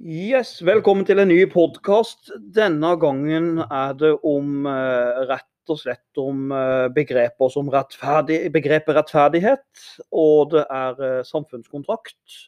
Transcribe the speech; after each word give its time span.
Yes, 0.00 0.62
velkommen 0.64 1.04
til 1.04 1.18
en 1.20 1.28
ny 1.28 1.42
podkast. 1.52 2.30
Denne 2.56 2.94
gangen 2.96 3.58
er 3.60 3.90
det 4.00 4.14
om 4.24 4.64
eh, 4.64 5.18
rett 5.28 5.68
og 5.68 5.76
slett 5.76 6.20
om 6.22 6.54
eh, 6.56 6.86
begreper 6.96 7.52
som 7.52 7.68
rettferdig, 7.68 8.38
begrepet 8.54 8.96
rettferdighet, 8.96 9.82
og 10.08 10.54
det 10.54 10.62
er 10.72 11.02
eh, 11.04 11.18
samfunnskontrakt. 11.28 12.38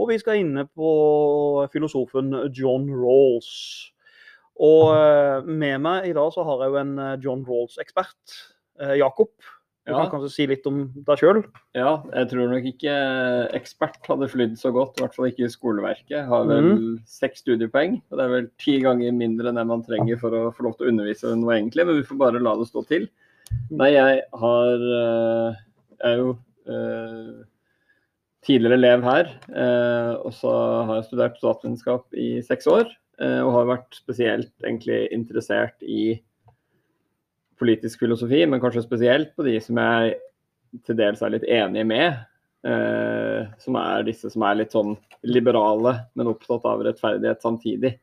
Og 0.00 0.08
vi 0.08 0.16
skal 0.22 0.40
inne 0.40 0.64
på 0.72 0.94
filosofen 1.74 2.32
John 2.56 2.88
Rawls. 2.88 3.52
Og 4.56 5.44
med 5.44 5.76
meg 5.84 6.08
i 6.08 6.16
dag 6.16 6.32
så 6.32 6.48
har 6.48 6.64
jeg 6.64 6.72
jo 6.72 6.80
en 6.80 6.96
John 7.20 7.44
Rawls-ekspert, 7.44 8.40
Jakob. 8.96 9.34
Du 9.86 9.92
Ja. 9.92 10.00
kan 10.02 10.18
kanskje 10.18 10.30
si 10.34 10.46
litt 10.50 10.66
om 10.66 10.88
deg 11.06 11.18
sjøl? 11.20 11.44
Ja, 11.76 12.02
jeg 12.12 12.28
tror 12.32 12.48
nok 12.50 12.64
ikke 12.66 12.94
ekspert 13.54 14.00
hadde 14.08 14.26
flydd 14.32 14.56
så 14.58 14.72
godt, 14.74 14.98
i 14.98 15.04
hvert 15.04 15.14
fall 15.14 15.28
ikke 15.30 15.44
i 15.46 15.52
skoleverket. 15.52 16.26
Har 16.26 16.44
vel 16.48 16.98
seks 17.06 17.44
studiepoeng, 17.44 18.00
og 18.10 18.18
det 18.18 18.24
er 18.24 18.32
vel 18.32 18.48
ti 18.58 18.80
ganger 18.82 19.12
mindre 19.14 19.48
enn 19.52 19.60
det 19.60 19.66
man 19.70 19.84
trenger 19.86 20.18
for 20.18 20.34
å 20.34 20.50
få 20.52 20.66
lov 20.66 20.76
til 20.76 20.88
å 20.88 20.90
undervise 20.90 21.30
noe 21.38 21.54
egentlig, 21.54 21.86
men 21.86 22.00
vi 22.00 22.02
får 22.08 22.18
bare 22.18 22.42
la 22.42 22.56
det 22.58 22.66
stå 22.66 22.82
til. 22.88 23.06
Nei, 23.70 23.92
jeg 23.94 24.22
har 24.34 24.74
eh, 24.74 25.54
Jeg 26.02 26.12
er 26.12 26.16
jo 26.18 26.32
eh, 26.66 27.44
tidligere 28.46 28.74
elev 28.78 29.02
her, 29.06 29.30
eh, 29.54 30.12
og 30.18 30.32
så 30.34 30.50
har 30.86 30.96
jeg 31.00 31.06
studert 31.12 31.38
statsvitenskap 31.38 32.04
i 32.14 32.42
seks 32.42 32.66
år, 32.66 32.90
eh, 33.22 33.40
og 33.40 33.52
har 33.54 33.70
vært 33.70 33.94
spesielt 33.94 34.52
egentlig 34.66 35.06
interessert 35.14 35.78
i 35.82 36.20
politisk 37.60 38.02
filosofi, 38.04 38.44
men 38.46 38.62
kanskje 38.62 38.84
spesielt 38.84 39.34
på 39.36 39.46
de 39.46 39.58
som 39.64 39.78
jeg 39.80 40.16
til 40.84 40.98
dels 40.98 41.22
er 41.22 41.32
litt 41.36 41.46
enig 41.48 41.84
med. 41.88 42.16
Eh, 42.66 43.46
som 43.62 43.76
er 43.78 44.06
disse 44.08 44.30
som 44.32 44.42
er 44.46 44.58
litt 44.58 44.74
sånn 44.74 44.96
liberale, 45.28 45.94
men 46.18 46.32
opptatt 46.32 46.64
av 46.66 46.82
rettferdighet 46.86 47.44
samtidig. 47.44 47.94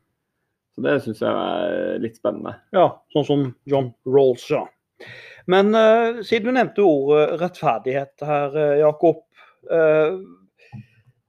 Så 0.73 0.84
det 0.85 0.95
syns 1.03 1.21
jeg 1.21 1.30
er 1.30 2.00
litt 2.02 2.16
spennende. 2.17 2.55
Ja, 2.73 2.88
sånn 3.13 3.28
som 3.28 3.44
John 3.69 3.91
Rawls, 4.09 4.45
ja. 4.50 4.63
Men 5.52 5.75
eh, 5.75 6.22
siden 6.25 6.50
du 6.50 6.56
nevnte 6.56 6.85
ordet 6.88 7.41
rettferdighet 7.41 8.23
her, 8.25 8.56
eh, 8.58 8.80
Jakob. 8.81 9.25
eh, 9.69 10.16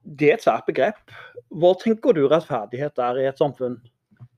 det 0.05 0.29
er 0.29 0.37
et 0.37 0.45
svært 0.45 0.67
begrep. 0.69 1.13
Hva 1.55 1.73
tenker 1.81 2.13
du 2.13 2.27
rettferdighet 2.29 2.99
er 3.01 3.19
i 3.19 3.27
et 3.29 3.41
samfunn? 3.41 3.79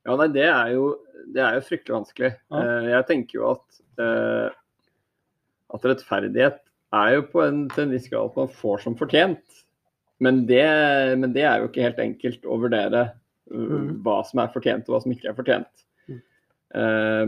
Ja, 0.07 0.15
nei, 0.15 0.29
det 0.31 0.47
er 0.47 0.71
jo, 0.71 0.87
det 1.35 1.43
er 1.43 1.57
jo 1.57 1.65
fryktelig 1.67 1.97
vanskelig. 1.97 2.31
Ja. 2.47 2.63
Eh, 2.63 2.89
jeg 2.93 3.07
tenker 3.09 3.41
jo 3.41 3.49
at, 3.51 3.79
eh, 3.99 4.49
at 5.75 5.87
rettferdighet 5.91 6.61
er 6.95 7.13
jo 7.17 7.25
på 7.33 7.43
en, 7.43 7.65
til 7.73 7.83
en 7.83 7.95
viss 7.95 8.07
grad 8.11 8.31
at 8.31 8.37
man 8.39 8.53
får 8.61 8.85
som 8.85 8.95
fortjent. 8.99 9.63
Men 10.23 10.45
det, 10.49 10.63
men 11.19 11.33
det 11.35 11.43
er 11.45 11.61
jo 11.61 11.67
ikke 11.69 11.83
helt 11.83 11.99
enkelt 12.01 12.47
å 12.47 12.59
vurdere 12.63 13.09
uh, 13.11 13.25
Mm. 13.47 13.91
hva 14.03 14.21
som 14.27 14.41
er 14.43 14.49
fortjent 14.51 14.87
og 14.89 14.95
hva 14.95 15.01
som 15.03 15.11
ikke 15.13 15.29
er 15.31 15.35
fortjent. 15.37 15.83
Eh, 16.75 17.25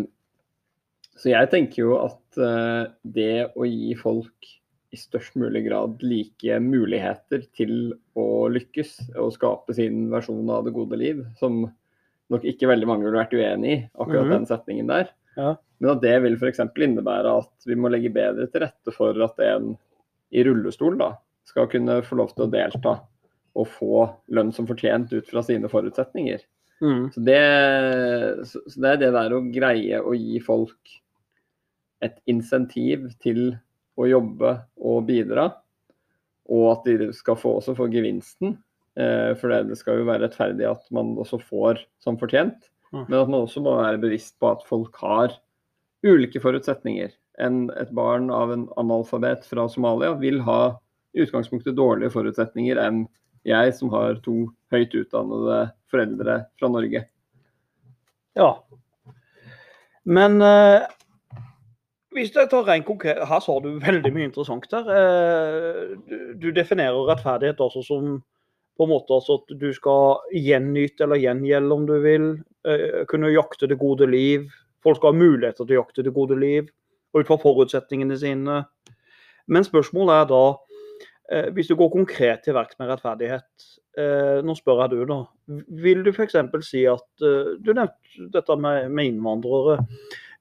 så 1.19 1.31
jeg 1.31 1.49
tenker 1.51 1.83
jo 1.83 1.93
at 1.99 2.39
uh, 2.39 2.91
det 3.03 3.51
å 3.55 3.67
gi 3.67 3.93
folk 3.99 4.49
i 4.91 4.97
størst 4.99 5.35
mulig 5.39 5.65
grad 5.67 5.99
like 6.03 6.59
muligheter 6.63 7.43
til 7.55 7.93
å 8.19 8.47
lykkes 8.51 8.93
og 9.19 9.33
skape 9.35 9.75
sin 9.75 10.07
versjon 10.11 10.47
av 10.51 10.63
det 10.67 10.73
gode 10.75 10.99
liv, 10.99 11.21
som 11.39 11.65
nok 12.29 12.43
ikke 12.45 12.67
veldig 12.69 12.87
mange 12.87 13.05
ville 13.07 13.17
vært 13.19 13.33
uenig 13.33 13.71
i, 13.73 13.89
akkurat 13.99 14.25
Mhm. 14.27 14.33
den 14.35 14.45
setningen 14.45 14.87
der. 14.87 15.09
Ja. 15.37 15.55
Men 15.79 15.91
at 15.91 16.01
det 16.01 16.21
vil 16.21 16.35
f.eks. 16.37 16.59
innebære 16.59 17.37
at 17.39 17.65
vi 17.65 17.75
må 17.75 17.89
legge 17.89 18.11
bedre 18.13 18.47
til 18.51 18.61
rette 18.61 18.93
for 18.93 19.15
at 19.23 19.39
en 19.39 19.77
i 20.31 20.43
rullestol 20.43 20.97
da, 20.99 21.13
skal 21.45 21.67
kunne 21.67 22.01
få 22.05 22.15
lov 22.19 22.35
til 22.35 22.45
å 22.45 22.51
delta 22.51 22.99
og 23.55 23.67
få 23.67 24.09
lønn 24.29 24.51
som 24.53 24.67
fortjent 24.67 25.11
ut 25.13 25.25
fra 25.27 25.41
sine 25.41 25.67
forutsetninger. 25.71 26.39
Mm. 26.81 27.11
Så 27.11 27.23
det, 27.25 27.39
så 28.45 28.61
så 28.69 28.79
det 28.81 28.91
er 28.91 28.97
det 29.01 29.13
der 29.13 29.33
å 29.35 29.41
greie 29.51 29.99
å 29.99 30.13
gi 30.15 30.39
folk 30.39 30.77
et 32.01 32.19
insentiv 32.27 33.09
til 33.19 33.57
å 33.97 34.07
jobbe 34.07 34.53
og 34.79 35.01
bidra, 35.07 35.49
og 36.49 36.71
at 36.77 36.85
de 36.85 37.09
skal 37.13 37.35
få, 37.35 37.57
også 37.59 37.75
få 37.75 37.89
gevinsten. 37.91 38.57
Eh, 38.97 39.35
for 39.37 39.53
det, 39.53 39.77
skal 39.77 40.01
jo 40.01 40.07
være 40.09 40.25
rettferdig 40.25 40.65
at 40.69 40.87
man 40.95 41.13
også 41.21 41.41
får 41.43 41.83
som 42.03 42.17
fortjent, 42.19 42.69
Mm. 42.89 43.05
men 43.05 43.19
at 43.19 43.29
man 43.29 43.43
også 43.45 43.61
må 43.61 43.75
være 43.77 44.01
bevisst 44.01 44.39
på 44.41 44.49
at 44.49 44.63
folk 44.65 44.95
har 44.97 45.35
ulike 46.01 46.41
forutsetninger. 46.41 47.11
En, 47.39 47.69
et 47.77 47.91
barn 47.95 48.31
av 48.33 48.51
en 48.51 48.67
analfabet 48.81 49.45
fra 49.45 49.67
Somalia 49.69 50.15
vil 50.17 50.41
ha 50.41 50.79
i 51.13 51.21
utgangspunktet 51.21 51.77
dårlige 51.77 52.09
forutsetninger 52.13 52.81
enn 52.81 53.03
jeg 53.47 53.75
som 53.77 53.91
har 53.93 54.17
to 54.25 54.49
høyt 54.73 54.95
utdannede 54.97 55.59
foreldre 55.91 56.39
fra 56.59 56.71
Norge. 56.73 57.03
Ja. 58.37 58.49
Men 60.09 60.41
eh, 60.41 60.89
hvis 62.17 62.33
jeg 62.33 62.49
tar 62.49 62.65
rent 62.65 62.87
konkret 62.87 63.21
Her 63.29 63.41
sa 63.43 63.55
du 63.61 63.69
veldig 63.83 64.11
mye 64.15 64.27
interessant 64.29 64.65
der. 64.71 64.89
Eh, 64.97 65.95
du, 66.09 66.17
du 66.41 66.49
definerer 66.55 67.05
rettferdighet 67.09 67.61
også 67.63 67.85
som 67.85 68.19
på 68.79 68.87
en 68.87 68.93
måte 68.93 69.11
altså 69.11 69.41
at 69.41 69.51
du 69.59 69.67
skal 69.75 70.21
gjennyte 70.31 71.03
eller 71.03 71.19
gjengjelde, 71.19 71.75
om 71.75 71.85
du 71.89 71.97
vil. 72.03 72.29
eh, 72.67 73.05
kunne 73.07 73.31
jakte 73.31 73.67
det 73.67 73.79
gode 73.79 74.07
liv. 74.07 74.47
Folk 74.83 74.97
skal 74.97 75.13
ha 75.13 75.19
muligheter 75.19 75.65
til 75.65 75.75
å 75.75 75.81
jakte 75.81 76.03
det 76.03 76.15
gode 76.15 76.37
liv 76.39 76.69
ut 77.15 77.27
fra 77.27 77.37
forutsetningene 77.41 78.17
sine. 78.19 78.63
Men 79.49 79.65
spørsmålet 79.65 80.21
er 80.21 80.29
da, 80.29 80.43
eh, 81.31 81.49
hvis 81.55 81.67
du 81.67 81.75
går 81.75 81.91
konkret 81.91 82.43
til 82.45 82.55
verks 82.55 82.79
med 82.79 82.91
rettferdighet 82.91 83.67
eh, 83.97 84.39
Nå 84.45 84.55
spør 84.55 84.83
jeg 84.85 84.93
du, 84.93 85.05
da. 85.09 85.19
Vil 85.83 86.03
du 86.05 86.11
f.eks. 86.13 86.37
si 86.67 86.85
at 86.87 87.25
eh, 87.25 87.55
Du 87.59 87.73
nevnte 87.73 88.29
dette 88.31 88.55
med, 88.55 88.91
med 88.91 89.13
innvandrere. 89.13 89.79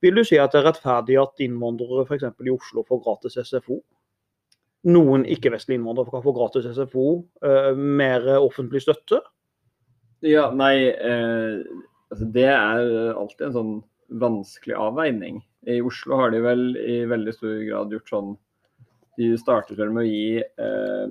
Vil 0.00 0.14
du 0.14 0.24
si 0.24 0.38
at 0.38 0.52
det 0.52 0.62
er 0.62 0.68
rettferdig 0.70 1.18
at 1.18 1.42
innvandrere 1.42 2.06
f.eks. 2.06 2.28
i 2.44 2.54
Oslo 2.54 2.84
får 2.86 3.02
gratis 3.06 3.40
SFO? 3.48 3.80
Noen 4.86 5.24
ikke-vestlige 5.26 5.80
innvandrere 5.80 6.12
kan 6.12 6.22
få 6.22 6.32
gratis 6.36 6.68
SFO, 6.70 7.24
eh, 7.42 7.74
mer 7.74 8.22
offentlig 8.38 8.82
støtte? 8.84 9.20
Ja, 10.22 10.50
nei, 10.54 10.88
eh, 10.90 11.64
altså 12.12 12.32
det 12.32 12.46
er 12.46 13.14
alltid 13.14 13.48
en 13.48 13.56
sånn 13.56 13.72
vanskelig 14.22 14.76
avveining. 14.78 15.42
I 15.66 15.80
Oslo 15.84 16.16
har 16.16 16.30
de 16.30 16.40
vel 16.40 16.76
i 16.78 17.00
veldig 17.10 17.34
stor 17.34 17.58
grad 17.66 17.90
gjort 17.92 18.12
sånn 18.12 18.36
De 19.18 19.32
startet 19.36 19.74
vel 19.76 19.90
med 19.90 20.04
å 20.04 20.06
gi 20.06 20.38
eh, 20.38 21.08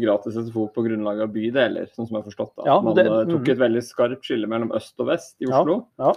gratis 0.00 0.38
SFO 0.46 0.66
på 0.72 0.84
grunnlag 0.86 1.20
av 1.20 1.32
bydeler, 1.34 1.90
sånn 1.92 2.06
som 2.08 2.16
jeg 2.16 2.22
har 2.22 2.30
forstått. 2.30 2.54
da. 2.56 2.64
Ja, 2.64 2.80
Man 2.80 2.94
det- 2.94 3.04
eh, 3.06 3.24
tok 3.28 3.42
mhm. 3.42 3.50
et 3.50 3.58
veldig 3.58 3.82
skarpt 3.84 4.22
skille 4.24 4.48
mellom 4.48 4.72
øst 4.72 4.94
og 4.98 5.06
vest 5.08 5.36
i 5.40 5.46
Oslo. 5.46 5.86
ja. 5.98 6.14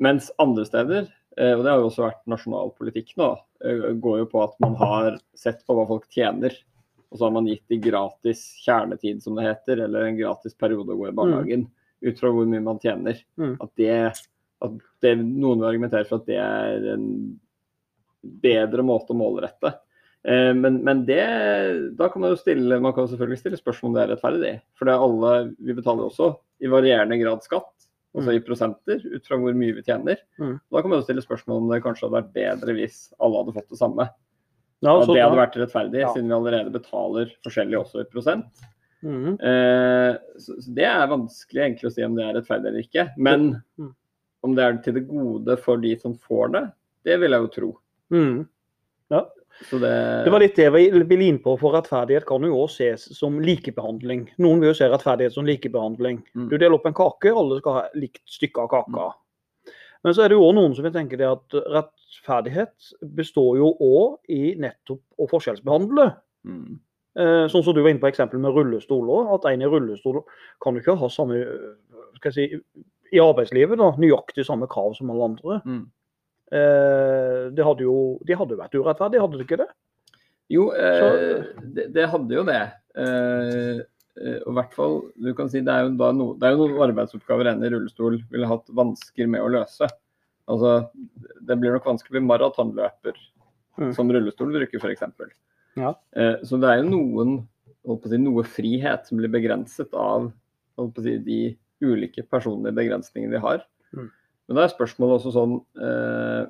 Mens 0.00 0.30
andre 0.38 0.64
steder, 0.64 1.08
og 1.38 1.62
det 1.62 1.70
har 1.70 1.78
jo 1.78 1.88
også 1.90 2.06
vært 2.06 2.26
nasjonal 2.30 2.72
politikk 2.78 3.12
nå, 3.20 3.28
eh, 3.64 3.84
går 4.02 4.22
jo 4.24 4.30
på 4.32 4.42
at 4.42 4.56
man 4.62 4.74
har 4.80 5.20
sett 5.38 5.62
på 5.66 5.76
hva 5.76 5.86
folk 5.88 6.08
tjener. 6.10 6.56
Og 7.10 7.18
så 7.18 7.26
har 7.26 7.34
man 7.34 7.48
gitt 7.50 7.66
de 7.70 7.80
gratis 7.82 8.42
kjernetid, 8.62 9.22
som 9.22 9.38
det 9.38 9.48
heter, 9.48 9.84
eller 9.86 10.06
en 10.06 10.18
gratis 10.18 10.54
periode 10.54 10.94
å 10.94 10.98
gå 10.98 11.08
i 11.08 11.14
barnehagen. 11.14 11.66
Ut 12.06 12.20
fra 12.20 12.30
hvor 12.32 12.46
mye 12.48 12.62
man 12.62 12.78
tjener. 12.82 13.18
Mm. 13.40 13.56
At 13.60 13.72
det, 13.78 13.94
at 14.62 14.76
det 15.02 15.14
Noen 15.18 15.62
vil 15.62 15.70
argumentere 15.72 16.06
for 16.06 16.22
at 16.22 16.28
det 16.30 16.38
er 16.38 16.86
en 16.94 17.08
bedre 18.20 18.84
måte 18.86 19.14
å 19.14 19.18
målrette. 19.18 19.74
Eh, 20.22 20.52
men, 20.54 20.78
men 20.86 21.02
det, 21.08 21.24
da 21.98 22.10
kan 22.12 22.22
man 22.22 22.34
jo 22.34 22.40
stille 22.40 22.80
man 22.82 22.94
kan 22.96 23.08
selvfølgelig 23.10 23.40
stille 23.40 23.60
spørsmål 23.60 23.90
om 23.90 23.98
det 23.98 24.04
er 24.04 24.12
rettferdig. 24.14 24.54
For 24.78 24.86
det 24.86 24.94
er 24.94 25.04
alle, 25.06 25.34
vi 25.58 25.76
betaler 25.76 26.06
også 26.06 26.32
i 26.60 26.70
varierende 26.70 27.18
grad 27.20 27.42
skatt, 27.46 27.72
altså 28.16 28.32
i 28.34 28.40
prosenter, 28.42 29.02
ut 29.14 29.26
fra 29.26 29.36
hvor 29.38 29.54
mye 29.54 29.74
vi 29.76 29.82
tjener. 29.86 30.18
Mm. 30.40 30.56
Da 30.72 30.80
kan 30.82 30.90
man 30.90 30.98
jo 31.00 31.06
stille 31.06 31.22
spørsmål 31.22 31.60
om 31.62 31.68
det 31.70 31.82
kanskje 31.84 32.08
hadde 32.08 32.18
vært 32.18 32.32
bedre 32.34 32.74
hvis 32.74 32.98
alle 33.20 33.38
hadde 33.42 33.54
fått 33.54 33.68
det 33.70 33.78
samme. 33.78 34.08
Ja, 34.82 34.94
At 34.96 35.08
det 35.12 35.20
hadde 35.22 35.36
vært 35.38 35.56
rettferdig, 35.60 36.00
Ja. 36.00 36.12
siden 36.14 36.28
vi 36.28 36.34
allerede 36.38 36.72
betaler 36.72 37.30
forskjellig 37.44 37.78
også 37.78 38.00
i 38.00 38.08
prosent. 38.10 38.46
Mm. 39.04 39.38
Eh, 39.40 40.16
så, 40.38 40.56
så 40.60 40.74
det 40.74 40.84
er 40.88 41.06
vanskelig 41.08 41.62
egentlig 41.62 41.88
å 41.88 41.92
si 41.94 42.02
om 42.04 42.14
det 42.16 42.24
er 42.24 42.34
rettferdig 42.40 42.66
eller 42.68 42.84
ikke. 42.86 43.04
Men 43.16 43.62
Mm. 43.78 43.94
om 44.42 44.54
det 44.56 44.64
er 44.64 44.78
til 44.82 44.94
det 44.94 45.06
gode 45.08 45.56
for 45.60 45.76
de 45.76 45.94
som 46.00 46.14
får 46.16 46.52
det, 46.52 46.72
det 47.04 47.20
vil 47.20 47.30
jeg 47.30 47.40
jo 47.40 47.48
tro. 47.54 47.70
Mhm. 48.10 48.48
Så 49.68 49.78
det, 49.82 49.92
Det 50.24 50.32
var 50.32 50.42
litt 50.42 50.56
det 50.56 50.66
jeg 50.68 50.92
ville 51.04 51.26
inn 51.26 51.40
på, 51.42 51.56
for 51.60 51.76
rettferdighet 51.76 52.26
kan 52.28 52.44
jo 52.46 52.62
også 52.62 52.84
ses 52.86 53.06
som 53.18 53.40
likebehandling. 53.44 54.28
Noen 54.40 54.62
vil 54.62 54.70
jo 54.70 54.76
se 54.78 54.88
rettferdighet 54.88 55.36
som 55.36 55.48
likebehandling. 55.48 56.22
Mm. 56.34 56.46
Du 56.48 56.56
deler 56.56 56.78
opp 56.78 56.86
en 56.88 56.96
kake, 56.96 57.34
alle 57.34 57.60
skal 57.60 57.76
ha 57.76 57.82
likt 57.98 58.22
stykke 58.30 58.64
av 58.64 58.70
kaka. 58.72 59.10
Men 60.00 60.16
så 60.16 60.24
er 60.24 60.32
det 60.32 60.38
jo 60.38 60.46
også 60.46 60.56
noen 60.56 60.76
som 60.76 60.86
vil 60.86 60.94
tenke 60.94 61.18
det 61.20 61.28
at 61.28 61.58
rettferdighet 61.76 62.92
består 63.18 63.58
jo 63.60 63.74
òg 63.76 64.32
i 64.32 64.54
nettopp 64.60 65.02
å 65.20 65.28
forskjellsbehandle. 65.28 66.12
mm, 66.48 66.78
Eh, 67.18 67.46
sånn 67.50 67.64
som 67.66 67.74
du 67.74 67.80
var 67.82 67.90
inne 67.90 68.02
på 68.02 68.06
eksempelet 68.10 68.42
med 68.44 68.54
rullestoler. 68.54 69.32
At 69.34 69.46
en 69.50 69.64
i 69.64 69.68
rullestol 69.68 70.22
kan 70.62 70.76
jo 70.76 70.82
ikke 70.84 70.98
ha 71.00 71.08
samme 71.10 71.40
eh, 71.42 71.72
skal 72.20 72.30
jeg 72.30 72.36
si, 72.36 72.84
I 73.10 73.22
arbeidslivet 73.22 73.80
da, 73.80 73.90
nøyaktig 73.98 74.44
samme 74.46 74.68
krav 74.70 74.94
som 74.94 75.10
alle 75.10 75.32
andre. 75.32 75.62
mm. 75.66 75.88
Eh, 76.50 77.46
det 77.54 77.64
hadde 77.66 77.86
jo 77.86 77.94
de 78.26 78.36
hadde 78.38 78.58
vært 78.58 78.74
urettferdig, 78.74 79.22
hadde 79.22 79.38
det 79.38 79.46
ikke 79.46 79.60
det? 79.62 79.70
Jo, 80.50 80.68
eh, 80.74 81.48
det, 81.76 81.88
det 81.94 82.08
hadde 82.10 82.34
jo 82.34 82.44
det. 82.48 82.60
Eh, 82.98 83.82
og 84.44 84.52
hvert 84.56 84.74
fall, 84.76 84.96
du 85.16 85.30
kan 85.38 85.48
si 85.48 85.62
det 85.64 85.72
er 85.72 85.86
jo, 85.86 85.92
no, 86.12 86.32
det 86.36 86.48
er 86.48 86.56
jo 86.56 86.66
noen 86.66 86.82
arbeidsoppgaver 86.90 87.52
en 87.52 87.62
i 87.64 87.70
rullestol 87.72 88.18
ville 88.32 88.48
hatt 88.50 88.66
vansker 88.76 89.30
med 89.30 89.44
å 89.44 89.52
løse. 89.54 89.86
Altså, 90.50 90.90
det 91.46 91.56
blir 91.60 91.76
nok 91.76 91.86
vanskelig 91.86 92.16
å 92.16 92.18
bli 92.18 92.26
maratonløper 92.28 93.20
Mm. 93.80 93.94
som 93.96 94.10
rullestolbruker, 94.12 94.76
f.eks. 94.82 95.32
Ja. 95.78 95.94
Eh, 96.16 96.36
så 96.44 96.58
det 96.60 96.68
er 96.68 96.80
jo 96.82 96.90
noen, 96.90 97.36
si, 98.10 98.18
noe 98.20 98.44
frihet 98.44 99.06
som 99.08 99.20
blir 99.20 99.30
begrenset 99.32 99.94
av 99.96 100.26
si, 101.00 101.14
de 101.24 101.38
ulike 101.80 102.24
personlige 102.28 102.76
begrensningene 102.76 103.38
de 103.38 103.40
har. 103.40 103.64
Mm. 103.96 104.10
Men 104.50 104.58
da 104.58 104.64
er 104.66 104.72
spørsmålet 104.74 105.20
også 105.20 105.30
sånn 105.36 105.52
eh, 105.78 106.48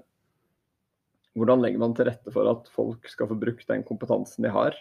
Hvordan 1.38 1.60
legger 1.62 1.78
man 1.82 1.92
til 1.94 2.08
rette 2.08 2.32
for 2.34 2.48
at 2.50 2.66
folk 2.74 3.06
skal 3.12 3.28
få 3.30 3.36
brukt 3.38 3.68
den 3.68 3.84
kompetansen 3.86 4.42
de 4.42 4.50
har? 4.50 4.74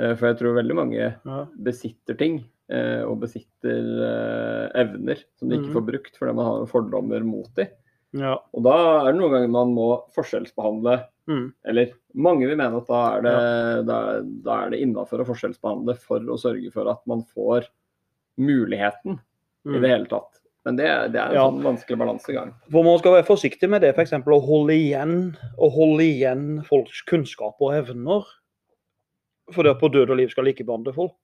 Eh, 0.00 0.14
for 0.16 0.30
jeg 0.30 0.40
tror 0.40 0.56
veldig 0.56 0.76
mange 0.80 0.98
Ja. 1.04 1.38
besitter 1.54 2.16
ting 2.18 2.40
eh, 2.72 3.04
og 3.06 3.20
besitter 3.22 3.84
eh, 4.08 4.66
evner 4.82 5.20
som 5.38 5.52
de 5.52 5.60
ikke 5.60 5.70
mm. 5.70 5.76
får 5.76 5.86
brukt 5.92 6.18
fordi 6.18 6.34
man 6.34 6.48
har 6.48 6.66
fordommer 6.72 7.22
mot 7.28 7.52
dem. 7.60 7.70
Ja. 8.18 8.38
Og 8.54 8.64
da 8.66 8.74
er 9.04 9.12
det 9.12 9.20
noen 9.20 9.36
ganger 9.36 9.52
man 9.54 9.76
må 9.76 9.88
forskjellsbehandle 10.16 11.02
Mm. 11.24 11.54
Eller 11.64 11.92
mange 12.20 12.44
vil 12.44 12.58
mene 12.60 12.82
at 12.82 12.88
da 12.90 12.98
er 13.14 13.22
det, 13.24 13.86
da, 13.88 13.98
da 14.44 14.56
er 14.66 14.74
det 14.74 14.80
innafor 14.84 15.22
å 15.22 15.24
forskjellsbehandle 15.30 15.94
for 15.96 16.20
å 16.20 16.36
sørge 16.36 16.68
for 16.74 16.90
at 16.92 17.00
man 17.08 17.22
får 17.30 17.64
muligheten 18.36 19.16
i 19.64 19.70
Mm. 19.72 19.80
det 19.80 19.88
hele 19.88 20.04
tatt. 20.10 20.40
Men 20.64 20.76
det, 20.78 20.86
det 21.12 21.20
er 21.20 21.28
en 21.28 21.34
Ja. 21.36 21.44
sånn 21.50 21.62
vanskelig 21.62 21.98
balansegang. 22.00 22.54
For 22.72 22.82
man 22.86 22.98
skal 22.98 23.12
være 23.18 23.26
forsiktig 23.28 23.68
med 23.68 23.82
det, 23.84 23.90
f.eks. 23.94 24.12
å 24.12 24.40
holde 24.46 24.72
igjen, 24.72 25.36
å 25.60 25.68
holde 25.70 26.06
igjen 26.06 26.64
folks 26.64 27.02
kunnskap 27.04 27.60
og 27.60 27.74
evner. 27.76 28.24
For 29.52 29.62
det 29.62 29.74
at 29.74 29.80
på 29.82 29.90
død 29.92 30.08
og 30.14 30.16
liv 30.16 30.30
skal 30.32 30.46
likebehandle 30.48 30.94
folk. 30.96 31.18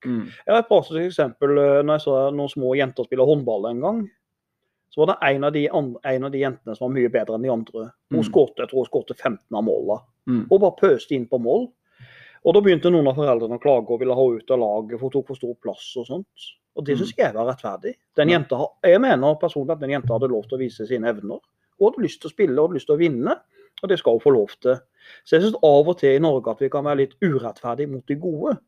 Jeg 0.45 0.53
har 0.53 0.59
et 0.61 0.69
praktisk 0.69 1.01
eksempel 1.01 1.57
eh, 1.57 1.83
når 1.83 1.95
jeg 1.97 2.05
så 2.05 2.17
noen 2.37 2.53
små 2.53 2.75
jenter 2.77 3.05
spille 3.09 3.25
håndball 3.25 3.71
en 3.71 3.81
gang. 3.81 4.03
Så 4.93 5.01
var 5.01 5.07
det 5.15 5.17
en 5.37 5.45
av 5.49 5.53
de, 5.55 5.63
andre, 5.71 6.01
en 6.05 6.25
av 6.25 6.33
de 6.35 6.39
jentene 6.43 6.77
som 6.77 6.89
var 6.89 6.95
mye 6.99 7.09
bedre 7.15 7.35
enn 7.39 7.43
de 7.47 7.53
andre. 7.55 7.87
Hun 8.11 8.21
Mm. 8.21 8.27
skårte, 8.29 8.59
jeg 8.59 8.69
tror 8.69 8.83
hun 8.85 8.91
skårte 8.91 9.17
15 9.17 9.57
av 9.57 9.65
målene. 9.65 10.01
Mm. 10.29 10.47
Og 10.51 10.61
bare 10.61 10.77
pøste 10.81 11.15
inn 11.17 11.27
på 11.31 11.41
mål. 11.41 11.71
Og 12.45 12.55
da 12.55 12.61
begynte 12.61 12.91
noen 12.93 13.09
av 13.09 13.17
foreldrene 13.17 13.57
å 13.57 13.63
klage 13.63 13.89
og 13.91 14.01
ville 14.01 14.15
ha 14.15 14.25
ut 14.37 14.51
av 14.51 14.59
laget 14.59 14.99
for 15.01 15.09
hun 15.09 15.11
tok 15.17 15.27
for 15.29 15.37
stor 15.37 15.55
plass 15.63 15.95
og 15.97 16.07
sånt. 16.07 16.51
Og 16.81 16.87
det 16.87 16.97
Mm. 16.97 17.01
syns 17.05 17.17
jeg 17.19 17.35
var 17.37 17.45
rettferdig. 17.51 17.95
Den 18.17 18.29
jenta, 18.33 18.57
har- 18.57 18.73
jeg 18.83 19.01
mener 19.01 19.35
personlig 19.37 19.73
at 19.77 19.81
den 19.81 19.91
jenta 19.91 20.15
hadde 20.17 20.31
lov 20.33 20.49
til 20.49 20.57
å 20.57 20.61
vise 20.63 20.87
sine 20.89 21.05
evner. 21.13 21.41
Hun 21.79 21.93
hadde 21.93 22.03
lyst 22.05 22.21
til 22.23 22.31
å 22.31 22.33
spille 22.33 22.59
og 22.59 22.73
lyst 22.73 22.87
til 22.89 22.97
å 22.97 22.99
vinne, 22.99 23.35
og 23.83 23.89
det 23.89 23.99
skal 23.99 24.13
hun 24.17 24.21
få 24.21 24.33
lov 24.33 24.49
til. 24.61 24.77
Så 25.27 25.37
jeg 25.37 25.43
syns 25.43 25.59
av 25.63 25.89
og 25.89 25.99
til 25.99 26.17
i 26.17 26.19
Norge 26.23 26.49
at 26.51 26.59
vi 26.61 26.69
kan 26.73 26.85
være 26.85 26.97
litt 27.05 27.15
urettferdige 27.21 27.89
mot 27.91 28.07
de 28.07 28.15
gode. 28.17 28.59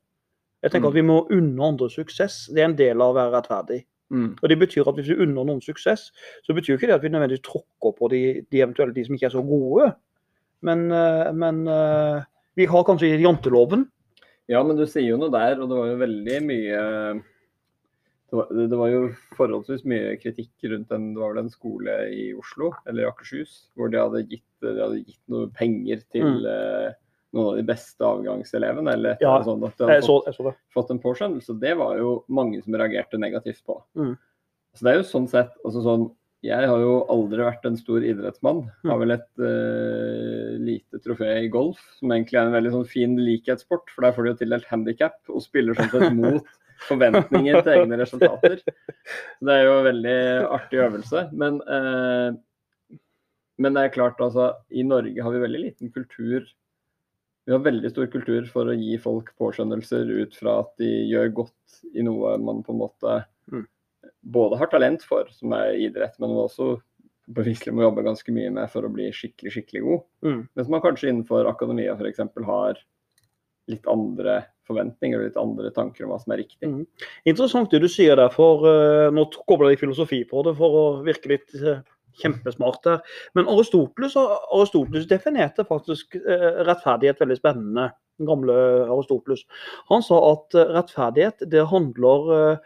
Jeg 0.62 0.70
tenker 0.72 0.88
Mm. 0.90 0.92
at 0.92 0.94
vi 0.94 1.02
må 1.02 1.28
unne 1.30 1.62
andre 1.64 1.88
suksess. 1.88 2.46
Det 2.52 2.58
er 2.58 2.64
en 2.66 2.76
del 2.76 3.00
av 3.00 3.14
å 3.14 3.18
være 3.18 3.32
rettferdig. 3.42 3.84
Mm. 4.12 4.36
Og 4.42 4.48
det 4.48 4.58
betyr 4.58 4.86
at 4.86 4.94
Hvis 4.94 5.08
vi 5.08 5.16
unner 5.24 5.44
noen 5.44 5.60
suksess, 5.62 6.10
så 6.44 6.54
betyr 6.54 6.76
ikke 6.76 6.86
det 6.88 6.94
at 6.94 7.02
vi 7.02 7.08
nødvendigvis 7.08 7.42
tråkker 7.42 7.96
på 7.96 8.10
de, 8.10 8.42
de 8.50 8.58
eventuelle 8.60 8.92
de 8.94 9.04
som 9.04 9.14
ikke 9.14 9.24
er 9.26 9.30
så 9.40 9.42
gode. 9.48 9.94
Men, 10.62 10.92
eh, 10.92 11.32
men 11.32 11.66
eh, 11.66 12.22
vi 12.56 12.66
har 12.66 12.84
kanskje 12.84 13.18
janteloven. 13.20 13.88
Ja, 14.48 14.62
men 14.62 14.76
du 14.76 14.84
sier 14.84 15.08
jo 15.08 15.16
noe 15.16 15.30
der, 15.30 15.60
og 15.62 15.68
det 15.68 15.76
var 15.78 15.86
jo 15.86 15.96
veldig 15.96 16.42
mye 16.44 17.22
det 18.32 18.38
var, 18.40 18.48
det 18.72 18.78
var 18.80 18.88
jo 18.88 19.00
forholdsvis 19.36 19.82
mye 19.92 20.14
kritikk 20.16 20.64
rundt 20.72 20.88
den, 20.88 21.10
det 21.12 21.20
var 21.20 21.34
vel 21.34 21.42
en 21.44 21.50
skole 21.52 21.96
i 22.16 22.30
Oslo 22.32 22.70
eller 22.88 23.04
i 23.04 23.08
Akershus 23.10 23.52
hvor 23.76 23.92
de 23.92 24.00
hadde 24.00 24.22
gitt, 24.30 24.46
de 24.64 24.72
hadde 24.80 25.02
gitt 25.04 25.20
noe 25.28 25.50
penger 25.52 26.00
til 26.14 26.24
Mm. 26.24 26.46
eh, 26.48 26.94
noen 27.36 27.50
av 27.52 27.56
de 27.60 27.66
beste 27.68 28.00
avgangselevene. 28.04 28.92
eller 28.92 29.16
Ja, 29.20 29.34
eller 29.36 29.44
sånt, 29.44 29.64
at 29.68 29.76
de 29.76 29.84
hadde 29.84 29.94
Jeg 30.00 30.08
så, 30.08 30.16
jeg 30.26 30.34
så 30.38 30.44
det. 30.48 30.54
fått 30.74 30.90
en 30.90 30.98
påskjønnelse. 31.04 31.58
Det 31.60 31.76
var 31.76 31.96
jo 32.00 32.24
mange 32.28 32.62
som 32.64 32.74
reagerte 32.74 33.20
negativt 33.20 33.62
på. 33.68 33.82
Mm. 33.96 34.16
Så 34.74 34.82
det 34.84 34.90
er 34.92 34.98
jo 35.02 35.06
sånn 35.12 35.28
sett 35.28 35.52
altså 35.64 35.82
sånn, 35.84 36.10
Jeg 36.42 36.66
har 36.66 36.80
jo 36.82 37.04
aldri 37.08 37.38
vært 37.38 37.64
en 37.68 37.76
stor 37.76 38.00
idrettsmann. 38.02 38.64
Mm. 38.82 38.90
Har 38.90 38.98
vel 38.98 39.10
et 39.12 39.28
eh, 39.38 40.56
lite 40.58 40.98
trofé 41.04 41.44
i 41.44 41.48
golf, 41.52 41.78
som 42.00 42.10
egentlig 42.10 42.34
er 42.40 42.48
en 42.48 42.56
veldig 42.56 42.72
sånn 42.72 42.88
fin 42.88 43.14
likhetssport. 43.16 43.92
For 43.94 44.02
der 44.02 44.12
får 44.16 44.24
du 44.26 44.30
jo 44.32 44.38
tildelt 44.40 44.66
handikap 44.70 45.14
og 45.30 45.40
spiller 45.44 45.74
sånn 45.78 45.92
sett 45.92 46.12
mot 46.18 46.44
forventninger 46.88 47.60
til 47.60 47.74
egne 47.76 47.98
resultater. 48.02 48.58
Så 48.62 49.48
det 49.48 49.58
er 49.58 49.66
jo 49.66 49.76
en 49.78 49.86
veldig 49.90 50.16
artig 50.58 50.82
øvelse. 50.86 51.26
Men, 51.32 51.60
eh, 51.66 52.98
men 53.62 53.76
det 53.76 53.84
er 53.86 53.94
klart, 53.94 54.20
altså, 54.24 54.52
i 54.70 54.84
Norge 54.86 55.22
har 55.22 55.34
vi 55.34 55.44
veldig 55.46 55.62
liten 55.68 55.94
kultur 55.94 56.46
vi 57.42 57.50
har 57.50 57.58
veldig 57.58 57.90
stor 57.90 58.06
kultur 58.06 58.44
for 58.46 58.70
å 58.70 58.74
gi 58.78 58.94
folk 59.02 59.32
påskjønnelser 59.40 60.10
ut 60.22 60.36
fra 60.38 60.60
at 60.62 60.76
de 60.78 60.86
gjør 61.10 61.32
godt 61.40 61.80
i 61.90 62.04
noe 62.06 62.36
man 62.38 62.62
på 62.62 62.70
en 62.74 62.82
måte 62.84 63.16
Mm. 63.50 63.66
både 64.22 64.56
har 64.56 64.70
talent 64.70 65.02
for, 65.02 65.26
som 65.34 65.52
er 65.56 65.74
idrett, 65.82 66.14
men 66.22 66.30
også 66.30 66.76
beviselig 67.32 67.74
må 67.74 67.82
jobbe 67.82 68.04
ganske 68.06 68.34
mye 68.34 68.50
med 68.54 68.70
for 68.70 68.86
å 68.86 68.92
bli 68.92 69.08
skikkelig, 69.14 69.52
skikkelig 69.56 69.82
god. 69.82 70.00
Mm. 70.22 70.40
Mens 70.54 70.70
man 70.72 70.82
kanskje 70.84 71.10
innenfor 71.10 71.48
akademia 71.50 71.96
f.eks. 71.96 72.22
har 72.46 72.80
litt 73.70 73.86
andre 73.90 74.42
forventninger 74.68 75.18
og 75.18 75.26
litt 75.26 75.40
andre 75.40 75.72
tanker 75.74 76.06
om 76.06 76.12
hva 76.12 76.20
som 76.22 76.34
er 76.34 76.42
riktig. 76.44 76.68
Mm. 76.68 76.84
Interessant 77.28 77.72
det 77.72 77.82
du 77.82 77.88
sier 77.90 78.18
der, 78.18 78.30
for 78.34 78.66
uh, 78.66 79.08
nå 79.14 79.26
kobler 79.48 79.72
jeg 79.72 79.82
filosofi 79.82 80.22
på 80.28 80.44
det 80.46 80.54
for 80.58 80.78
å 80.78 80.84
virke 81.06 81.34
litt 81.34 81.56
uh, 81.62 81.82
kjempesmart 82.22 82.86
her. 82.88 83.18
Men 83.38 83.50
Aristoteles, 83.50 84.16
Aristoteles 84.18 85.08
definerte 85.10 85.66
faktisk 85.68 86.18
uh, 86.20 86.62
rettferdighet 86.68 87.22
veldig 87.22 87.40
spennende. 87.40 87.90
Den 88.20 88.28
gamle 88.28 88.54
Aristoteles. 88.92 89.46
Han 89.88 90.04
sa 90.04 90.18
at 90.28 90.54
rettferdighet 90.76 91.46
det 91.50 91.62
handler, 91.70 92.58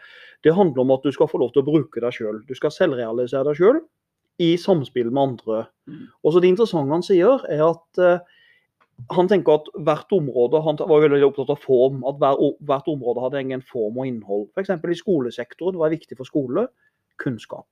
det 0.43 0.53
handler 0.53 0.83
om 0.83 0.91
at 0.97 1.05
du 1.07 1.15
skal 1.15 1.29
få 1.31 1.39
lov 1.39 1.53
til 1.55 1.63
å 1.63 1.69
bruke 1.69 2.03
deg 2.03 2.13
sjøl. 2.13 2.41
Du 2.45 2.51
skal 2.57 2.73
selvrealisere 2.75 3.47
deg 3.47 3.55
sjøl 3.57 3.79
i 4.43 4.51
samspill 4.59 5.07
med 5.07 5.21
andre. 5.23 5.61
Mm. 5.87 6.03
Og 6.19 6.35
så 6.35 6.43
Det 6.43 6.51
interessante 6.51 6.93
han 6.93 7.07
sier, 7.07 7.47
er 7.47 7.63
at 7.63 8.27
han 9.13 9.29
tenker 9.29 9.59
at 9.59 9.67
hvert 9.85 10.13
område 10.15 10.61
Han 10.65 10.79
var 10.79 11.03
veldig 11.03 11.27
opptatt 11.29 11.53
av 11.53 11.61
form. 11.63 12.01
At 12.09 12.17
hver, 12.21 12.41
hvert 12.67 12.89
område 12.91 13.23
hadde 13.23 13.43
ingen 13.45 13.63
form 13.65 13.99
og 14.01 14.09
innhold. 14.09 14.47
F.eks. 14.57 14.73
i 14.73 14.99
skolesektoren. 15.01 15.77
Hva 15.77 15.87
er 15.87 15.95
viktig 15.97 16.17
for 16.17 16.29
skole? 16.29 16.67
Kunnskap. 17.21 17.69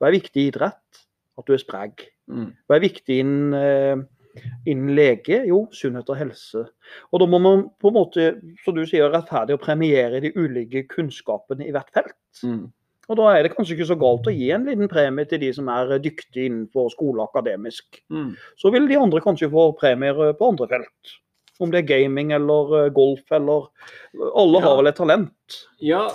Hva 0.00 0.08
er 0.08 0.16
viktig 0.16 0.42
i 0.42 0.50
idrett? 0.50 1.04
At 1.38 1.48
du 1.48 1.54
er 1.54 1.62
sprek. 1.62 2.08
Mm. 2.32 2.50
Hva 2.66 2.76
er 2.76 2.84
viktig 2.84 3.18
innen, 3.22 3.54
eh, 3.56 4.42
innen 4.68 4.94
lege? 4.96 5.42
Jo, 5.48 5.64
sunnhet 5.76 6.10
og 6.12 6.18
helse. 6.18 6.66
Og 7.12 7.22
da 7.22 7.28
må 7.28 7.40
man 7.42 7.66
på 7.80 7.92
en 7.92 7.98
måte, 7.98 8.28
som 8.64 8.76
du 8.76 8.84
sier, 8.88 9.12
rettferdig 9.12 9.56
å 9.56 9.62
premiere 9.62 10.20
de 10.24 10.32
ulike 10.36 10.86
kunnskapene 10.90 11.68
i 11.68 11.74
hvert 11.74 11.92
felt. 11.94 12.18
Mm. 12.42 12.66
Og 13.12 13.18
da 13.20 13.28
er 13.36 13.44
det 13.44 13.52
kanskje 13.52 13.74
ikke 13.76 13.88
så 13.90 13.96
galt 14.00 14.28
å 14.30 14.32
gi 14.32 14.46
en 14.54 14.64
liten 14.64 14.88
premie 14.88 15.28
til 15.28 15.42
de 15.42 15.50
som 15.52 15.68
er 15.68 15.98
dyktige 16.00 16.46
innenfor 16.48 16.88
skole 16.94 17.24
akademisk. 17.26 17.98
Mm. 18.12 18.30
Så 18.60 18.72
vil 18.72 18.88
de 18.88 18.96
andre 18.96 19.20
kanskje 19.24 19.50
få 19.52 19.66
premier 19.76 20.16
eh, 20.30 20.36
på 20.38 20.48
andre 20.54 20.68
felt. 20.70 21.12
Om 21.60 21.70
det 21.74 21.82
er 21.82 21.90
gaming 21.90 22.32
eller 22.32 22.72
eh, 22.86 22.92
golf 22.96 23.28
eller 23.36 23.68
Alle 24.32 24.62
Ja. 24.62 24.64
har 24.64 24.78
vel 24.80 24.88
et 24.92 24.96
talent. 24.96 25.58
Ja, 25.84 26.06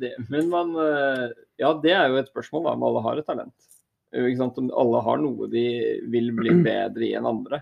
det, 0.00 0.14
men 0.32 0.48
man 0.52 0.72
eh, 0.80 1.26
Ja, 1.60 1.74
det 1.82 1.92
er 1.92 2.08
jo 2.08 2.16
et 2.22 2.32
spørsmål 2.32 2.64
da, 2.64 2.72
om 2.78 2.86
alle 2.88 3.04
har 3.04 3.20
et 3.20 3.28
talent. 3.28 3.68
Eh? 4.16 4.24
Om 4.40 4.72
alle 4.72 5.04
har 5.04 5.20
noe 5.20 5.50
de 5.52 5.66
vil 6.08 6.32
bli 6.32 6.56
bedre 6.70 7.04
i 7.04 7.12
enn 7.18 7.28
andre. 7.28 7.60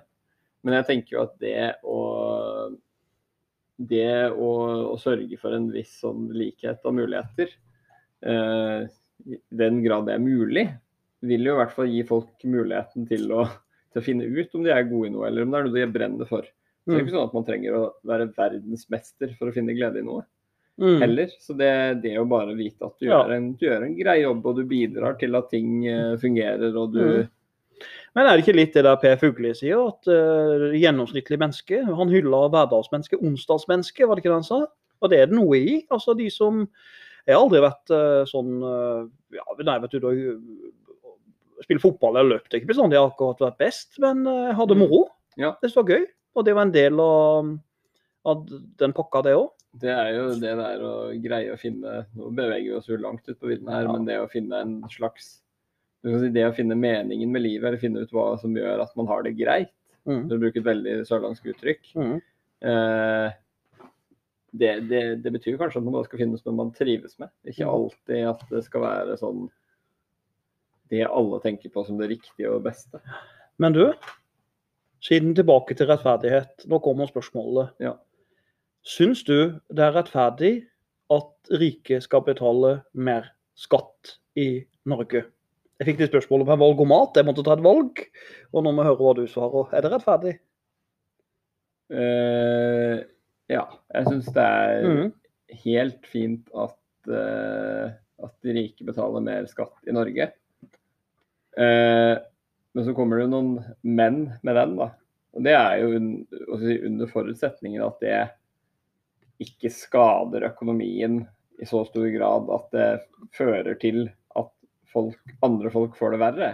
Men 0.62 0.78
jeg 0.78 0.88
tenker 0.92 1.16
jo 1.16 1.26
at 1.26 1.34
det 1.42 1.74
å 1.82 1.98
Det 3.82 4.30
å, 4.30 4.48
å 4.92 4.96
sørge 5.00 5.34
for 5.40 5.56
en 5.56 5.72
viss 5.74 5.96
sånn 6.04 6.28
likhet 6.36 6.84
av 6.86 6.94
muligheter, 6.94 7.50
eh, 7.50 7.71
i 8.26 9.38
den 9.50 9.82
grad 9.84 10.06
det 10.06 10.14
er 10.16 10.22
mulig, 10.22 10.66
vil 11.22 11.44
jo 11.46 11.54
i 11.54 11.60
hvert 11.60 11.74
fall 11.76 11.90
gi 11.92 12.02
folk 12.08 12.44
muligheten 12.44 13.06
til 13.08 13.28
å, 13.30 13.44
til 13.92 14.02
å 14.02 14.04
finne 14.04 14.26
ut 14.26 14.54
om 14.58 14.64
de 14.66 14.72
er 14.74 14.88
gode 14.90 15.10
i 15.10 15.14
noe, 15.14 15.26
eller 15.28 15.42
om 15.46 15.52
det 15.52 15.58
er 15.60 15.66
noe 15.68 15.76
de 15.78 15.86
brenner 15.94 16.28
for. 16.30 16.42
Så 16.82 16.90
det 16.90 16.96
er 16.96 17.02
Mm. 17.02 17.06
ikke 17.06 17.14
sånn 17.14 17.28
at 17.28 17.34
man 17.34 17.44
trenger 17.46 17.74
å 17.78 17.82
være 18.04 18.32
verdensmester 18.34 19.36
for 19.38 19.50
å 19.50 19.54
finne 19.54 19.74
glede 19.76 20.00
i 20.00 20.06
noe 20.06 20.24
Mm. 20.80 20.98
heller. 21.02 21.28
Så 21.38 21.54
det, 21.56 22.02
det 22.02 22.16
å 22.18 22.24
bare 22.26 22.56
vite 22.56 22.82
at 22.86 22.98
du, 22.98 23.06
Ja. 23.06 23.22
gjør 23.22 23.36
en, 23.36 23.52
du 23.54 23.66
gjør 23.66 23.84
en 23.84 23.94
grei 23.96 24.22
jobb, 24.22 24.46
og 24.46 24.56
du 24.56 24.64
bidrar 24.64 25.18
til 25.20 25.36
at 25.36 25.50
ting 25.50 25.86
eh, 25.86 26.16
fungerer, 26.16 26.74
og 26.76 26.92
du 26.92 27.00
Mm. 27.22 27.28
Men 28.14 28.26
er 28.26 28.36
det 28.36 28.44
ikke 28.44 28.54
litt 28.56 28.74
det 28.74 28.82
der 28.84 28.96
Per 28.96 29.16
Fugli 29.16 29.50
sier, 29.56 29.88
at 29.88 30.06
uh, 30.06 30.70
gjennomsnittlig 30.76 31.38
menneske 31.40 31.80
Han 31.84 32.08
hyller 32.12 32.50
hverdagsmennesket, 32.52 33.18
onsdagsmennesket, 33.24 34.06
var 34.06 34.14
det 34.14 34.22
ikke 34.22 34.30
det 34.30 34.38
han 34.38 34.44
sa? 34.44 34.66
Og 35.00 35.10
det 35.10 35.18
er 35.18 35.26
det 35.26 35.34
noe 35.34 35.56
i. 35.56 35.86
Altså 35.90 36.14
de 36.16 36.28
som 36.30 36.68
Jeg 37.26 37.36
har 37.36 37.42
aldri 37.44 37.60
vært 37.62 37.92
eh, 37.94 38.22
sånn 38.26 38.52
eh, 38.66 39.02
ja, 39.38 39.44
Nei, 39.62 39.78
vet 39.84 39.92
du, 39.94 39.98
da 40.02 40.12
Spille 41.62 41.78
fotball 41.82 42.16
eller 42.18 42.36
løp 42.36 42.48
det 42.50 42.58
ikke 42.60 42.72
bestandig 42.72 42.98
har 42.98 43.10
akkurat 43.12 43.38
vært 43.44 43.58
best, 43.62 43.98
men 44.02 44.24
eh, 44.26 44.48
jeg 44.50 44.56
hadde 44.58 44.76
moro. 44.80 45.04
Ja. 45.38 45.52
Det 45.62 45.70
var 45.76 45.84
gøy. 45.92 46.06
Og 46.34 46.46
det 46.48 46.54
var 46.56 46.66
en 46.66 46.72
del 46.74 46.98
av, 47.04 47.50
av 48.26 48.40
den 48.80 48.94
pakka, 48.96 49.20
det 49.28 49.34
òg. 49.38 49.50
Det 49.82 49.92
er 49.92 50.08
jo 50.16 50.24
det 50.42 50.56
der 50.58 50.82
å 50.84 50.92
greie 51.22 51.52
å 51.54 51.60
finne 51.60 52.02
Nå 52.18 52.28
beveger 52.36 52.66
vi 52.66 52.74
oss 52.76 52.88
jo 52.90 52.98
langt 53.00 53.24
ut 53.30 53.38
på 53.40 53.48
vidden 53.48 53.70
her, 53.72 53.86
Ja. 53.86 53.92
men 53.94 54.04
det 54.04 54.18
å 54.20 54.26
finne 54.28 54.58
en 54.60 54.74
slags 54.92 55.38
du 56.02 56.10
kan 56.10 56.18
si 56.20 56.28
Det 56.34 56.42
å 56.48 56.52
finne 56.56 56.74
meningen 56.76 57.30
med 57.30 57.44
livet, 57.44 57.64
eller 57.68 57.78
finne 57.80 58.02
ut 58.02 58.10
hva 58.12 58.34
som 58.42 58.52
gjør 58.58 58.82
at 58.82 58.90
man 58.98 59.06
har 59.06 59.22
det 59.22 59.36
greit, 59.38 59.70
Mm. 60.04 60.24
for 60.26 60.34
å 60.34 60.40
bruke 60.42 60.58
et 60.58 60.66
veldig 60.66 60.94
sørlandsk 61.06 61.44
uttrykk, 61.54 61.92
Mm. 61.94 62.16
eh, 62.66 63.32
det, 64.52 64.72
det, 64.88 65.02
det 65.24 65.32
betyr 65.32 65.58
kanskje 65.60 65.80
at 65.80 65.88
man 65.88 66.04
skal 66.04 66.20
finnes 66.20 66.44
noe 66.44 66.56
man 66.56 66.72
trives 66.76 67.18
med. 67.18 67.32
Ikke 67.48 67.64
Mm. 67.64 67.72
alltid 67.74 68.26
at 68.28 68.42
det 68.50 68.64
skal 68.66 68.84
være 68.84 69.18
sånn 69.20 69.46
det 70.92 71.06
alle 71.08 71.40
tenker 71.40 71.72
på 71.72 71.86
som 71.86 71.96
det 71.96 72.10
riktige 72.10 72.50
og 72.52 72.64
beste. 72.66 73.00
Men 73.58 73.72
du, 73.72 73.86
siden 75.00 75.34
tilbake 75.34 75.74
til 75.74 75.88
rettferdighet. 75.88 76.66
Nå 76.68 76.82
kommer 76.84 77.08
spørsmålet. 77.08 77.72
Ja. 77.80 77.94
Syns 78.84 79.22
du 79.24 79.58
det 79.72 79.86
er 79.86 79.94
rettferdig 79.96 80.66
at 81.12 81.54
rike 81.60 82.00
skal 82.04 82.24
betale 82.26 82.82
mer 82.92 83.30
skatt 83.56 84.18
i 84.36 84.66
Norge? 84.84 85.24
Jeg 85.80 85.88
fikk 85.88 85.98
det 85.98 86.10
spørsmålet 86.12 86.46
på 86.46 86.52
en 86.52 86.60
valgomat. 86.60 87.16
Jeg 87.16 87.26
måtte 87.26 87.42
ta 87.46 87.56
et 87.56 87.64
valg. 87.64 88.04
Og 88.52 88.62
nå 88.62 88.70
må 88.70 88.82
vi 88.82 88.90
høre 88.90 89.00
hva 89.00 89.14
du 89.16 89.24
svarer. 89.26 89.72
Er 89.72 89.82
det 89.82 89.92
rettferdig? 89.94 90.34
Eh, 91.92 93.00
ja, 93.52 93.66
jeg 93.92 94.08
syns 94.08 94.30
det 94.34 94.44
er 94.44 94.86
mm. 94.86 95.08
helt 95.64 96.08
fint 96.08 96.52
at, 96.56 96.78
uh, 97.10 97.92
at 98.24 98.34
de 98.44 98.56
rike 98.56 98.86
betaler 98.88 99.24
mer 99.24 99.48
skatt 99.50 99.88
i 99.88 99.94
Norge. 99.94 100.28
Uh, 101.58 102.16
men 102.72 102.86
så 102.86 102.94
kommer 102.96 103.20
det 103.20 103.28
noen 103.32 103.58
menn 103.84 104.24
med 104.40 104.56
den, 104.56 104.76
da. 104.80 104.92
Og 105.32 105.44
det 105.44 105.54
er 105.56 105.78
jo 105.80 105.92
un, 105.96 106.08
under 106.52 107.08
forutsetningen 107.08 107.84
at 107.84 108.00
det 108.04 108.16
ikke 109.42 109.72
skader 109.72 110.46
økonomien 110.50 111.22
i 111.62 111.68
så 111.68 111.82
stor 111.88 112.08
grad 112.12 112.50
at 112.52 112.74
det 112.74 112.88
fører 113.36 113.76
til 113.80 114.04
at 114.38 114.50
folk, 114.92 115.34
andre 115.44 115.72
folk 115.72 115.96
får 115.98 116.14
det 116.14 116.22
verre. 116.22 116.50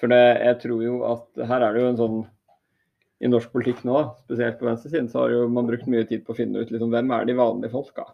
For 0.00 0.10
det, 0.10 0.22
jeg 0.42 0.60
tror 0.64 0.82
jo 0.84 0.96
at 1.06 1.44
her 1.50 1.64
er 1.64 1.74
det 1.74 1.82
jo 1.82 1.90
en 1.92 2.00
sånn 2.00 2.18
i 3.22 3.30
norsk 3.30 3.52
politikk 3.54 3.84
nå, 3.86 4.00
spesielt 4.24 4.58
på 4.58 4.66
venstresiden, 4.66 5.08
så 5.08 5.22
har 5.24 5.34
jo 5.34 5.48
man 5.52 5.68
brukt 5.68 5.86
mye 5.90 6.06
tid 6.08 6.24
på 6.26 6.34
å 6.34 6.38
finne 6.38 6.60
ut 6.60 6.72
liksom, 6.74 6.90
hvem 6.92 7.12
er 7.14 7.28
de 7.28 7.36
vanlige 7.38 7.72
folka. 7.72 8.08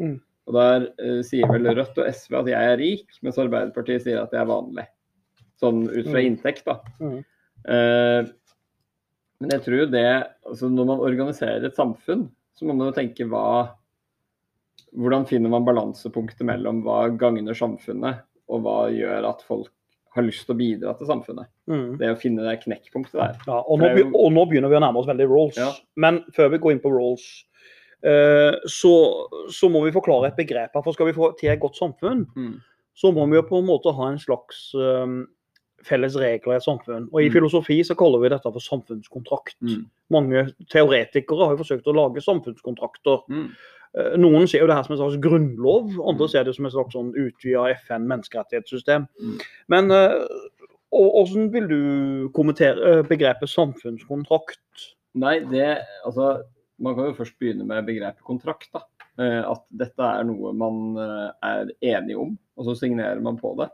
Mm. 0.00 0.16
Og 0.48 0.56
der 0.56 0.86
eh, 0.98 1.20
sier 1.26 1.50
vel 1.52 1.68
Rødt 1.76 2.00
og 2.00 2.08
SV 2.08 2.38
at 2.40 2.48
jeg 2.50 2.70
er 2.72 2.80
rik, 2.80 3.04
mens 3.22 3.38
Arbeiderpartiet 3.38 4.06
sier 4.06 4.22
at 4.22 4.32
jeg 4.34 4.42
er 4.42 4.48
vanlig. 4.50 4.86
Sånn 5.62 5.84
ut 5.86 6.08
fra 6.08 6.18
Mm. 6.18 6.26
inntekt, 6.32 6.64
da. 6.66 6.80
Mm. 6.98 7.20
Eh, 7.68 8.32
men 9.42 9.50
jeg 9.54 9.62
tror 9.62 9.86
det 9.90 10.08
altså 10.46 10.68
Når 10.70 10.86
man 10.86 10.98
organiserer 11.02 11.64
et 11.66 11.76
samfunn, 11.78 12.24
så 12.58 12.66
må 12.66 12.74
man 12.74 12.88
jo 12.90 12.96
tenke 12.96 13.26
hva 13.30 13.76
Hvordan 14.92 15.24
finner 15.28 15.48
man 15.52 15.64
balansepunktet 15.64 16.42
mellom 16.44 16.82
hva 16.84 17.06
gagner 17.16 17.54
samfunnet, 17.56 18.26
og 18.50 18.64
hva 18.64 18.90
gjør 18.92 19.28
at 19.30 19.44
folk 19.46 19.70
har 20.14 20.22
lyst 20.26 20.44
til 20.46 20.54
å 20.54 20.58
bidra 20.58 20.92
til 20.98 21.06
samfunnet. 21.08 21.46
Mm. 21.68 21.96
Det 21.98 22.10
å 22.12 22.18
finne 22.20 22.42
det 22.44 22.58
knekkpunktet 22.64 23.12
der. 23.16 23.36
Ja, 23.46 23.60
og, 23.66 23.78
nå, 23.80 23.86
er 23.88 23.96
jo- 24.02 24.12
og 24.14 24.32
nå 24.32 24.44
begynner 24.50 24.68
vi 24.68 24.76
å 24.76 24.82
nærme 24.84 24.98
oss 25.00 25.06
veldig 25.08 25.28
rolls. 25.28 25.56
Ja. 25.56 25.72
Men 25.96 26.22
før 26.36 26.50
vi 26.50 26.58
går 26.58 26.72
inn 26.72 26.80
på 26.80 26.92
rolls, 26.92 27.44
eh, 28.04 28.52
så, 28.66 28.92
så 29.48 29.70
må 29.70 29.82
vi 29.84 29.92
forklare 29.94 30.28
et 30.28 30.36
begrep. 30.36 30.70
her. 30.74 30.82
For 30.82 30.92
skal 30.92 31.06
vi 31.06 31.12
få 31.16 31.32
til 31.38 31.50
et 31.50 31.60
godt 31.60 31.76
samfunn, 31.78 32.26
Mm. 32.36 32.60
så 32.94 33.12
må 33.14 33.24
vi 33.30 33.36
jo 33.36 33.42
på 33.42 33.58
en 33.58 33.66
måte 33.66 33.94
ha 33.94 34.08
en 34.10 34.18
slags 34.18 34.74
eh, 34.74 35.24
felles 35.82 36.14
regler 36.14 36.52
i 36.54 36.56
et 36.56 36.62
samfunn. 36.62 37.08
Og 37.12 37.22
i 37.22 37.28
Mm. 37.28 37.32
filosofi 37.40 37.80
så 37.82 37.96
kaller 37.96 38.20
vi 38.20 38.28
dette 38.28 38.52
for 38.52 38.60
samfunnskontrakt. 38.60 39.56
Mm. 39.62 39.86
Mange 40.10 40.52
teoretikere 40.70 41.46
har 41.46 41.56
jo 41.56 41.62
forsøkt 41.64 41.88
å 41.88 41.94
lage 41.96 42.20
samfunnskontrakter. 42.22 43.24
Eh, 43.98 44.14
Noen 44.20 44.48
ser 44.48 44.64
jo 44.64 44.70
det 44.70 44.76
her 44.76 44.86
som 44.86 44.94
en 44.96 45.02
slags 45.02 45.20
grunnlov, 45.22 45.92
andre 46.08 46.28
ser 46.30 46.46
det 46.48 46.54
som 46.56 46.68
et 46.68 46.74
slags 46.74 46.96
sånn 46.96 47.12
utvida 47.18 47.66
FN-menneskerettighetssystem. 47.74 49.04
Mm. 49.20 49.36
Men 49.72 49.92
eh, 49.96 50.16
hvordan 50.92 51.50
vil 51.52 51.68
du 51.68 51.82
kommentere 52.36 52.96
eh, 52.98 53.04
begrepet 53.08 53.52
samfunnskontrakt? 53.52 54.88
Nei, 55.20 55.38
det 55.50 55.74
Altså, 56.06 56.38
man 56.82 56.96
kan 56.96 57.10
jo 57.10 57.18
først 57.20 57.36
begynne 57.40 57.68
med 57.68 57.84
begrepet 57.88 58.24
kontrakt. 58.24 58.70
da. 58.72 58.86
At 59.20 59.66
dette 59.76 60.00
er 60.02 60.24
noe 60.24 60.54
man 60.56 60.96
er 60.96 61.68
enig 61.84 62.14
om, 62.16 62.30
og 62.56 62.64
så 62.64 62.72
signerer 62.80 63.20
man 63.20 63.36
på 63.36 63.52
det. 63.58 63.66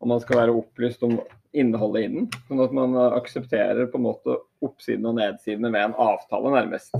Og 0.00 0.08
man 0.08 0.22
skal 0.22 0.40
være 0.40 0.54
opplyst 0.56 1.04
om 1.04 1.18
innholdet 1.52 2.06
i 2.06 2.08
den, 2.14 2.30
sånn 2.48 2.62
at 2.64 2.72
man 2.74 2.96
aksepterer 2.96 3.90
på 3.92 4.00
en 4.00 4.06
måte 4.06 4.38
oppsiden 4.64 5.04
og 5.10 5.18
nedsidene 5.20 5.68
ved 5.74 5.90
en 5.90 5.98
avtale, 6.00 6.54
nærmest. 6.56 6.96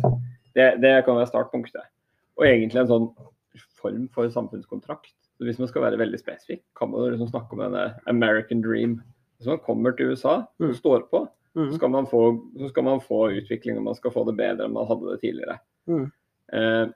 Det, 0.52 0.74
det 0.84 0.92
kan 1.08 1.16
være 1.16 1.32
startpunktet. 1.32 1.88
Og 2.40 2.46
egentlig 2.48 2.80
en 2.82 2.90
sånn 2.90 3.08
form 3.80 4.06
for 4.14 4.28
samfunnskontrakt. 4.32 5.12
Så 5.36 5.46
hvis 5.48 5.58
man 5.60 5.68
skal 5.70 5.82
være 5.86 5.98
veldig 6.00 6.20
spesifikk, 6.20 6.62
kan 6.76 6.90
man 6.92 7.10
liksom 7.14 7.30
snakke 7.30 7.56
om 7.56 7.62
denne 7.64 7.84
American 8.10 8.60
dream. 8.64 8.98
Hvis 9.40 9.48
man 9.48 9.60
kommer 9.64 9.92
til 9.96 10.12
USA 10.12 10.40
og 10.60 10.68
Mm. 10.70 10.74
står 10.76 11.08
på, 11.10 11.28
Mm. 11.56 11.70
så 11.70 11.74
skal 11.76 11.90
man 11.90 12.06
få, 12.06 12.22
så 12.58 12.68
skal 12.68 12.84
man 12.84 13.00
få 13.00 13.20
utvikling, 13.40 13.76
og 13.78 13.84
man 13.84 13.94
skal 13.94 14.10
få 14.12 14.24
det 14.26 14.36
bedre 14.36 14.64
enn 14.66 14.72
man 14.72 14.86
hadde 14.86 15.10
det 15.10 15.20
tidligere. 15.22 15.58
Mm. 15.88 16.12
Eh, 16.52 16.86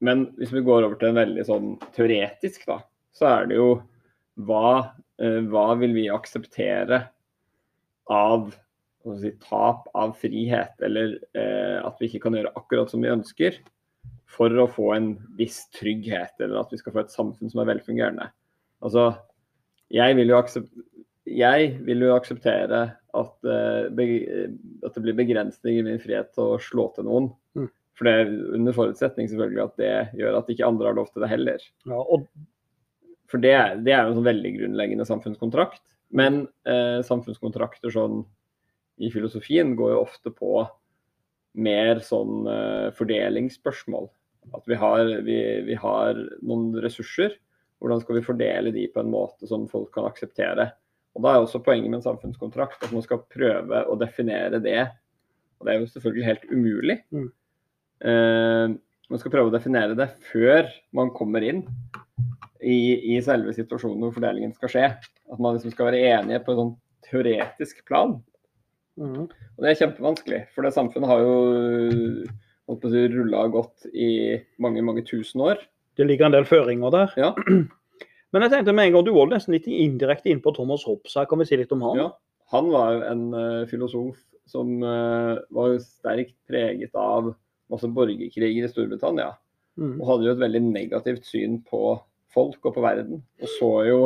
men 0.00 0.26
hvis 0.38 0.52
vi 0.52 0.60
går 0.62 0.84
over 0.84 0.94
til 0.96 1.08
en 1.08 1.14
veldig 1.16 1.44
sånn 1.46 1.78
teoretisk, 1.92 2.66
da, 2.66 2.78
så 3.12 3.26
er 3.42 3.46
det 3.46 3.56
jo 3.56 3.82
hva, 4.38 4.92
eh, 5.18 5.40
hva 5.40 5.78
vil 5.78 5.92
vi 5.94 6.06
akseptere 6.08 7.08
av 8.08 8.54
si, 9.20 9.30
tap 9.40 9.88
av 9.94 10.14
frihet, 10.16 10.74
eller 10.82 11.18
eh, 11.34 11.80
at 11.84 11.96
vi 12.00 12.08
ikke 12.08 12.22
kan 12.22 12.32
gjøre 12.32 12.52
akkurat 12.54 12.90
som 12.90 13.00
vi 13.00 13.08
ønsker, 13.08 13.58
for 14.30 14.54
å 14.62 14.68
få 14.70 14.92
en 14.94 15.10
viss 15.38 15.64
trygghet, 15.74 16.36
eller 16.38 16.62
at 16.62 16.70
vi 16.72 16.78
skal 16.80 16.94
få 16.94 17.02
et 17.02 17.14
samfunn 17.14 17.50
som 17.50 17.62
er 17.62 17.72
velfungerende. 17.72 18.30
Altså, 18.84 19.10
jeg 19.92 20.16
vil 20.18 20.30
jo 20.32 20.38
aksep- 20.38 20.70
jeg 21.30 21.74
vil 21.86 22.06
jo 22.06 22.14
akseptere 22.14 22.80
at, 22.90 23.34
uh, 23.44 23.86
at 23.90 24.94
det 24.96 25.02
blir 25.04 25.18
begrensninger 25.18 25.82
i 25.82 25.86
min 25.86 26.02
frihet 26.02 26.32
til 26.34 26.54
å 26.54 26.62
slå 26.62 26.88
til 26.94 27.06
noen. 27.06 27.28
Mm. 27.58 27.68
For 27.98 28.08
det 28.08 28.14
er 28.16 28.32
under 28.56 28.76
forutsetning 28.76 29.28
selvfølgelig 29.28 29.64
at 29.66 29.80
det 29.80 29.94
gjør 30.22 30.38
at 30.38 30.50
ikke 30.52 30.66
andre 30.66 30.88
har 30.88 30.98
lov 30.98 31.10
til 31.12 31.24
det 31.24 31.30
heller. 31.32 31.66
Ja, 31.86 32.00
og 32.00 32.28
For 33.30 33.38
det, 33.38 33.54
det 33.86 33.92
er 33.94 34.02
jo 34.02 34.10
en 34.10 34.16
sånn 34.18 34.26
veldig 34.26 34.50
grunnleggende 34.56 35.06
samfunnskontrakt. 35.06 35.84
Men 36.10 36.42
uh, 36.66 36.98
samfunnskontrakter 37.06 37.92
sånn 37.94 38.24
i 39.00 39.10
filosofien 39.14 39.76
går 39.78 39.92
jo 39.94 40.00
ofte 40.02 40.32
på 40.34 40.64
mer 41.60 42.00
sånn 42.04 42.48
uh, 42.48 42.88
fordelingsspørsmål. 42.96 44.10
At 44.56 44.66
vi 44.68 44.76
har, 44.80 45.04
vi, 45.26 45.38
vi 45.66 45.76
har 45.78 46.18
noen 46.40 46.72
ressurser. 46.82 47.36
Hvordan 47.80 48.02
skal 48.02 48.18
vi 48.18 48.24
fordele 48.24 48.72
de 48.74 48.86
på 48.92 49.02
en 49.02 49.12
måte 49.12 49.48
som 49.48 49.66
folk 49.70 49.92
kan 49.94 50.08
akseptere? 50.08 50.70
Og 51.16 51.24
Da 51.24 51.32
er 51.32 51.42
også 51.42 51.62
poenget 51.64 51.90
med 51.90 52.00
en 52.00 52.06
samfunnskontrakt 52.06 52.84
at 52.86 52.92
man 52.94 53.04
skal 53.04 53.24
prøve 53.32 53.84
å 53.88 53.96
definere 54.00 54.60
det. 54.62 54.84
Og 55.58 55.66
det 55.66 55.72
er 55.72 55.80
jo 55.80 55.90
selvfølgelig 55.92 56.28
helt 56.28 56.46
umulig. 56.52 56.98
Mm. 57.12 57.28
Eh, 58.10 58.76
man 59.10 59.20
skal 59.20 59.32
prøve 59.34 59.50
å 59.50 59.54
definere 59.54 59.96
det 59.98 60.06
før 60.30 60.68
man 60.96 61.10
kommer 61.16 61.44
inn 61.44 61.64
i, 62.62 63.16
i 63.16 63.18
selve 63.24 63.52
situasjonen 63.56 64.04
hvor 64.04 64.14
fordelingen 64.16 64.54
skal 64.56 64.72
skje. 64.72 64.86
At 65.30 65.40
man 65.42 65.56
liksom 65.56 65.74
skal 65.74 65.90
være 65.90 66.04
enige 66.14 66.42
på 66.44 66.54
et 66.54 66.60
sånn 66.62 66.76
teoretisk 67.10 67.82
plan. 67.88 68.18
mm. 69.00 69.24
Og 69.26 69.64
det 69.64 69.72
er 69.72 69.80
kjempevanskelig, 69.82 70.44
for 70.54 70.64
det 70.64 70.72
samfunnet 70.76 71.10
har 71.10 71.24
jo 71.24 71.34
rulla 72.70 73.46
godt 73.50 73.86
i 73.92 74.38
mange, 74.58 74.82
mange 74.82 75.02
tusen 75.02 75.40
år. 75.40 75.58
det 75.96 76.06
ligger 76.06 76.26
en 76.26 76.32
del 76.32 76.44
føringer 76.44 76.90
der. 76.90 77.12
Ja. 77.16 77.34
Men 78.32 78.42
jeg 78.42 78.52
tenkte 78.52 78.72
med 78.72 78.86
en 78.86 78.92
gang, 78.94 79.04
du 79.04 79.12
var 79.14 79.26
nesten 79.26 79.56
litt 79.56 79.66
indirekte 79.66 80.30
inn 80.30 80.40
på 80.42 80.52
Thomas 80.54 80.84
Hobbes 80.86 81.16
her. 81.18 81.26
Kan 81.26 81.40
vi 81.42 81.48
si 81.48 81.58
litt 81.58 81.72
om 81.74 81.82
han? 81.82 81.98
Ja. 81.98 82.08
Han 82.54 82.70
var 82.70 83.02
en 83.06 83.24
uh, 83.34 83.66
filosof 83.70 84.18
som 84.50 84.80
uh, 84.82 85.38
var 85.54 85.76
sterkt 85.82 86.36
preget 86.50 86.94
av 86.98 87.32
masse 87.70 87.90
borgerkriger 87.90 88.66
i 88.66 88.70
Storbritannia. 88.70 89.32
Mm. 89.78 89.98
Og 89.98 90.06
hadde 90.08 90.28
jo 90.28 90.34
et 90.34 90.42
veldig 90.42 90.62
negativt 90.70 91.26
syn 91.26 91.60
på 91.66 91.98
folk 92.30 92.64
og 92.66 92.74
på 92.76 92.84
verden. 92.84 93.22
Og 93.42 93.54
så 93.58 93.70
jo 93.90 94.00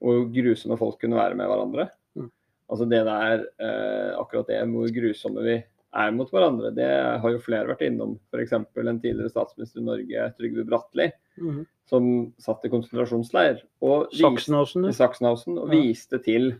hvor 0.00 0.26
grusomme 0.32 0.76
folk 0.80 0.98
kunne 1.00 1.20
være 1.20 1.36
med 1.38 1.48
hverandre. 1.48 1.88
Mm. 2.16 2.28
Altså 2.72 2.88
det 2.88 3.02
der, 3.08 3.46
uh, 3.60 4.12
akkurat 4.20 4.52
det 4.52 4.60
hvor 4.72 4.92
grusomme 5.00 5.44
vi 5.44 5.60
er 5.94 6.10
mot 6.12 6.30
hverandre, 6.30 6.74
det 6.74 6.88
har 7.20 7.30
jo 7.30 7.38
flere 7.38 7.68
vært 7.68 7.82
innom. 7.86 8.18
F.eks. 8.32 8.52
en 8.52 9.00
tidligere 9.00 9.30
statsminister 9.30 9.80
i 9.80 9.84
Norge, 9.84 10.34
Trygve 10.38 10.64
Bratteli, 10.66 11.10
Mm. 11.38 11.66
som 11.84 12.32
satt 12.40 12.64
i 12.64 12.68
konsentrasjonsleir. 12.72 13.60
Og 13.82 14.08
Sachsenhausen. 14.12 14.88
i. 14.88 14.92
Sachsenhausen 14.92 15.58
og 15.58 15.68
Ja. 15.72 15.80
viste 15.80 16.22
til 16.24 16.54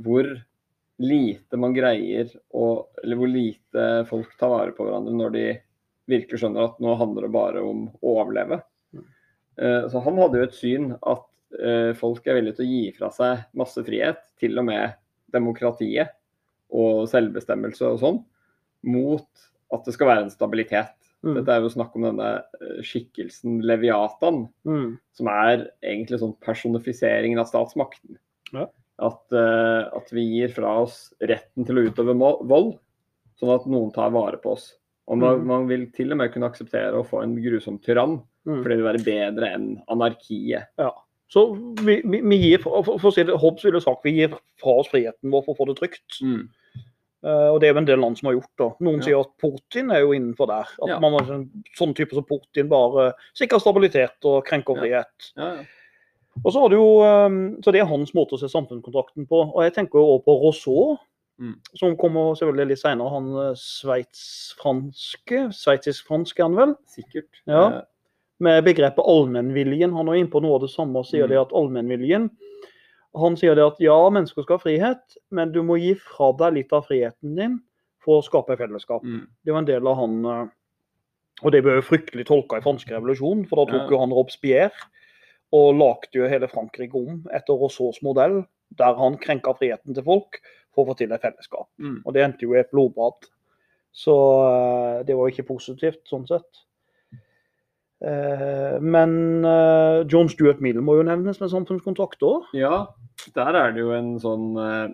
hvor 0.00 0.24
lite 0.98 1.58
man 1.58 1.74
greier 1.74 2.30
å 2.54 2.86
Eller 3.02 3.16
hvor 3.16 3.28
lite 3.28 4.06
folk 4.08 4.36
tar 4.38 4.48
vare 4.48 4.72
på 4.72 4.84
hverandre 4.86 5.12
når 5.12 5.32
de 5.32 5.60
virkelig 6.08 6.40
skjønner 6.40 6.64
at 6.64 6.78
nå 6.80 6.96
handler 6.96 7.22
det 7.22 7.32
bare 7.32 7.62
om 7.62 7.88
å 8.02 8.16
overleve. 8.24 8.62
Mm. 8.94 9.04
Eh, 9.58 9.88
Så 9.88 10.02
han 10.02 10.16
hadde 10.16 10.34
jo 10.38 10.42
et 10.42 10.54
syn 10.54 10.92
at 11.02 11.24
eh, 11.60 11.92
folk 11.92 12.26
er 12.26 12.34
villige 12.40 12.56
til 12.56 12.64
å 12.64 12.68
gi 12.70 12.92
fra 12.96 13.10
seg 13.10 13.44
masse 13.54 13.76
frihet, 13.84 14.18
til 14.40 14.58
og 14.58 14.64
med 14.64 14.94
demokratiet 15.30 16.08
og 16.72 17.06
selvbestemmelse 17.08 17.82
og 17.82 18.00
sånn, 18.00 18.24
mot 18.82 19.48
at 19.72 19.86
det 19.86 19.94
skal 19.96 20.10
være 20.10 20.26
en 20.26 20.34
stabilitet. 20.34 20.96
Mm. 21.22 21.36
Dette 21.38 21.54
er 21.54 21.62
jo 21.62 21.70
snakk 21.72 21.94
om 21.96 22.06
denne 22.08 22.28
eh, 22.42 22.78
skikkelsen 22.84 23.60
Leviatan, 23.64 24.44
Mm. 24.68 24.98
som 25.14 25.30
er 25.30 25.68
egentlig 25.80 26.18
sånn 26.20 26.34
personifiseringen 26.42 27.40
av 27.40 27.48
statsmakten. 27.50 28.18
Ja. 28.52 28.66
At, 29.02 29.22
uh, 29.34 29.88
at 29.96 30.10
vi 30.12 30.26
gir 30.28 30.52
fra 30.54 30.74
oss 30.82 31.12
retten 31.18 31.64
til 31.66 31.78
å 31.78 31.84
utøve 31.88 32.14
vold, 32.14 32.76
sånn 33.40 33.54
at 33.54 33.64
noen 33.66 33.90
tar 33.94 34.12
vare 34.14 34.38
på 34.38 34.52
oss. 34.54 34.74
Og 35.10 35.18
man, 35.18 35.40
mm. 35.40 35.46
man 35.48 35.64
vil 35.70 35.86
til 35.94 36.12
og 36.12 36.20
med 36.20 36.30
kunne 36.34 36.50
akseptere 36.52 37.00
å 37.00 37.06
få 37.06 37.24
en 37.24 37.34
grusom 37.42 37.80
tyrann, 37.82 38.20
Mm. 38.42 38.56
for 38.58 38.68
det 38.68 38.76
vil 38.80 38.88
være 38.88 39.06
bedre 39.06 39.48
enn 39.54 39.66
anarkiet. 39.86 40.66
Ja. 40.74 40.88
Så 41.30 41.44
vi, 41.78 42.00
vi, 42.02 42.18
vi 42.26 42.38
gir, 42.42 42.58
for, 42.58 42.82
for, 42.82 42.98
for 42.98 43.12
å 43.12 43.14
si 43.14 43.22
det, 43.22 43.36
Hobbes 43.38 43.62
ville 43.64 43.80
sagt 43.80 44.02
vi 44.04 44.16
gir 44.16 44.32
fra 44.60 44.74
oss 44.82 44.90
friheten 44.90 45.30
vår 45.30 45.44
for 45.46 45.54
å 45.54 45.60
få 45.60 45.68
det 45.70 45.76
trygt. 45.78 46.18
Mm. 46.20 46.48
Eh, 47.24 47.48
og 47.52 47.60
det 47.60 47.68
er 47.68 47.74
jo 47.74 47.78
en 47.78 47.84
del 47.86 48.00
land 48.00 48.18
som 48.18 48.26
har 48.26 48.34
gjort 48.34 48.56
det. 48.58 48.70
Noen 48.80 48.98
Ja. 48.98 49.04
sier 49.04 49.20
at 49.20 49.30
Putin 49.38 49.90
er 49.92 50.00
jo 50.00 50.10
innenfor 50.12 50.46
der. 50.48 50.66
At 50.82 50.88
Ja. 50.88 50.98
man 50.98 51.12
har 51.12 51.32
en 51.32 51.64
sånn 51.78 51.94
type 51.94 52.10
som 52.14 52.24
Putin 52.24 52.68
bare 52.68 53.12
sikrer 53.34 53.60
stabilitet 53.60 54.24
og 54.24 54.44
krenker 54.44 54.74
Ja. 54.74 54.80
frihet. 54.82 55.32
Ja, 55.36 55.54
ja. 55.54 55.64
Og 56.44 56.52
så 56.52 56.60
har 56.60 56.68
du 56.70 56.76
jo, 56.76 57.02
um, 57.02 57.56
så 57.62 57.70
Det 57.72 57.80
er 57.82 57.84
hans 57.86 58.12
måte 58.12 58.32
å 58.32 58.38
se 58.40 58.46
samfunnskontrakten 58.48 59.28
på. 59.28 59.54
Og 59.54 59.62
jeg 59.62 59.74
tenker 59.74 59.98
jo 60.00 60.18
også 60.18 60.24
på 60.24 60.40
Rousseau, 60.42 60.98
Mm. 61.38 61.54
som 61.76 61.96
kommer 61.96 62.34
selvfølgelig 62.34 62.68
litt 62.68 62.78
senere. 62.78 63.10
Han 63.10 63.26
eh, 63.36 63.54
sveits-franske, 63.54 65.48
sveitsisk-fransk 65.52 66.38
er 66.40 66.42
han 66.48 66.54
vel? 66.56 66.74
Sikkert. 66.88 67.40
Ja. 67.46 67.82
Med 68.40 68.64
begrepet 68.64 69.04
allmennviljen. 69.06 69.92
Han 69.94 70.08
er 70.08 70.14
inne 70.20 70.30
på 70.32 70.42
noe 70.42 70.54
av 70.56 70.60
det 70.62 70.70
samme 70.70 70.96
og 70.98 71.06
sier 71.06 71.24
Mm. 71.26 71.28
det 71.28 71.38
at 71.40 71.52
allmennviljen 71.52 72.30
Han 73.18 73.36
sier 73.36 73.56
det 73.58 73.64
at 73.66 73.80
ja, 73.82 73.96
mennesker 74.08 74.44
skal 74.46 74.56
ha 74.56 74.62
frihet, 74.62 75.18
men 75.34 75.52
du 75.52 75.60
må 75.66 75.76
gi 75.80 75.92
fra 76.00 76.30
deg 76.38 76.56
litt 76.56 76.72
av 76.72 76.86
friheten 76.88 77.36
din 77.36 77.58
for 78.02 78.18
å 78.20 78.24
skape 78.24 78.56
fellesskap. 78.58 79.04
Mm. 79.04 79.26
Det 79.44 79.52
var 79.52 79.62
en 79.62 79.68
del 79.68 79.90
av 79.90 79.98
han 80.00 80.16
eh, 80.24 80.46
Og 81.42 81.52
det 81.52 81.62
ble 81.64 81.76
jo 81.76 81.84
fryktelig 81.84 82.24
tolka 82.28 82.58
i 82.60 82.64
fransk 82.64 82.90
revolusjon, 82.92 83.44
for 83.50 83.62
da 83.62 83.72
tok 83.72 83.84
Ja. 83.86 83.90
jo 83.90 84.00
han 84.00 84.14
Robespierre 84.14 84.88
og 85.52 85.76
lagde 85.76 86.16
jo 86.16 86.28
hele 86.30 86.48
Frankrike 86.48 86.96
om 86.96 87.26
etter 87.34 87.58
Rousseaus 87.58 87.98
modell, 88.00 88.38
der 88.78 88.94
han 88.96 89.18
krenka 89.20 89.52
friheten 89.58 89.92
til 89.94 90.06
folk 90.06 90.38
for 90.72 90.84
å 90.84 90.92
få 90.92 90.96
til 90.96 91.12
et 91.12 91.20
fellesskap. 91.20 91.68
Mm. 91.76 91.98
Og 92.06 92.14
det 92.14 92.22
endte 92.24 92.46
jo 92.46 92.54
i 92.54 92.60
et 92.62 92.70
blodbad. 92.72 93.28
Så 93.92 94.14
eh, 94.48 95.02
det 95.04 95.16
var 95.18 95.28
jo 95.28 95.34
ikke 95.34 95.50
positivt, 95.50 96.00
sånn 96.08 96.24
sett. 96.30 96.62
Eh, 98.02 98.80
Men 98.80 99.44
eh, 99.44 100.02
John 100.10 100.30
Stuart 100.30 100.60
Mill 100.64 100.80
må 100.82 100.98
jo 100.98 101.06
nevnes 101.06 101.38
med 101.42 101.52
samfunnskontrakt 101.52 102.24
òg. 102.26 102.48
Ja, 102.56 102.88
der 103.36 103.58
er 103.58 103.74
det 103.74 103.84
jo 103.84 103.94
en 103.96 104.16
sånn 104.22 104.50
eh, 104.58 104.90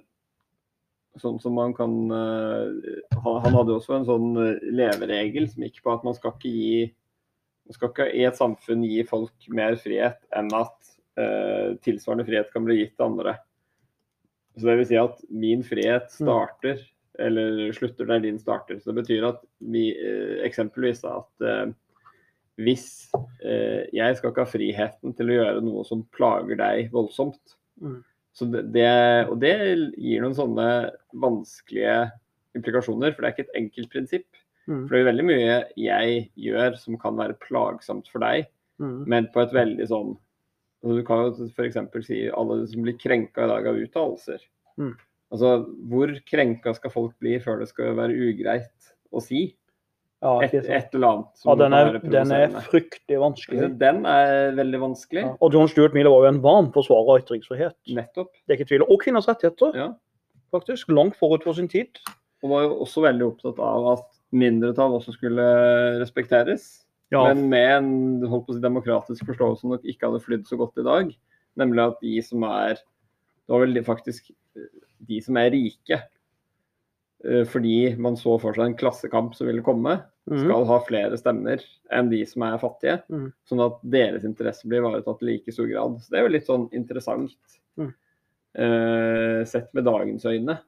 Sånn 1.19 1.41
som 1.43 1.57
man 1.59 1.73
kan 1.75 1.91
Han 2.15 3.55
hadde 3.57 3.73
også 3.75 3.97
en 3.97 4.05
sånn 4.07 4.37
leveregel 4.71 5.49
som 5.51 5.65
gikk 5.65 5.81
på 5.83 5.91
at 5.91 6.05
man 6.07 6.15
skal 6.15 6.37
ikke 6.37 6.53
gi 6.53 6.85
Man 7.67 7.75
skal 7.75 7.91
ikke 7.91 8.07
i 8.15 8.23
et 8.29 8.39
samfunn 8.39 8.85
gi 8.87 9.01
folk 9.09 9.49
mer 9.51 9.75
frihet 9.83 10.21
enn 10.39 10.53
at 10.55 10.77
uh, 11.19 11.75
tilsvarende 11.85 12.27
frihet 12.29 12.53
kan 12.53 12.65
bli 12.67 12.79
gitt 12.81 12.95
til 12.97 13.09
andre. 13.09 13.35
Så 14.57 14.67
det 14.67 14.77
vil 14.81 14.89
si 14.91 14.99
at 15.01 15.21
min 15.31 15.65
frihet 15.67 16.09
starter, 16.15 16.81
eller 17.19 17.73
slutter 17.77 18.09
der 18.09 18.23
din 18.25 18.39
starter. 18.41 18.79
Så 18.81 18.93
det 18.93 19.03
betyr 19.03 19.29
at 19.33 19.43
vi 19.59 19.91
uh, 19.99 20.39
eksempelvis 20.47 21.05
at 21.09 21.47
eh, 21.47 21.67
hvis 22.59 22.87
eh, 23.47 23.87
jeg 23.95 24.17
skal 24.19 24.33
ikke 24.33 24.43
ha 24.45 24.51
friheten 24.51 25.15
til 25.17 25.31
å 25.31 25.37
gjøre 25.39 25.63
noe 25.65 25.85
som 25.87 26.05
plager 26.17 26.59
deg 26.61 26.91
voldsomt, 26.95 27.55
Mm. 27.79 28.01
så 28.35 28.47
det, 28.51 28.65
det, 28.75 28.89
og 29.31 29.37
det 29.39 29.53
gir 30.03 30.25
noen 30.25 30.35
sånne 30.35 30.65
vanskelige 31.15 32.09
implikasjoner, 32.59 33.13
for 33.15 33.23
det 33.23 33.29
er 33.29 33.35
ikke 33.37 33.45
et 33.47 33.59
enkelt 33.61 33.91
prinsipp. 33.93 34.27
Mm. 34.67 34.81
For 34.89 34.97
det 34.97 35.01
er 35.05 35.07
veldig 35.13 35.27
mye 35.29 35.53
jeg 35.79 36.25
gjør 36.35 36.75
som 36.83 36.99
kan 36.99 37.15
være 37.21 37.39
plagsomt 37.47 38.11
for 38.11 38.25
deg, 38.27 38.49
Mm. 38.79 39.07
men 39.11 39.27
på 39.35 39.41
et 39.43 39.51
veldig 39.55 39.87
sånn 39.91 40.17
Du 40.87 41.01
kan 41.03 41.25
jo 41.35 41.49
f.eks. 41.51 41.79
si 42.07 42.19
alle 42.31 42.61
som 42.71 42.83
blir 42.85 42.95
krenka 42.95 43.43
i 43.43 43.49
dag 43.51 43.67
av 43.67 43.75
uttalelser. 43.75 44.39
Mm. 44.79 44.93
Altså, 45.33 45.49
hvor 45.91 46.13
krenka 46.31 46.75
skal 46.77 46.91
folk 46.95 47.17
bli 47.19 47.33
før 47.43 47.59
det 47.59 47.67
skal 47.73 47.97
være 47.99 48.15
ugreit 48.15 48.93
å 49.11 49.19
si 49.21 49.57
Ja, 50.19 50.33
et, 50.43 50.55
et 50.67 50.95
eller 50.97 51.07
annet 51.13 51.45
ja, 51.47 51.55
den, 51.55 51.75
er, 51.79 51.99
den 52.11 52.33
er 52.35 52.55
fryktelig 52.67 53.19
vanskelig. 53.23 53.69
Den 53.79 54.01
er 54.11 54.51
veldig 54.57 54.81
vanskelig. 54.83 55.23
Ja. 55.23 55.35
Og 55.39 55.55
John 55.55 55.69
Stuart 55.71 55.95
Mill 55.95 56.09
var 56.11 56.25
jo 56.25 56.31
en 56.33 56.41
varm 56.43 56.73
forsvarer 56.75 57.13
av 57.13 57.21
ytringsfrihet. 57.23 57.77
Nettopp. 57.95 58.33
Det 58.43 58.55
er 58.55 58.59
ikke 58.59 58.67
tvil. 58.73 58.85
Og 58.91 58.99
kvinners 59.05 59.29
rettigheter, 59.31 59.77
Ja. 59.79 59.87
faktisk. 60.51 60.91
Langt 60.91 61.15
forut 61.21 61.47
for 61.47 61.55
sin 61.55 61.69
tid. 61.71 62.01
Og 62.43 62.51
var 62.51 62.67
jo 62.67 62.75
også 62.83 63.05
veldig 63.07 63.29
opptatt 63.29 63.63
av 63.63 63.87
at 63.93 64.05
mindretall 64.35 64.99
også 64.99 65.15
skulle 65.15 65.47
respekteres. 66.03 66.67
Ja, 67.15 67.23
Men 67.33 67.47
med 67.49 67.71
en 67.79 68.27
holdt 68.29 68.49
på 68.49 68.53
å 68.53 68.59
si, 68.59 68.61
demokratisk 68.67 69.25
forståelse 69.31 69.63
som 69.63 69.71
nok 69.71 69.87
ikke 69.89 70.11
hadde 70.11 70.21
flydd 70.27 70.51
så 70.51 70.59
godt 70.61 70.83
i 70.83 70.85
dag. 70.85 71.15
Nemlig 71.57 71.87
at 71.87 72.03
de 72.03 72.19
som 72.27 72.43
er 72.45 72.75
Det 72.75 73.55
var 73.55 73.61
vel 73.65 73.73
de- 73.79 73.87
faktisk 73.87 74.33
de 75.09 75.21
som 75.23 75.37
er 75.39 75.51
rike. 75.55 76.03
Eh, 77.25 77.45
Fordi 77.45 77.97
man 77.99 78.15
så 78.17 78.41
for 78.41 78.53
seg 78.55 78.65
en 78.67 78.77
klassekamp 78.77 79.35
som 79.35 79.47
ville 79.47 79.63
komme, 79.63 80.03
Mhm. 80.29 80.45
skal 80.45 80.65
ha 80.67 80.79
flere 80.85 81.17
stemmer 81.17 81.63
enn 81.91 82.11
de 82.11 82.25
som 82.27 82.43
er 82.43 82.59
fattige. 82.59 83.03
Mm. 83.09 83.33
Sånn 83.49 83.65
at 83.65 83.79
deres 83.83 84.25
interesse 84.25 84.69
blir 84.69 84.83
ivaretatt 84.83 85.23
i 85.23 85.25
like 85.25 85.51
stor 85.53 85.67
grad. 85.67 85.97
Så 86.03 86.11
det 86.11 86.19
er 86.19 86.23
jo 86.29 86.33
litt 86.35 86.47
sånn 86.47 86.69
interessant 86.77 87.33
mm. 87.79 87.95
uh, 88.59 89.45
sett 89.49 89.73
med 89.75 89.85
dagens 89.85 90.25
øyne. 90.25 90.59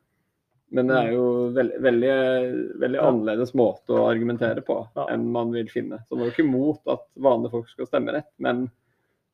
Men 0.72 0.86
det 0.86 0.94
Mhm. 0.96 1.06
er 1.06 1.12
jo 1.12 1.50
veld, 1.52 1.72
veldig, 1.82 2.78
veldig 2.78 2.96
Ja. 2.96 3.08
annerledes 3.10 3.52
måte 3.54 3.88
å 3.90 4.08
argumentere 4.08 4.62
på 4.64 4.88
Ja. 4.96 5.06
enn 5.10 5.26
man 5.30 5.50
vil 5.52 5.66
finne. 5.66 5.98
Så 6.08 6.12
man 6.16 6.20
er 6.22 6.30
jo 6.30 6.42
ikke 6.42 6.48
imot 6.48 6.80
at 6.86 7.00
vanlige 7.18 7.50
folk 7.50 7.68
skal 7.68 7.86
stemme 7.86 8.12
rett, 8.12 8.30
men 8.38 8.70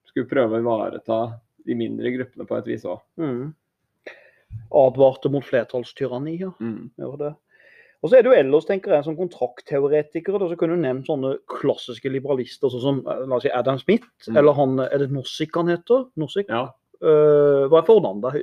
skulle 0.06 0.26
prøve 0.28 0.52
å 0.56 0.60
ivareta 0.62 1.38
de 1.64 1.74
mindre 1.74 2.10
gruppene 2.16 2.46
på 2.48 2.56
et 2.58 2.64
vis 2.64 2.84
òg. 2.84 3.00
Mhm. 3.18 3.54
Advarte 4.72 5.30
mot 5.32 5.44
flertallstyrannier. 5.44 6.52
Mm. 6.60 6.90
Det. 6.96 7.34
Og 8.02 8.10
så 8.10 8.18
er 8.18 8.22
det 8.22 8.30
jo 8.30 8.38
ellers, 8.38 8.66
tenker 8.68 8.92
jeg, 8.92 9.04
som 9.06 9.16
kontraktteoretiker, 9.16 10.38
da, 10.38 10.48
så 10.50 10.56
kunne 10.58 10.76
du 10.76 10.82
nevnt 10.82 11.06
sånne 11.08 11.36
klassiske 11.50 12.10
liberalister, 12.12 12.68
sånn 12.70 12.82
som 12.84 12.98
eh, 13.08 13.22
la 13.26 13.36
oss 13.38 13.46
si 13.46 13.50
Adam 13.54 13.78
Smith, 13.78 14.04
Mm. 14.28 14.36
eller 14.36 14.52
han 14.58 14.80
Er 14.80 14.98
det 14.98 15.10
Nozick 15.12 15.54
han 15.54 15.68
heter? 15.68 16.06
Nozick? 16.16 16.48
Ja. 16.48 16.68
Uh, 17.02 17.68
hva 17.68 17.82
er 17.82 17.86
fornavnet? 17.86 18.36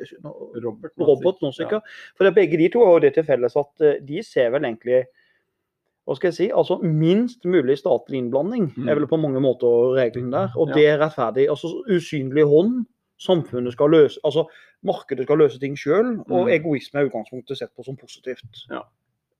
Robert 0.61 0.91
Robert 0.99 1.41
Nozick, 1.41 1.41
Nozick. 1.41 1.71
ja. 1.71 1.79
For 2.15 2.23
det, 2.27 2.35
begge 2.35 2.57
de 2.57 2.67
to 2.69 2.83
har 2.85 2.93
jo 2.93 2.99
det 2.99 3.13
til 3.15 3.23
felles 3.25 3.55
at 3.57 3.81
uh, 3.81 3.93
de 4.05 4.21
ser 4.23 4.51
vel 4.53 4.61
egentlig 4.63 5.05
hva 6.05 6.15
skal 6.17 6.27
jeg 6.29 6.35
si, 6.35 6.47
altså 6.51 6.77
Minst 6.83 7.45
mulig 7.45 7.77
statlig 7.79 8.19
innblanding 8.19 8.73
Mm. 8.77 8.89
er 8.89 8.95
vel 8.95 9.07
på 9.07 9.17
mange 9.19 9.39
måter 9.41 9.95
regelen 9.97 10.31
der. 10.31 10.49
Og 10.57 10.67
Ja. 10.69 10.73
det 10.75 10.85
er 10.87 10.97
rettferdig. 10.99 11.49
altså 11.49 11.83
Usynlig 11.89 12.43
hånd. 12.45 12.85
Samfunnet 13.19 13.71
skal 13.73 13.89
løse 13.89 14.19
altså 14.23 14.45
Markedet 14.83 15.25
skal 15.25 15.37
løse 15.39 15.59
ting 15.59 15.75
sjøl, 15.79 16.17
og 16.29 16.47
Mm. 16.47 16.53
egoisme 16.57 16.99
er 16.99 17.07
utgangspunktet 17.09 17.57
sett 17.57 17.71
på 17.75 17.85
som 17.85 17.95
positivt. 17.95 18.65
Ja. 18.69 18.81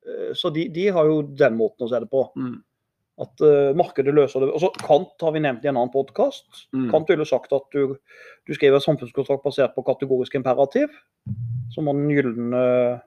Eh, 0.07 0.33
Så 0.33 0.51
de, 0.53 0.67
de 0.69 0.87
har 0.87 1.05
jo 1.05 1.21
den 1.23 1.57
måten 1.57 1.85
å 1.85 1.89
se 1.89 1.99
det 1.99 2.09
på. 2.11 2.29
Mm. 2.35 2.61
At 3.19 3.41
uh, 3.45 3.75
markedet 3.77 4.09
løser 4.15 4.41
det. 4.41 4.47
Altså, 4.55 4.71
Kant 4.81 5.21
har 5.21 5.31
vi 5.35 5.39
nevnt 5.43 5.63
i 5.63 5.67
en 5.69 5.77
annen 5.77 5.91
podkast. 5.93 6.63
Mm. 6.73 6.87
Kant 6.89 7.07
ville 7.11 7.25
sagt 7.29 7.51
at 7.53 7.67
du, 7.71 7.95
du 8.47 8.53
skriver 8.55 8.81
samfunnskontrakt 8.81 9.43
basert 9.43 9.75
på 9.75 9.83
kategorisk 9.85 10.33
imperativ, 10.39 10.89
som 11.75 11.85
var 11.85 11.93
den 11.93 12.09
gylne 12.09 13.01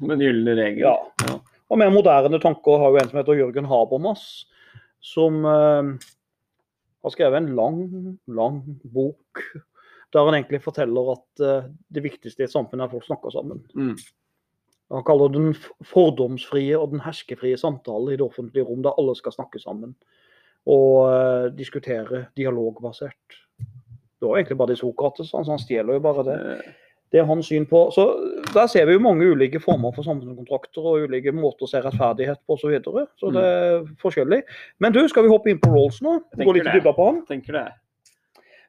Den 0.00 0.10
en 0.16 0.18
gyllen 0.24 0.56
regel. 0.58 0.80
ja. 0.82 0.96
Ja. 1.28 1.38
Og 1.70 1.78
mer 1.78 1.90
moderne 1.94 2.40
tanker 2.42 2.76
har 2.82 2.90
jo 2.90 2.98
en 3.00 3.08
som 3.08 3.18
heter 3.20 3.38
Jørgen 3.38 3.64
Habermas, 3.70 4.46
som 5.00 5.44
uh, 5.46 5.94
har 7.04 7.10
skrevet 7.14 7.38
en 7.38 7.54
lang, 7.56 8.18
lang 8.26 8.58
bok 8.84 9.44
der 10.14 10.26
han 10.28 10.36
egentlig 10.38 10.62
forteller 10.64 11.14
at 11.14 11.44
uh, 11.44 11.70
det 11.94 12.04
viktigste 12.04 12.44
i 12.44 12.48
et 12.48 12.54
samfunn 12.54 12.80
er 12.80 12.88
at 12.88 12.94
folk 12.94 13.06
snakker 13.06 13.34
sammen. 13.34 13.64
Mm. 13.74 13.96
Han 14.94 15.06
kaller 15.06 15.32
det 15.32 15.40
den 15.40 15.56
fordomsfrie 15.90 16.76
og 16.78 16.92
den 16.92 17.02
herskefrie 17.02 17.58
samtale 17.58 18.14
i 18.14 18.18
det 18.20 18.26
offentlige 18.26 18.66
rom, 18.68 18.82
der 18.84 18.94
alle 19.00 19.16
skal 19.18 19.34
snakke 19.34 19.62
sammen 19.62 19.96
og 20.64 20.92
uh, 21.10 21.50
diskutere 21.56 22.26
dialogbasert. 22.38 23.40
Det 24.20 24.30
var 24.30 24.38
egentlig 24.38 24.56
bare 24.56 24.72
det 24.72 24.78
Sokrates, 24.80 25.34
han, 25.36 25.44
han 25.48 25.60
stjeler 25.60 25.98
jo 25.98 26.04
bare 26.04 26.24
det. 26.24 26.38
Eh, 26.54 26.72
Det 27.12 27.20
er 27.20 27.26
hans 27.28 27.46
syn 27.46 27.66
på. 27.66 27.90
Så 27.94 28.04
Der 28.54 28.66
ser 28.66 28.86
vi 28.86 28.92
jo 28.92 28.98
mange 28.98 29.26
ulike 29.30 29.60
former 29.60 29.92
for 29.94 30.02
samfunnskontrakter 30.02 30.82
og 30.82 31.04
ulike 31.04 31.30
måter 31.32 31.66
å 31.66 31.68
se 31.70 31.78
rettferdighet 31.84 32.40
på 32.46 32.56
osv. 32.56 32.64
Så, 32.64 32.70
videre. 32.72 33.06
så 33.20 33.30
det 33.30 33.44
er 33.44 33.84
forskjellig. 34.02 34.40
Men 34.80 34.92
du, 34.96 34.98
skal 35.08 35.22
vi 35.22 35.30
hoppe 35.30 35.52
inn 35.52 35.60
på 35.62 35.70
Rolls 35.70 36.00
nå? 36.02 36.16
Gå 36.40 36.56
litt 36.56 36.66
dypere 36.66 36.94
på 36.96 37.06
han? 37.06 37.20
tenker 37.28 37.58
det. 37.60 37.68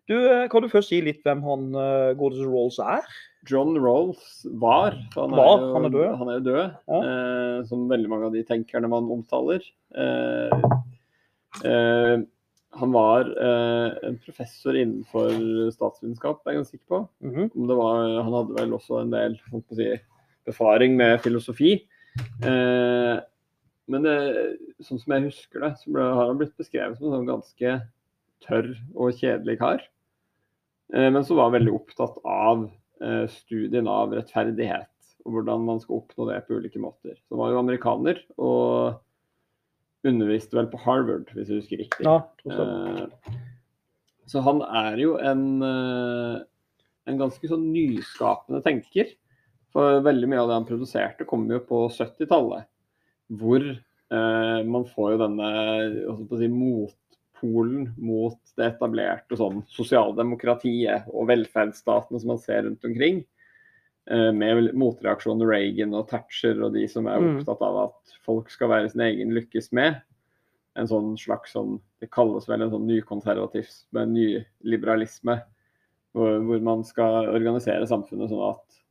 Du, 0.09 0.13
eh, 0.15 0.45
Kan 0.51 0.61
du 0.61 0.69
først 0.69 0.91
si 0.91 0.99
litt 1.01 1.23
hvem 1.25 1.41
han 1.45 1.71
uh, 1.73 2.11
godeste 2.17 2.45
Rolls 2.49 2.77
er? 2.83 3.07
John 3.49 3.77
Rolls 3.77 4.45
var, 4.61 4.95
han, 5.15 5.33
Var, 5.33 5.49
er 5.57 5.63
jo, 5.63 5.73
han 5.75 5.85
er 5.87 5.93
død. 5.93 6.11
Han 6.19 6.29
er 6.29 6.37
jo 6.39 6.45
død 6.45 6.61
Ja. 6.89 6.99
eh, 6.99 7.57
som 7.69 7.83
veldig 7.89 8.09
mange 8.09 8.29
av 8.29 8.33
de 8.33 8.41
tenkerne 8.45 8.89
man 8.89 9.09
omtaler. 9.13 9.61
Eh, 9.93 10.65
eh, 11.69 12.15
han 12.75 12.91
var 12.91 13.29
eh, 13.29 13.93
en 14.09 14.17
professor 14.25 14.75
innenfor 14.75 15.29
statsvitenskap, 15.71 16.41
er 16.43 16.55
jeg 16.55 16.59
ganske 16.63 16.75
sikker 16.75 16.89
på. 16.91 16.99
Om 17.55 17.69
det 17.69 17.77
var, 17.79 18.01
han 18.25 18.33
hadde 18.35 18.57
vel 18.57 18.73
også 18.75 18.99
en 19.03 19.13
del 19.13 19.37
si, 19.77 19.91
befaring 20.49 20.97
med 20.97 21.21
filosofi. 21.23 21.75
Eh, 22.43 23.15
men 23.87 24.05
det, 24.09 24.17
sånn 24.81 24.99
som 24.99 25.13
jeg 25.15 25.27
husker 25.29 25.61
det, 25.61 25.75
så 25.83 25.93
ble, 25.93 26.01
har 26.17 26.31
han 26.33 26.41
blitt 26.41 26.57
beskrevet 26.57 26.97
som 26.97 27.11
en 27.11 27.19
sånn 27.19 27.29
ganske 27.29 27.75
tørr 28.45 28.73
og 28.95 29.13
kjedelig 29.21 29.59
kar. 29.61 29.85
Eh, 30.93 31.07
men 31.11 31.25
som 31.25 31.39
var 31.39 31.53
veldig 31.55 31.73
opptatt 31.73 32.19
av 32.27 32.67
eh, 33.01 33.25
studien 33.31 33.87
av 33.89 34.13
rettferdighet. 34.15 34.91
Og 35.25 35.37
hvordan 35.39 35.65
man 35.65 35.81
skal 35.81 36.01
oppnå 36.03 36.27
det 36.29 36.43
på 36.45 36.59
ulike 36.59 36.81
måter. 36.81 37.15
Så 37.17 37.33
han 37.33 37.41
var 37.41 37.53
jo 37.55 37.61
amerikaner 37.63 38.21
og 38.37 39.01
underviste 40.05 40.53
vel 40.59 40.67
på 40.69 40.77
Harvard, 40.83 41.31
hvis 41.33 41.49
jeg 41.49 41.63
husker 41.63 41.81
riktig. 41.81 42.05
Ja. 42.05 42.19
Eh, 42.45 43.33
Så 44.29 44.41
han 44.45 44.61
er 44.65 44.95
jo 44.97 45.15
en, 45.21 45.61
en 45.61 47.19
ganske 47.19 47.49
sånn 47.49 47.67
nyskapende 47.73 48.61
tenker. 48.65 49.11
For 49.75 49.99
veldig 50.05 50.29
mye 50.31 50.39
av 50.41 50.49
det 50.49 50.55
han 50.59 50.67
produserte, 50.69 51.27
kom 51.29 51.43
jo 51.51 51.59
på 51.67 51.83
70-tallet. 51.93 52.65
Hvor 53.35 53.61
eh, 53.65 54.59
man 54.65 54.85
får 54.87 55.11
jo 55.13 55.19
denne 55.19 55.49
si, 56.39 56.47
skal 56.47 56.85
motpolen 57.35 57.93
mot 57.97 58.39
det 58.57 58.65
etablerte 58.73 59.37
sånn 59.37 59.63
sosialdemokratiet 59.67 61.07
og 61.13 61.27
velferdsstatene 61.29 62.19
som 62.19 62.27
man 62.27 62.39
ser 62.39 62.63
rundt 62.63 62.83
omkring. 62.85 63.23
Eh, 64.09 64.31
med 64.31 64.73
motreaksjonen 64.75 65.47
Reagan 65.47 65.93
og 65.93 66.07
Thatcher 66.09 66.61
og 66.63 66.73
de 66.73 66.87
som 66.87 67.07
er 67.07 67.19
Mm. 67.19 67.39
opptatt 67.39 67.61
av 67.61 67.89
at 67.89 68.17
folk 68.23 68.49
skal 68.49 68.69
være 68.69 68.91
sin 68.91 69.01
egen 69.01 69.31
lykkes 69.33 69.71
med. 69.73 70.01
En 70.75 70.87
sånn 70.87 71.17
slags 71.17 71.53
sånn 71.53 71.81
Det 72.01 72.11
kalles 72.11 72.45
vel 72.47 72.61
en 72.61 72.69
sånn 72.69 72.85
nykonservatisme, 72.85 74.05
nyliberalisme. 74.63 75.41
Hvor, 76.13 76.39
hvor 76.45 76.61
man 76.61 76.83
skal 76.83 77.27
organisere 77.29 77.87
samfunnet 77.87 78.29
sånn 78.29 78.51
at 78.53 78.81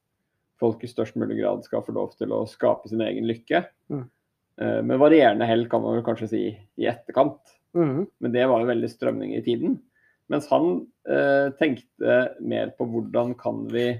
folk 0.58 0.82
i 0.82 0.86
størst 0.88 1.14
mulig 1.16 1.38
grad 1.40 1.62
skal 1.62 1.82
få 1.82 1.92
lov 1.92 2.16
til 2.16 2.28
å 2.28 2.48
skape 2.48 2.88
sin 2.88 3.00
egen 3.00 3.24
lykke. 3.24 3.66
Mm. 3.88 4.10
Eh, 4.58 4.82
med 4.82 4.98
varierende 4.98 5.46
hell, 5.46 5.68
kan 5.68 5.82
man 5.82 6.02
kanskje 6.02 6.28
si, 6.28 6.58
i 6.76 6.86
etterkant. 6.86 7.38
Mhm. 7.74 8.06
Men 8.20 8.32
det 8.32 8.46
var 8.48 8.62
jo 8.62 8.70
veldig 8.70 8.90
strømning 8.90 9.34
i 9.36 9.42
tiden. 9.44 9.78
Mens 10.32 10.46
han 10.48 10.86
eh, 11.08 11.50
tenkte 11.60 12.18
mer 12.40 12.70
på 12.78 12.86
hvordan 12.88 13.34
kan 13.38 13.66
vi 13.72 13.90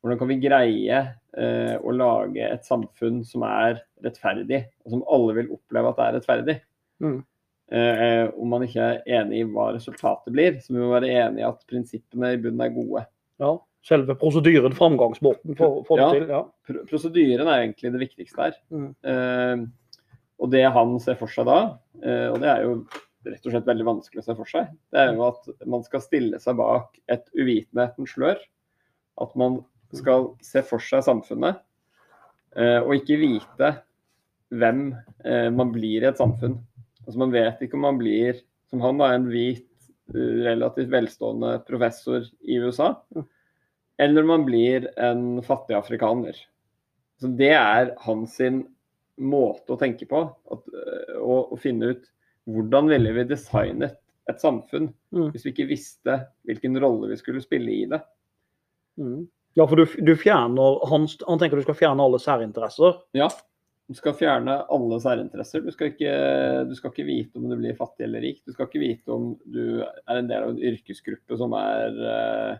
hvordan 0.00 0.18
kan 0.18 0.30
vi 0.30 0.36
greie 0.40 1.00
eh, 1.36 1.74
å 1.76 1.92
lage 1.92 2.40
et 2.40 2.64
samfunn 2.64 3.20
som 3.28 3.42
er 3.44 3.82
rettferdig, 4.00 4.62
og 4.86 4.94
som 4.94 5.02
alle 5.12 5.34
vil 5.36 5.50
oppleve 5.52 5.90
at 5.92 6.00
er 6.00 6.14
rettferdig. 6.16 6.54
Mm. 7.04 7.18
Eh, 7.70 8.30
om 8.40 8.48
man 8.50 8.64
ikke 8.64 8.80
er 8.80 9.02
enig 9.20 9.42
i 9.42 9.48
hva 9.52 9.68
resultatet 9.76 10.32
blir, 10.32 10.56
så 10.64 10.72
må 10.72 10.86
man 10.86 10.94
være 10.96 11.12
enig 11.26 11.44
i 11.44 11.48
at 11.50 11.60
prinsippene 11.68 12.32
i 12.32 12.40
bunnen 12.40 12.64
er 12.64 12.72
gode. 12.74 13.04
Ja. 13.44 13.52
Selve 13.86 14.16
prosedyren, 14.20 14.72
framgangsmåten 14.76 15.56
for, 15.56 15.84
for 15.84 16.00
Ja. 16.00 16.08
det 16.10 16.22
til. 16.22 16.32
Ja. 16.32 16.40
pr 16.66 16.80
prosedyren 16.88 17.48
er 17.48 17.62
egentlig 17.66 17.92
det 17.92 18.02
viktigste 18.02 18.48
her. 18.48 18.56
Mm. 18.72 19.68
Og 20.40 20.50
det 20.52 20.64
han 20.72 20.96
ser 21.02 21.18
for 21.20 21.32
seg 21.32 21.48
da, 21.48 21.60
eh, 22.02 22.28
og 22.32 22.40
det 22.42 22.50
er 22.52 22.64
jo 22.64 22.74
rett 23.28 23.44
og 23.44 23.52
slett 23.52 23.68
veldig 23.68 23.86
vanskelig 23.88 24.22
å 24.22 24.26
se 24.26 24.36
for 24.38 24.48
seg, 24.48 24.70
det 24.92 25.02
er 25.02 25.10
jo 25.12 25.26
at 25.26 25.50
man 25.68 25.84
skal 25.84 26.02
stille 26.04 26.40
seg 26.40 26.56
bak 26.56 26.96
et 27.12 27.26
uvitenhetens 27.36 28.14
slør. 28.14 28.40
At 29.20 29.34
man 29.36 29.60
skal 29.92 30.30
se 30.44 30.62
for 30.64 30.80
seg 30.80 31.04
samfunnet, 31.04 31.60
eh, 32.56 32.78
og 32.80 32.94
ikke 32.96 33.20
vite 33.20 33.74
hvem 34.50 34.86
eh, 35.24 35.50
man 35.52 35.74
blir 35.74 36.06
i 36.06 36.08
et 36.10 36.20
samfunn. 36.20 36.56
Altså 37.04 37.18
Man 37.20 37.34
vet 37.34 37.60
ikke 37.60 37.76
om 37.78 37.86
man 37.88 38.00
blir, 38.00 38.40
som 38.70 38.82
han 38.84 39.00
da, 39.00 39.12
en 39.14 39.28
hvit, 39.30 39.66
relativt 40.10 40.90
velstående 40.90 41.60
professor 41.68 42.24
i 42.42 42.56
USA, 42.58 42.96
eller 44.00 44.24
om 44.24 44.32
man 44.32 44.46
blir 44.46 44.88
en 44.98 45.38
fattig 45.46 45.76
afrikaner. 45.78 46.34
Så 47.20 47.30
Det 47.38 47.52
er 47.54 47.92
hans 48.02 48.34
sin 48.40 48.64
måte 49.20 49.74
å 49.74 49.78
tenke 49.80 50.06
på. 50.10 50.22
At, 50.52 50.64
og, 51.18 51.20
å, 51.20 51.40
å 51.54 51.58
finne 51.60 51.92
ut 51.94 52.08
hvordan 52.50 52.88
ville 52.90 53.12
vi 53.18 53.26
designet 53.30 53.98
et 54.30 54.40
samfunn 54.42 54.92
Mm. 55.10 55.32
hvis 55.34 55.42
vi 55.42 55.50
ikke 55.50 55.64
visste 55.66 56.14
hvilken 56.46 56.76
rolle 56.78 57.08
vi 57.10 57.16
skulle 57.18 57.40
spille 57.42 57.72
i 57.74 57.84
det. 57.90 57.98
Mm. 59.00 59.24
ja, 59.58 59.64
for 59.66 59.80
du, 59.80 59.84
du 60.06 60.12
fjerner 60.18 60.76
han, 60.86 61.06
Han 61.26 61.40
tenker 61.40 61.58
du 61.58 61.64
skal 61.64 61.74
fjerne 61.78 62.04
alle 62.04 62.20
særinteresser. 62.22 63.00
Ja, 63.18 63.26
du 63.90 63.96
skal 63.98 64.14
fjerne 64.14 64.54
alle 64.70 65.00
særinteresser. 65.02 65.64
Du 65.66 65.72
skal, 65.74 65.90
ikke, 65.90 66.12
du 66.70 66.76
skal 66.78 66.92
ikke 66.92 67.08
vite 67.08 67.40
om 67.40 67.48
du 67.50 67.56
blir 67.58 67.74
fattig 67.74 68.06
eller 68.06 68.22
rik. 68.22 68.38
Du 68.46 68.54
skal 68.54 68.68
ikke 68.68 68.84
vite 68.84 69.10
om 69.10 69.32
du 69.50 69.82
er 69.82 70.20
en 70.20 70.28
del 70.30 70.46
av 70.46 70.52
en 70.54 70.62
yrkesgruppe 70.70 71.38
som 71.40 71.56
er 71.58 71.98
øh, 72.12 72.52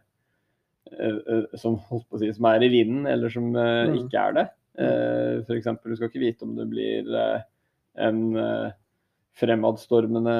øh, 0.99 1.45
som, 1.55 1.79
holdt 1.87 2.09
på 2.11 2.19
å 2.19 2.23
si, 2.25 2.33
som 2.35 2.49
er 2.51 2.67
i 2.67 2.73
vinden, 2.73 3.07
eller 3.07 3.31
som 3.31 3.53
uh, 3.55 3.87
Mm. 3.87 3.95
ikke 4.03 4.25
er 4.27 4.35
det. 4.41 4.47
For 4.79 5.57
eksempel, 5.57 5.91
du 5.91 5.97
skal 5.97 6.09
ikke 6.11 6.23
vite 6.23 6.43
om 6.47 6.55
du 6.57 6.65
blir 6.71 7.09
øh, 7.11 7.41
en 8.07 8.37
øh, 8.37 8.71
fremadstormende 9.41 10.33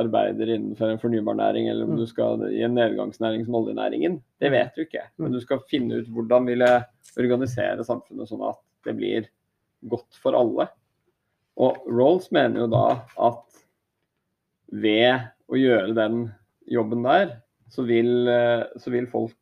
arbeider 0.00 0.54
innenfor 0.54 0.90
en 0.90 0.98
fornybar 1.00 1.34
næring, 1.38 1.68
eller 1.70 1.84
om 1.84 1.90
Mm. 1.94 1.96
du 2.00 2.06
skal 2.06 2.44
i 2.52 2.62
en 2.64 2.74
nedgangsnæring 2.74 3.44
som 3.44 3.54
oljenæringen. 3.54 4.22
Det 4.40 4.50
vet 4.52 4.70
du 4.76 4.80
ikke. 4.82 5.02
Men 5.18 5.28
Mm. 5.28 5.32
du 5.32 5.40
skal 5.40 5.60
finne 5.70 5.98
ut 6.00 6.08
hvordan 6.08 6.46
vil 6.46 6.58
jeg 6.58 6.84
organisere 7.18 7.84
samfunnet 7.84 8.28
sånn 8.28 8.48
at 8.48 8.58
det 8.84 8.96
blir 8.96 9.28
godt 9.88 10.14
for 10.22 10.32
alle. 10.36 10.68
Og 11.56 11.76
Rolls 11.88 12.30
mener 12.32 12.60
jo 12.60 12.66
da 12.66 13.02
at 13.18 13.64
ved 14.72 15.20
å 15.50 15.56
gjøre 15.58 15.94
den 15.94 16.30
jobben 16.70 17.02
der, 17.02 17.36
så 17.70 17.82
vil, 17.86 18.28
eh, 18.28 18.64
så 18.78 18.90
vil 18.90 19.06
folk 19.06 19.36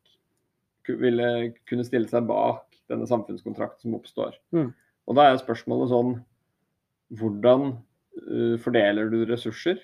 ville 0.87 1.53
kunne 1.69 1.83
stille 1.85 2.07
seg 2.09 2.25
bak 2.27 2.65
denne 2.89 3.07
samfunnskontrakten 3.09 3.81
som 3.85 3.95
oppstår. 3.99 4.35
Mm. 4.55 4.71
Og 5.09 5.15
da 5.17 5.29
er 5.31 5.39
spørsmålet 5.41 5.89
sånn 5.93 6.11
Hvordan 7.17 7.71
uh, 7.73 8.57
fordeler 8.61 9.09
du 9.09 9.23
ressurser 9.25 9.79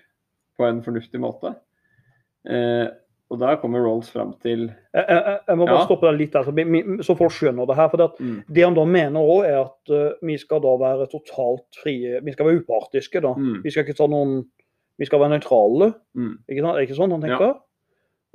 på 0.59 0.67
en 0.67 0.83
fornuftig 0.85 1.17
måte? 1.23 1.55
Uh, 2.45 2.91
og 3.33 3.39
da 3.41 3.55
kommer 3.57 3.81
Rolls 3.81 4.11
fram 4.13 4.35
til 4.43 4.67
Jeg, 4.93 5.05
jeg, 5.09 5.37
jeg 5.47 5.57
må 5.57 5.65
bare 5.65 5.79
Ja. 5.79 5.85
stoppe 5.87 6.05
deg 6.11 6.19
litt 6.19 6.35
der, 6.35 7.01
så, 7.01 7.15
folk 7.17 7.33
skjønner 7.33 7.65
det 7.65 7.75
her. 7.79 7.89
for 7.89 7.97
det 7.97 8.05
at 8.11 8.19
mm, 8.21 8.35
Det 8.53 8.63
han 8.67 8.75
da 8.77 8.83
mener 8.85 9.19
òg, 9.25 9.45
er 9.49 9.57
at 9.63 9.89
uh, 9.89 10.13
vi 10.21 10.37
skal 10.37 10.61
da 10.61 10.75
være 10.77 11.07
totalt 11.09 11.79
frie. 11.81 12.19
Vi 12.21 12.31
skal 12.35 12.45
være 12.45 12.61
upartiske. 12.61 13.21
da. 13.25 13.33
mm, 13.33 13.63
Vi 13.65 13.71
skal 13.73 13.83
ikke 13.87 13.97
ta 13.97 14.05
noen 14.07 14.43
Vi 15.01 15.05
skal 15.09 15.19
være 15.19 15.33
nøytrale. 15.39 15.93
mm, 16.13 16.35
Ikke? 16.47 16.61
Er 16.69 16.77
det 16.77 16.85
ikke 16.89 16.99
sånn 17.01 17.11
han 17.17 17.25
Ja. 17.25 17.37
tenker? 17.37 17.55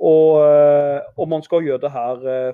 Og, 0.01 0.41
eh, 0.43 1.01
og 1.17 1.27
man 1.29 1.41
skal 1.45 1.61
gjøre 1.61 1.79
det 1.81 1.91
her 1.93 2.27
eh, 2.27 2.53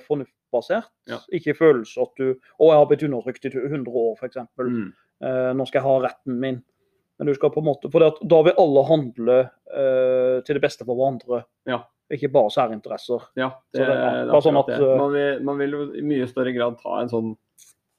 fornuftbasert. 0.51 0.87
Ja. 1.07 1.17
Ikke 1.33 1.55
følelse 1.57 2.01
at 2.01 2.15
du 2.17 2.33
Å, 2.59 2.69
jeg 2.71 2.77
har 2.77 2.85
blitt 2.89 3.03
undertrykt 3.03 3.45
i 3.45 3.51
100 3.51 3.87
år, 3.93 4.15
f.eks. 4.19 4.37
mm, 4.57 4.93
Eh, 5.19 5.51
nå 5.57 5.65
skal 5.65 5.79
jeg 5.81 5.87
ha 5.87 5.99
retten 6.03 6.39
min. 6.39 6.63
Men 7.17 7.25
du 7.25 7.33
skal 7.33 7.49
på 7.49 7.57
en 7.57 7.65
måte, 7.65 7.89
for 7.89 7.99
det 7.99 8.07
at 8.13 8.19
da 8.29 8.41
vil 8.45 8.53
alle 8.61 8.83
handle 8.85 9.37
eh, 9.73 10.41
til 10.45 10.53
det 10.53 10.61
beste 10.61 10.85
for 10.85 10.93
hverandre. 10.95 11.39
Ja. 11.65 11.79
Ikke 12.13 12.29
bare 12.31 12.51
særinteresser. 12.53 13.23
Ja, 13.35 13.49
Så 13.73 13.79
det, 13.79 13.87
det- 13.87 13.95
ja, 13.97 14.25
det 14.25 14.35
er 14.35 14.41
sånn 14.45 14.59
at, 14.59 14.67
det. 14.67 14.77
uh, 14.79 14.97
Man 14.97 15.11
vil, 15.15 15.39
man 15.43 15.57
vil 15.57 15.71
jo 15.71 15.81
i 15.97 16.01
mye 16.05 16.27
større 16.29 16.53
grad 16.53 16.77
ta 16.79 16.99
en 17.01 17.09
sånn 17.09 17.33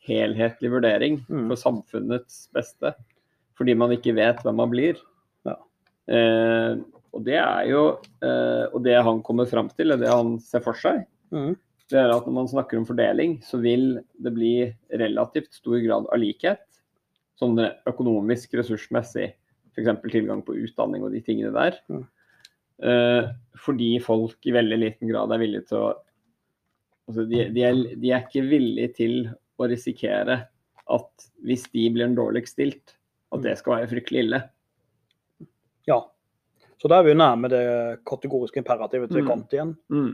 helhetlig 0.06 0.70
vurdering 0.70 1.18
Mm. 1.28 1.48
for 1.48 1.56
samfunnets 1.56 2.48
beste, 2.54 2.94
fordi 3.58 3.74
man 3.76 3.90
ikke 3.90 4.14
vet 4.14 4.38
hvem 4.44 4.54
man 4.56 4.70
blir. 4.70 4.96
Ja. 5.44 5.56
Eh, 6.08 6.76
og 7.12 7.24
det 7.24 7.34
er 7.34 7.66
jo 7.68 7.98
eh, 8.22 8.64
Og 8.72 8.82
det 8.84 8.94
han 9.02 9.22
kommer 9.22 9.46
fram 9.50 9.68
til, 9.74 9.90
og 9.92 9.98
det 9.98 10.08
han 10.08 10.38
ser 10.38 10.60
for 10.60 10.74
seg, 10.74 11.04
Mm. 11.32 11.56
Det 11.88 11.98
er 12.00 12.12
at 12.12 12.26
når 12.28 12.34
man 12.36 12.50
snakker 12.50 12.80
om 12.80 12.86
fordeling, 12.88 13.38
så 13.44 13.60
vil 13.62 13.98
det 14.20 14.32
bli 14.36 14.52
relativt 15.00 15.54
stor 15.56 15.78
grad 15.84 16.08
av 16.12 16.20
likhet. 16.20 16.64
Sånn 17.40 17.56
økonomisk, 17.88 18.56
ressursmessig, 18.58 19.30
f.eks. 19.72 19.90
tilgang 20.10 20.42
på 20.44 20.56
utdanning 20.58 21.06
og 21.06 21.14
de 21.14 21.22
tingene 21.24 21.54
der. 21.54 21.78
Mm. 21.88 22.04
Eh, 22.78 23.30
fordi 23.58 23.94
folk 24.04 24.46
i 24.46 24.54
veldig 24.54 24.78
liten 24.78 25.10
grad 25.10 25.32
er 25.34 25.42
villige 25.42 25.70
til 25.70 25.80
å 25.80 25.88
altså 27.08 27.24
de, 27.24 27.40
de, 27.54 27.64
er, 27.64 27.80
de 27.98 28.12
er 28.12 28.26
ikke 28.26 28.44
villige 28.46 28.92
til 29.00 29.16
å 29.58 29.66
risikere 29.70 30.42
at 30.92 31.26
hvis 31.44 31.66
de 31.72 31.88
blir 31.92 32.06
en 32.06 32.16
dårligst 32.16 32.54
stilt, 32.56 32.94
at 33.34 33.42
det 33.44 33.56
skal 33.60 33.78
være 33.78 33.90
fryktelig 33.90 34.24
ille. 34.26 34.42
Ja. 35.88 36.02
Så 36.78 36.88
da 36.90 37.00
er 37.00 37.08
vi 37.08 37.16
nærme 37.16 37.50
det 37.50 37.64
kategoriske 38.08 38.60
imperativet 38.62 39.10
til 39.10 39.24
Mm. 39.24 39.28
Kant 39.28 39.56
igjen. 39.56 39.74
Mm. 39.90 40.12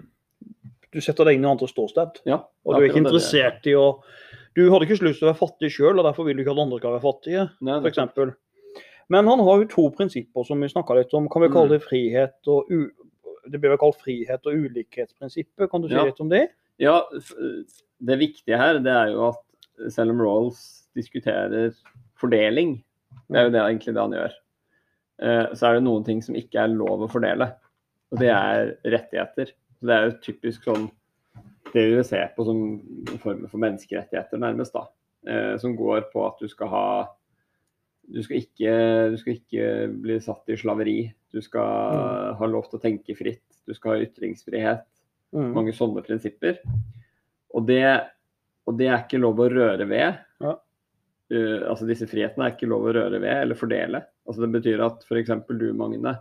Du 0.94 1.00
setter 1.02 1.26
deg 1.26 1.36
inn 1.40 1.44
i 1.44 1.50
andres 1.50 1.72
ståsted. 1.74 2.20
Ja, 2.28 2.38
Og 2.64 2.76
du 2.76 2.80
er 2.84 2.88
ikke 2.88 3.02
interessert 3.02 3.66
i 3.66 3.74
å 3.74 4.00
Du 4.54 4.68
hadde 4.70 4.86
ikke 4.86 5.02
lyst 5.02 5.18
til 5.18 5.26
å 5.26 5.32
være 5.32 5.40
fattig 5.40 5.70
sjøl, 5.74 5.98
og 5.98 6.04
derfor 6.06 6.24
vil 6.28 6.36
du 6.38 6.44
ikke 6.44 6.52
at 6.54 6.60
andre 6.62 6.78
skal 6.78 6.92
være 6.94 7.02
fattige, 7.02 7.46
f.eks. 7.82 8.36
Men 9.10 9.26
han 9.26 9.40
har 9.42 9.58
jo 9.60 9.66
to 9.72 9.88
prinsipper 9.96 10.46
som 10.46 10.60
vi 10.62 10.68
snakka 10.70 10.94
litt 10.96 11.12
om. 11.18 11.26
Kan 11.28 11.42
vi 11.42 11.48
kalle 11.50 11.66
Mm. 11.66 11.74
det 11.74 11.82
frihet 11.82 12.48
og 12.48 12.70
u... 12.70 12.84
Det 13.50 13.58
blir 13.60 13.74
vel 13.74 13.80
kalt 13.82 13.98
frihet 14.00 14.46
og 14.46 14.54
ulikhetsprinsippet. 14.54 15.66
Kan 15.70 15.82
du 15.82 15.88
si 15.88 15.94
Ja. 15.98 16.04
litt 16.04 16.20
om 16.22 16.30
det? 16.30 16.48
Ja, 16.78 17.02
det 18.00 18.18
viktige 18.18 18.56
her 18.56 18.78
det 18.78 18.94
er 18.94 19.10
jo 19.12 19.28
at 19.34 19.90
selv 19.92 20.10
om 20.14 20.20
Rawls 20.22 20.86
diskuterer 20.96 21.74
fordeling, 22.16 22.82
det 23.28 23.36
er 23.36 23.44
jo 23.44 23.50
det 23.50 23.60
egentlig 23.60 23.94
det 23.94 24.00
han 24.00 24.12
gjør, 24.16 24.32
eh, 25.20 25.46
så 25.52 25.66
er 25.68 25.74
det 25.74 25.82
noen 25.84 26.04
ting 26.06 26.22
som 26.22 26.34
ikke 26.38 26.62
er 26.62 26.68
lov 26.68 27.02
å 27.02 27.10
fordele. 27.10 27.50
Og 28.12 28.18
det 28.20 28.30
er 28.30 28.76
rettigheter. 28.86 29.50
Det 29.84 29.94
er 29.94 30.06
jo 30.08 30.14
typisk 30.24 30.64
sånn 30.68 30.88
det 31.74 31.82
vi 31.82 31.96
vil 31.96 32.06
se 32.06 32.20
på 32.36 32.44
som 32.46 32.60
en 33.10 33.20
form 33.20 33.44
for 33.50 33.60
menneskerettigheter, 33.62 34.38
nærmest, 34.40 34.72
da. 34.76 34.86
Eh, 35.26 35.56
Som 35.58 35.74
går 35.76 36.06
på 36.12 36.22
at 36.26 36.38
du 36.40 36.48
skal 36.48 36.70
ha 36.70 36.86
du 38.04 38.20
skal, 38.22 38.42
ikke, 38.44 38.72
du 39.10 39.16
skal 39.16 39.38
ikke 39.38 39.68
bli 40.04 40.18
satt 40.20 40.50
i 40.52 40.58
slaveri. 40.60 40.98
Du 41.32 41.40
skal 41.40 42.34
ha 42.36 42.46
lov 42.46 42.68
til 42.68 42.78
å 42.78 42.82
tenke 42.82 43.16
fritt. 43.16 43.46
Du 43.66 43.72
skal 43.74 43.94
ha 43.96 44.04
ytringsfrihet 44.04 44.84
Mm. 45.34 45.50
mange 45.50 45.72
sånne 45.74 46.02
prinsipper. 46.06 46.60
Og 47.54 47.66
det, 47.66 47.82
og 48.68 48.76
det 48.78 48.86
er 48.86 49.00
ikke 49.00 49.18
lov 49.18 49.40
å 49.42 49.48
røre 49.50 49.86
ved. 49.90 50.20
Ja. 50.44 50.52
Uh, 51.32 51.64
altså 51.72 51.88
disse 51.88 52.06
frihetene 52.06 52.46
er 52.46 52.54
ikke 52.54 52.68
lov 52.70 52.86
å 52.86 52.92
røre 52.94 53.18
ved 53.18 53.40
eller 53.42 53.58
fordele. 53.58 54.04
Altså 54.28 54.44
det 54.44 54.52
betyr 54.54 54.84
at 54.84 55.02
f.eks. 55.02 55.32
du, 55.50 55.72
Magne, 55.74 56.12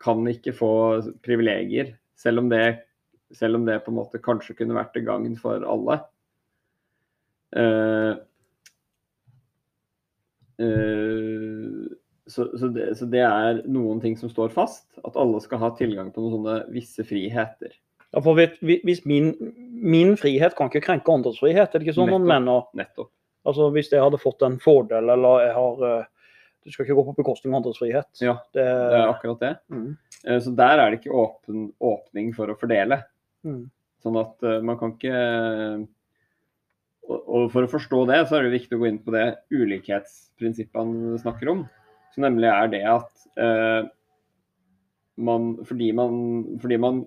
kan 0.00 0.24
ikke 0.30 0.54
få 0.56 0.70
privilegier, 1.20 1.92
selv 2.20 2.42
om 2.42 2.50
det, 2.52 2.64
selv 3.36 3.60
om 3.60 3.66
det 3.68 3.80
på 3.84 3.92
en 3.92 4.00
måte 4.00 4.20
kanskje 4.22 4.56
kunne 4.58 4.76
vært 4.76 4.92
til 4.96 5.06
gagn 5.08 5.38
for 5.40 5.64
alle. 5.64 6.00
Uh, 7.56 8.14
uh, 10.62 11.86
så, 12.30 12.46
så, 12.58 12.68
det, 12.70 12.92
så 12.98 13.08
det 13.10 13.22
er 13.26 13.62
noen 13.66 14.02
ting 14.02 14.16
som 14.18 14.30
står 14.30 14.52
fast. 14.54 14.86
At 15.02 15.18
alle 15.18 15.40
skal 15.42 15.62
ha 15.64 15.72
tilgang 15.78 16.12
på 16.14 16.22
noen 16.22 16.36
sånne 16.36 16.58
visse 16.74 17.06
friheter. 17.06 17.74
Ja, 18.10 18.20
for 18.22 18.34
vet- 18.38 18.60
hvis 18.62 19.04
min, 19.06 19.32
min 19.70 20.16
frihet 20.18 20.56
kan 20.58 20.70
ikke 20.70 20.84
krenke 20.86 21.12
andres 21.14 21.40
frihet, 21.42 21.70
er 21.70 21.78
det 21.78 21.86
ikke 21.86 21.98
sånn 21.98 22.10
man 22.10 22.26
mener? 22.26 22.66
Nettopp. 22.78 23.12
Altså 23.48 23.70
Hvis 23.72 23.88
jeg 23.88 24.02
hadde 24.02 24.20
fått 24.20 24.42
en 24.44 24.58
fordel, 24.60 25.08
eller 25.14 25.44
jeg 25.46 25.52
har 25.56 25.84
eh, 25.88 26.08
Du 26.70 26.74
skal 26.76 26.86
ikke 26.86 26.94
gå 27.00 27.04
på 27.08 27.16
bekostning 27.18 27.50
av 27.52 27.58
andres 27.64 27.80
frihet. 27.82 28.06
Ja, 28.22 28.36
Det, 28.54 28.62
Det 28.62 28.98
er 29.00 29.10
akkurat 29.10 29.40
det. 29.42 29.52
mm, 29.74 29.90
Eh, 30.26 30.38
Så 30.44 30.52
der 30.54 30.78
er 30.78 30.90
det 30.92 31.00
ikke 31.00 31.16
åpen, 31.16 31.72
åpning 31.80 32.30
for 32.36 32.46
å 32.52 32.58
fordele. 32.60 33.00
mm, 33.44 33.64
Sånn 34.04 34.16
at 34.20 34.42
eh, 34.46 34.60
man 34.64 34.78
kan 34.78 34.92
ikke 34.94 35.88
og, 37.10 37.48
for 37.50 37.66
å 37.66 37.70
forstå 37.70 38.04
det, 38.06 38.20
så 38.28 38.36
er 38.38 38.44
det 38.46 38.52
viktig 38.54 38.76
å 38.76 38.82
gå 38.84 38.86
inn 38.88 39.00
på 39.02 39.10
det 39.14 39.24
ulikhetsprinsippene 39.50 41.18
snakker 41.18 41.50
om. 41.50 41.64
Så 42.14 42.22
nemlig 42.22 42.46
er 42.50 42.68
det 42.70 42.82
at 42.86 43.24
eh, 43.40 43.88
man 45.20 45.56
fordi, 45.66 45.90
man 45.96 46.58
fordi 46.62 46.78
man 46.80 47.02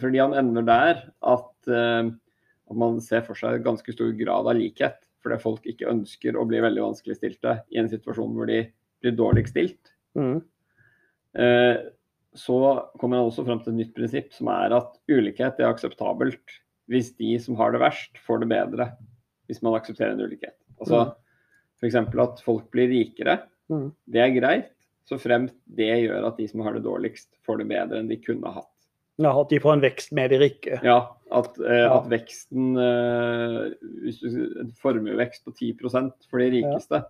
fordi 0.00 0.18
han 0.18 0.34
ender 0.34 0.64
der 0.66 1.00
at, 1.22 1.52
eh, 1.70 2.10
at 2.10 2.76
man 2.76 3.00
ser 3.04 3.22
for 3.22 3.38
seg 3.38 3.62
ganske 3.64 3.92
stor 3.94 4.12
grad 4.18 4.48
av 4.50 4.58
likhet. 4.58 4.98
Fordi 5.22 5.38
folk 5.42 5.66
ikke 5.68 5.88
ønsker 5.92 6.36
å 6.40 6.46
bli 6.48 6.60
veldig 6.64 6.82
vanskeligstilte 6.82 7.58
i 7.70 7.78
en 7.80 7.90
situasjon 7.92 8.34
hvor 8.36 8.48
de 8.50 8.62
blir 9.02 9.16
dårligst 9.18 9.54
stilt. 9.56 9.92
mm, 10.18 10.40
Eh, 11.38 11.76
så 12.34 12.56
kommer 12.98 13.20
han 13.20 13.28
også 13.28 13.44
frem 13.46 13.60
til 13.62 13.70
et 13.72 13.78
nytt 13.78 13.92
prinsipp, 13.94 14.32
som 14.34 14.48
er 14.50 14.72
at 14.74 14.96
ulikhet 15.10 15.60
er 15.60 15.68
akseptabelt 15.70 16.56
hvis 16.90 17.12
de 17.16 17.36
som 17.38 17.54
har 17.54 17.70
det 17.70 17.78
verst, 17.84 18.18
får 18.26 18.40
det 18.42 18.48
bedre. 18.50 18.86
Hvis 19.46 19.62
man 19.62 19.76
aksepterer 19.78 20.16
en 20.16 20.24
ulikhet. 20.26 20.56
Altså 20.80 21.12
F.eks. 21.78 21.94
at 21.94 22.42
folk 22.42 22.66
blir 22.74 22.90
rikere. 22.90 23.36
Mm. 23.70 23.92
Det 24.10 24.20
er 24.24 24.34
greit, 24.34 24.72
så 25.06 25.20
fremt 25.22 25.54
det 25.70 25.86
gjør 26.02 26.26
at 26.26 26.36
de 26.42 26.48
som 26.50 26.60
har 26.66 26.74
det 26.74 26.82
dårligst, 26.82 27.28
får 27.46 27.62
det 27.62 27.68
bedre 27.70 28.00
enn 28.02 28.10
de 28.10 28.18
kunne 28.26 28.50
hatt. 28.58 28.66
ja, 29.22 29.30
At 29.40 29.48
de 29.50 29.60
får 29.62 29.72
en 29.78 29.82
vekst 29.86 30.12
med 30.12 30.30
de 30.34 30.38
rike. 30.42 30.80
Ja, 30.82 30.98
at, 31.30 31.58
eh, 31.60 31.84
Ja. 31.86 31.94
at 32.00 32.10
veksten 32.10 32.74
eh, 32.74 33.70
hvis 34.02 34.18
du, 34.18 34.72
formuevekst 34.82 35.44
på 35.46 35.54
10% 35.54 36.12
for 36.28 36.38
de 36.42 36.50
rikeste 36.58 37.04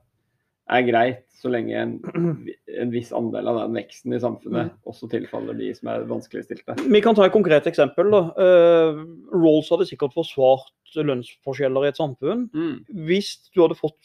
er 0.71 0.85
greit, 0.87 1.25
så 1.41 1.49
lenge 1.53 1.73
en, 1.81 1.93
en 2.83 2.93
viss 2.93 3.11
andel 3.17 3.49
av 3.49 3.63
den 3.63 3.79
veksten 3.81 4.13
i 4.17 4.21
samfunnet 4.21 4.75
også 4.89 5.09
tilfaller 5.13 5.57
de 5.59 5.71
som 5.77 5.89
er 5.93 6.05
vanskeligstilte. 6.11 6.77
Vi 6.93 7.01
kan 7.05 7.17
ta 7.17 7.25
et 7.27 7.35
konkret 7.35 7.67
eksempel. 7.71 8.11
da. 8.13 8.23
Uh, 8.37 9.03
Rolls 9.33 9.71
hadde 9.73 9.89
sikkert 9.89 10.15
forsvart 10.17 10.71
lønnsforskjeller 11.01 11.87
i 11.87 11.93
et 11.93 12.01
samfunn 12.01 12.49
Mm. 12.53 12.81
hvis 13.07 13.37
du 13.55 13.63
hadde 13.63 13.79
fått 13.79 13.99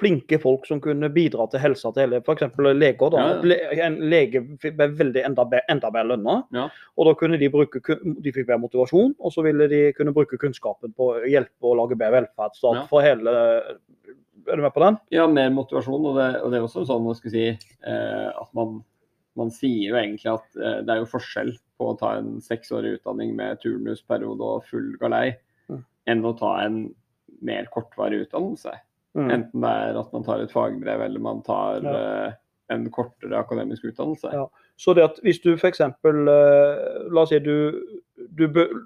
flinke 0.00 0.38
folk 0.40 0.64
som 0.64 0.80
kunne 0.80 1.10
bidra 1.12 1.44
til 1.52 1.60
helsa 1.60 1.90
til 1.92 2.06
hele 2.06 2.20
F.eks. 2.24 2.46
leger. 2.72 3.10
da. 3.12 3.20
Ja, 3.20 3.56
ja. 3.76 3.84
En 3.84 3.98
lege 4.08 4.40
ble 4.62 4.86
veldig 4.96 5.24
enda, 5.28 5.44
enda 5.68 5.90
bedre 5.92 6.14
lønna. 6.14 6.36
Ja. 6.56 6.68
Og 6.96 7.10
da 7.10 7.12
kunne 7.20 7.36
de 7.36 7.50
bruke 7.52 7.82
de 7.84 8.32
fikk 8.32 8.46
bedre 8.48 8.62
motivasjon, 8.62 9.12
og 9.20 9.34
så 9.34 9.44
ville 9.44 9.68
de 9.68 9.82
kunne 9.92 10.14
bruke 10.16 10.38
kunnskapen 10.40 10.94
på 10.96 11.10
å 11.12 11.20
hjelpe 11.28 11.68
og 11.68 11.76
lage 11.82 11.98
bedre 12.00 12.22
velferdsstat 12.22 12.86
for 12.88 13.04
hele 13.04 13.34
Er 14.48 14.56
du 14.56 14.62
med 14.62 14.72
på 14.74 14.80
den? 14.84 14.96
Ja, 15.10 15.26
mer 15.26 15.50
motivasjon. 15.50 16.06
Og 16.06 16.16
det, 16.16 16.28
og 16.42 16.50
det 16.52 16.58
er 16.60 16.66
også 16.66 16.86
sånn 16.88 17.06
å 17.10 17.14
si, 17.18 17.46
eh, 17.50 18.28
at 18.30 18.54
man, 18.54 18.82
man 19.36 19.50
sier 19.50 19.90
jo 19.90 19.96
egentlig 20.00 20.32
at 20.32 20.56
eh, 20.60 20.80
det 20.86 20.94
er 20.94 21.02
jo 21.02 21.10
forskjell 21.12 21.52
på 21.78 21.90
å 21.92 21.98
ta 22.00 22.16
en 22.18 22.38
seksårig 22.44 22.98
utdanning 22.98 23.34
med 23.36 23.60
turnusperiode 23.62 24.40
og 24.56 24.64
full 24.70 24.96
galei, 25.00 25.36
Mm. 25.70 25.84
enn 26.08 26.24
å 26.26 26.32
ta 26.38 26.56
en 26.64 26.94
mer 27.42 27.66
kortvarig 27.70 28.24
utdannelse. 28.26 28.72
Mm. 29.14 29.30
Enten 29.30 29.60
det 29.62 29.70
er 29.70 29.98
at 30.00 30.12
man 30.12 30.24
tar 30.24 30.40
et 30.42 30.50
fagbrev 30.50 31.00
eller 31.04 31.20
man 31.20 31.42
tar 31.42 31.80
Ja. 31.82 31.92
eh, 32.26 32.32
en 32.70 32.88
kortere 32.90 33.34
akademisk 33.38 33.84
utdannelse. 33.84 34.32
Ja. 34.32 34.46
Så 34.78 34.94
det 34.94 35.02
at 35.04 35.16
hvis 35.22 35.40
du 35.42 35.54
f.eks. 35.56 35.80
Uh, 35.80 37.08
la 37.10 37.22
oss 37.22 37.28
si 37.30 37.38
du, 37.38 37.98
du 38.36 38.44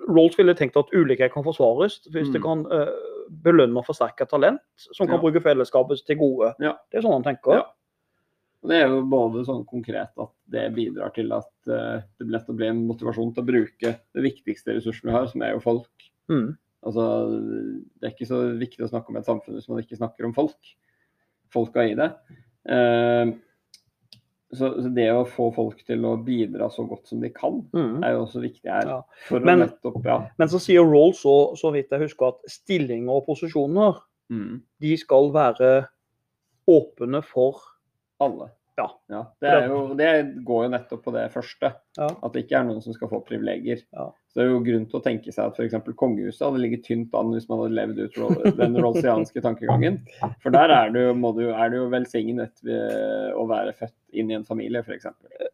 Rolls 0.08 0.36
ville 0.38 0.54
tenkt 0.56 0.76
at 0.80 0.88
ulikhet 0.96 1.32
kan 1.34 1.44
forsvares 1.44 2.00
hvis 2.10 2.30
det 2.32 2.40
Mm. 2.40 2.42
kan 2.42 2.66
eh, 2.72 2.88
belønne 3.30 3.76
og 3.80 3.87
forsterke 3.87 4.26
talent 4.28 4.60
som 4.76 5.06
kan 5.06 5.16
Ja. 5.16 5.22
bruke 5.22 5.42
fellesskapet 5.42 6.04
til 6.06 6.16
gode. 6.18 6.54
Ja. 6.60 6.74
Det 6.90 6.98
er 6.98 7.02
sånn 7.06 7.22
han 7.22 7.26
tenker. 7.26 7.52
Ja. 7.54 7.64
Og 8.62 8.70
Det 8.70 8.76
er 8.82 8.88
jo 8.88 9.02
både 9.04 9.44
sånn 9.44 9.66
konkret 9.68 10.12
at 10.16 10.30
det 10.48 10.74
bidrar 10.74 11.12
til 11.14 11.30
at 11.32 11.50
eh, 11.68 12.02
det 12.18 12.28
lett 12.32 12.48
å 12.48 12.56
bli 12.56 12.66
en 12.66 12.87
motivasjon 12.88 13.34
til 13.34 13.42
å 13.42 13.46
bruke 13.46 13.90
det 14.14 14.22
viktigste 14.24 14.74
ressursen 14.74 15.10
vi 15.10 15.12
har, 15.12 15.26
som 15.28 15.42
er 15.42 15.52
jo 15.52 15.60
folk. 15.60 16.06
Mm. 16.30 16.56
Altså, 16.84 17.04
det 18.00 18.08
er 18.08 18.14
ikke 18.14 18.28
så 18.28 18.40
viktig 18.58 18.84
å 18.84 18.88
snakke 18.88 19.08
om 19.12 19.16
et 19.16 19.24
samfunn 19.28 19.54
hvis 19.56 19.68
man 19.68 19.82
ikke 19.82 19.96
snakker 20.00 20.24
om 20.24 20.32
folk. 20.37 20.74
Folka 21.52 21.84
i 21.84 21.94
det. 21.94 22.10
Eh, 22.68 23.32
så, 24.52 24.68
så 24.83 24.90
det 24.94 25.09
å 25.11 25.24
få 25.26 25.48
folk 25.54 25.85
til 25.87 26.04
å 26.04 26.16
bidra 26.24 26.68
så 26.70 26.85
godt 26.88 27.09
som 27.09 27.20
de 27.20 27.30
kan, 27.30 27.62
Mm. 27.72 28.02
er 28.04 28.12
jo 28.12 28.24
også 28.26 28.40
viktig 28.42 28.70
her. 28.70 28.87
Ja. 28.87 29.38
Men- 29.40 29.59
nettopp, 29.61 30.04
ja. 30.04 30.28
Men 30.38 30.48
så 30.48 30.61
sier 30.61 30.85
Rolls 30.85 31.22
så, 31.22 31.54
så 31.57 31.72
vidt 31.72 31.90
jeg 31.90 32.00
husker 32.00 32.28
at 32.28 32.38
stillinger 32.48 33.11
og 33.11 33.26
posisjoner 33.26 34.00
Mm. 34.30 34.62
de 34.80 34.96
skal 34.96 35.30
være 35.33 35.87
åpne 36.68 37.22
for 37.24 37.61
Alle. 38.20 38.50
Ja. 38.76 38.88
Det, 39.40 39.46
er 39.48 39.68
jo, 39.70 39.94
det 39.94 40.08
går 40.44 40.64
jo 40.64 40.70
nettopp 40.72 41.04
på 41.04 41.12
det 41.14 41.28
første. 41.32 41.68
Ja. 41.96 42.08
At 42.26 42.32
det 42.34 42.44
ikke 42.44 42.58
er 42.58 42.64
noen 42.66 42.82
som 42.82 42.92
skal 42.96 43.08
få 43.12 43.20
privilegier. 43.26 43.84
Ja. 43.94 44.08
Så 44.32 44.40
det 44.40 44.46
er 44.48 44.50
jo 44.50 44.62
grunn 44.66 44.87
til 44.90 44.98
å 44.98 45.02
tenke 45.04 45.30
seg 45.30 45.46
at 45.46 45.58
f.eks. 45.60 45.76
kongehuset 45.94 46.42
hadde 46.42 46.58
ligget 46.58 46.82
tynt 46.88 47.12
an 47.14 47.30
hvis 47.30 47.46
man 47.46 47.60
hadde 47.62 47.76
levd 47.78 48.00
ut 48.02 48.56
den 48.58 48.74
rolsianske 48.82 49.38
tankegangen. 49.44 50.00
For 50.42 50.50
der 50.50 50.74
er 50.74 50.90
det 50.90 51.04
jo, 51.06 51.12
du, 51.38 51.44
er 51.54 51.70
det 51.70 51.78
jo 51.78 51.84
velsignet 51.92 52.64
å 53.38 53.46
være 53.46 53.76
født 53.78 53.94
inn 54.18 54.32
i 54.32 54.37
en 54.40 54.46
familie, 54.48 54.82
f.eks. 54.82 55.06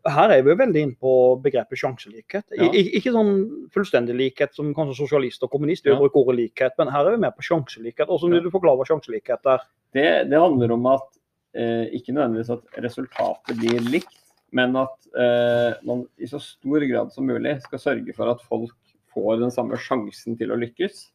Her 0.08 0.32
er 0.32 0.40
vi 0.46 0.54
jo 0.54 0.56
veldig 0.62 0.86
inne 0.86 0.96
på 1.00 1.12
begrepet 1.44 1.80
sjanselikhet. 1.82 2.48
I, 2.56 2.64
Ja. 2.64 2.70
i- 2.72 2.96
ikke 2.96 3.12
sånn 3.12 3.34
fullstendig 3.76 4.16
likhet 4.16 4.56
som 4.56 4.72
kanskje 4.74 4.96
sosialist 5.04 5.44
og 5.44 5.50
kommunist 5.52 5.84
vil 5.84 5.92
Ja. 5.94 6.00
bruke 6.00 6.16
ordet 6.24 6.40
likhet, 6.40 6.72
men 6.78 6.88
her 6.88 7.04
er 7.04 7.16
vi 7.18 7.22
mer 7.28 7.36
på 7.36 7.44
sjanselikhet. 7.44 8.08
Hvordan 8.08 8.30
vil 8.32 8.42
du 8.48 8.50
forklare 8.50 8.80
hva 8.80 8.88
sjanselikhet 8.88 9.44
er? 9.44 9.60
Det, 9.92 10.08
det 10.30 10.40
handler 10.40 10.72
om 10.72 10.86
at 10.86 11.19
ikke 11.54 12.12
nødvendigvis 12.14 12.50
at 12.54 12.82
resultatet 12.84 13.58
blir 13.58 13.80
likt, 13.90 14.16
men 14.52 14.74
at 14.78 15.08
eh, 15.18 15.78
man 15.86 16.04
i 16.18 16.26
så 16.30 16.38
stor 16.42 16.82
grad 16.90 17.12
som 17.14 17.26
mulig 17.26 17.56
skal 17.62 17.78
sørge 17.82 18.14
for 18.14 18.30
at 18.30 18.42
folk 18.46 18.74
får 19.14 19.40
den 19.40 19.50
samme 19.54 19.78
sjansen 19.78 20.36
til 20.38 20.52
å 20.54 20.58
lykkes. 20.58 21.08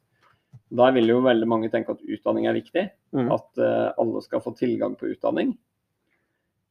Da 0.76 0.90
vil 0.96 1.08
jo 1.12 1.22
veldig 1.24 1.48
mange 1.48 1.70
tenke 1.72 1.96
at 1.96 2.04
utdanning 2.04 2.48
er 2.48 2.58
viktig, 2.60 2.90
Mm. 3.16 3.30
at 3.32 3.60
eh, 3.64 3.94
alle 3.98 4.22
skal 4.22 4.42
få 4.44 4.52
tilgang 4.58 4.96
på 5.00 5.08
utdanning. 5.14 5.54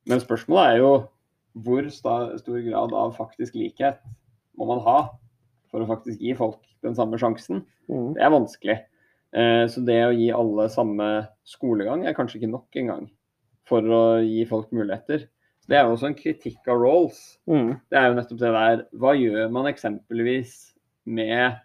Men 0.04 0.20
spørsmålet 0.20 0.74
er 0.74 0.80
jo 0.82 0.90
hvor 1.56 1.86
sta, 1.88 2.36
stor 2.36 2.58
grad 2.60 2.92
av 2.92 3.14
faktisk 3.16 3.54
likhet 3.56 4.02
må 4.58 4.66
man 4.68 4.82
ha 4.84 4.96
for 5.70 5.80
å 5.80 5.88
faktisk 5.88 6.20
gi 6.20 6.34
folk 6.36 6.58
den 6.84 6.94
samme 6.94 7.16
sjansen. 7.16 7.62
Mm. 7.88 8.10
Det 8.12 8.20
er 8.26 8.34
vanskelig. 8.34 8.76
Eh, 9.32 9.64
Så 9.72 9.80
det 9.86 9.96
å 10.04 10.12
gi 10.12 10.28
alle 10.36 10.68
samme 10.68 11.28
skolegang 11.48 12.04
er 12.06 12.12
kanskje 12.12 12.42
ikke 12.42 12.52
nok 12.52 12.76
engang 12.76 13.08
for 13.68 13.84
å 13.84 14.02
gi 14.24 14.44
folk 14.48 14.72
muligheter. 14.74 15.28
Det 15.68 15.78
er 15.78 15.86
jo 15.86 15.94
også 15.94 16.10
en 16.10 16.18
kritikk 16.18 16.66
av 16.68 16.82
Rawls. 16.82 17.20
Mm. 17.48 17.70
Det 17.88 17.98
er 18.00 18.10
jo 18.10 18.18
nettopp 18.18 18.40
det 18.42 18.50
der 18.52 18.82
Hva 19.00 19.14
gjør 19.16 19.54
man 19.54 19.70
eksempelvis 19.70 20.52
med 21.08 21.56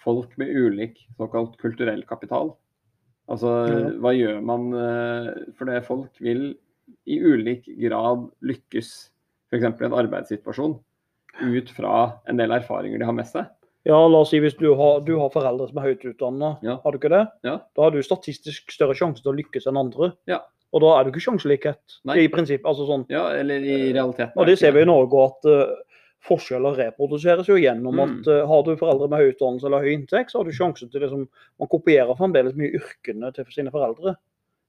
folk 0.00 0.32
med 0.40 0.54
ulik 0.56 1.02
såkalt 1.18 1.58
kulturell 1.60 2.06
kapital? 2.08 2.54
Altså 3.28 3.52
mm. 3.68 3.98
hva 4.00 4.14
gjør 4.16 4.40
man 4.48 4.70
For 5.58 5.68
det 5.68 5.84
folk 5.84 6.16
vil 6.24 6.54
i 7.04 7.18
ulik 7.20 7.68
grad 7.82 8.30
lykkes 8.40 8.88
f.eks. 9.52 9.64
i 9.64 9.86
en 9.88 9.96
arbeidssituasjon 9.96 10.78
ut 11.38 11.70
fra 11.76 11.94
en 12.28 12.40
del 12.40 12.52
erfaringer 12.56 13.00
de 13.00 13.06
har 13.08 13.16
med 13.16 13.28
seg. 13.28 13.46
Ja, 13.88 13.98
la 14.10 14.20
oss 14.20 14.32
si 14.34 14.40
hvis 14.42 14.56
du 14.58 14.66
har, 14.76 15.00
du 15.06 15.14
har 15.20 15.30
foreldre 15.32 15.68
som 15.68 15.78
er 15.80 15.92
høyt 15.92 16.04
utdanna, 16.10 16.56
Ja. 16.64 16.78
har 16.82 16.92
du 16.92 16.98
ikke 16.98 17.12
det? 17.12 17.24
Ja. 17.46 17.58
Da 17.76 17.86
har 17.86 17.94
du 17.94 18.02
statistisk 18.02 18.72
større 18.74 18.96
sjanse 18.98 19.22
til 19.22 19.32
å 19.32 19.38
lykkes 19.38 19.68
enn 19.70 19.78
andre. 19.80 20.12
Ja. 20.28 20.42
Og 20.74 20.82
da 20.84 20.94
er 20.94 21.04
det 21.04 21.14
ikke 21.14 21.24
sjanselikhet 21.24 21.98
Nei. 22.08 22.18
i 22.24 22.30
prinsipp. 22.32 22.66
Altså 22.68 22.84
sånn. 22.88 23.06
Ja, 23.12 23.28
eller 23.32 23.62
i 23.64 23.92
realiteten. 23.94 24.34
Og 24.36 24.48
det 24.50 24.58
ser 24.60 24.74
vi 24.76 24.82
i 24.84 24.88
Norge 24.88 25.22
at 25.24 25.48
uh, 25.48 25.74
forskjeller 26.28 26.76
reproduseres 26.82 27.48
jo 27.48 27.56
gjennom 27.56 27.96
Mm. 27.96 28.02
at 28.04 28.28
uh, 28.28 28.46
har 28.50 28.64
du 28.66 28.74
foreldre 28.76 29.08
med 29.08 29.22
høy 29.22 29.32
utdannelse 29.32 29.66
eller 29.66 29.86
høy 29.86 29.92
inntekt, 29.94 30.32
så 30.32 30.42
har 30.42 30.48
du 30.48 30.52
sjansen 30.52 30.90
til 30.92 31.00
liksom 31.06 31.28
Man 31.58 31.70
kopierer 31.72 32.18
fremdeles 32.18 32.56
mye 32.58 32.74
yrkene 32.76 33.32
til 33.32 33.48
sine 33.54 33.72
foreldre. 33.72 34.16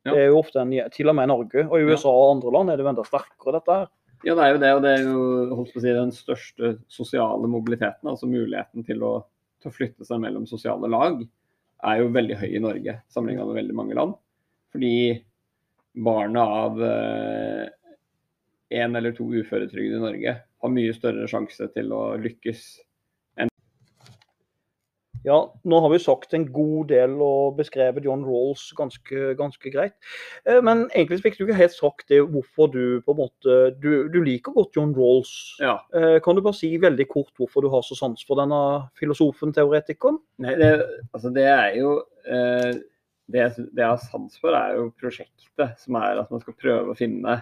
Ja. 0.08 0.14
Det 0.14 0.22
er 0.22 0.30
jo 0.32 0.40
ofte 0.40 0.62
en, 0.64 0.72
til 0.96 1.12
og 1.12 1.16
med 1.16 1.28
i 1.28 1.34
Norge. 1.34 1.66
Og 1.68 1.80
i. 1.80 1.90
USA 1.90 2.10
og 2.10 2.38
andre 2.38 2.54
land 2.56 2.72
er 2.72 2.78
det 2.80 2.86
jo 2.86 2.92
enda 2.94 3.04
sterkere, 3.04 3.58
dette 3.60 3.76
her. 3.82 3.90
Ja, 4.24 4.36
det 4.36 4.44
er 4.44 4.54
jo 4.54 4.60
det, 4.60 4.70
og 4.76 4.82
det 4.84 4.94
er 4.94 5.04
jo 5.04 5.20
holdt 5.56 5.74
på 5.74 5.80
å 5.80 5.84
si, 5.84 5.92
den 5.96 6.16
største 6.16 6.72
sosiale 6.92 7.48
mobiliteten. 7.48 8.08
Altså 8.12 8.28
muligheten 8.28 8.84
til 8.88 9.04
å, 9.04 9.12
til 9.60 9.72
å 9.72 9.76
flytte 9.76 10.08
seg 10.08 10.20
mellom 10.24 10.48
sosiale 10.48 10.88
lag 10.92 11.22
er 11.88 12.02
jo 12.02 12.10
veldig 12.12 12.36
høy 12.42 12.50
i 12.50 12.64
Norge 12.64 12.98
sammenlignet 13.12 13.48
med 13.48 13.60
veldig 13.62 13.76
mange 13.78 13.96
land. 13.96 14.18
Fordi 14.76 14.94
barnet 16.06 16.42
av 16.64 16.80
én 18.70 18.96
eller 18.96 19.16
to 19.18 19.26
uføretrygd 19.34 19.98
i 19.98 20.04
Norge 20.04 20.36
har 20.40 20.72
mye 20.74 20.94
større 20.96 21.28
sjanse 21.32 21.68
til 21.74 21.92
å 21.96 22.04
lykkes 22.22 22.68
ja, 25.24 25.38
nå 25.68 25.80
har 25.84 25.92
vi 25.92 26.00
sagt 26.00 26.34
en 26.36 26.46
god 26.54 26.90
del 26.94 27.18
og 27.24 27.58
beskrevet 27.58 28.06
John 28.08 28.24
Rawls 28.24 28.70
ganske, 28.78 29.34
ganske 29.40 29.72
greit. 29.74 29.96
Eh, 30.46 30.62
men 30.64 30.86
egentlig 30.94 31.20
fikk 31.26 31.40
du 31.40 31.44
ikke 31.46 31.58
helt 31.60 31.76
sagt 31.76 32.08
det 32.12 32.22
hvorfor 32.24 32.72
du 32.72 33.02
på 33.04 33.16
en 33.16 33.20
måte 33.26 33.58
Du, 33.84 34.08
du 34.12 34.20
liker 34.24 34.56
godt 34.56 34.78
John 34.78 34.94
Rawls. 34.96 35.34
Ja. 35.60 35.80
Eh, 35.96 36.20
kan 36.24 36.38
du 36.38 36.44
bare 36.46 36.58
si 36.58 36.72
veldig 36.80 37.08
kort 37.12 37.34
hvorfor 37.38 37.66
du 37.66 37.70
har 37.74 37.84
så 37.86 37.98
sans 38.00 38.24
for 38.28 38.40
denne 38.40 38.62
filosofen, 39.00 39.54
teoretikeren? 39.56 40.22
Nei, 40.40 40.56
det, 40.60 40.72
altså 41.14 41.34
det 41.36 41.48
er 41.52 41.76
jo 41.82 41.98
eh, 42.24 42.80
det, 43.30 43.46
det 43.72 43.84
jeg 43.84 43.92
har 43.94 44.02
sans 44.04 44.40
for, 44.42 44.56
er 44.58 44.78
jo 44.78 44.90
prosjektet, 45.00 45.76
som 45.82 45.98
er 46.00 46.22
at 46.22 46.32
man 46.34 46.42
skal 46.44 46.58
prøve 46.58 46.94
å 46.94 46.98
finne 46.98 47.40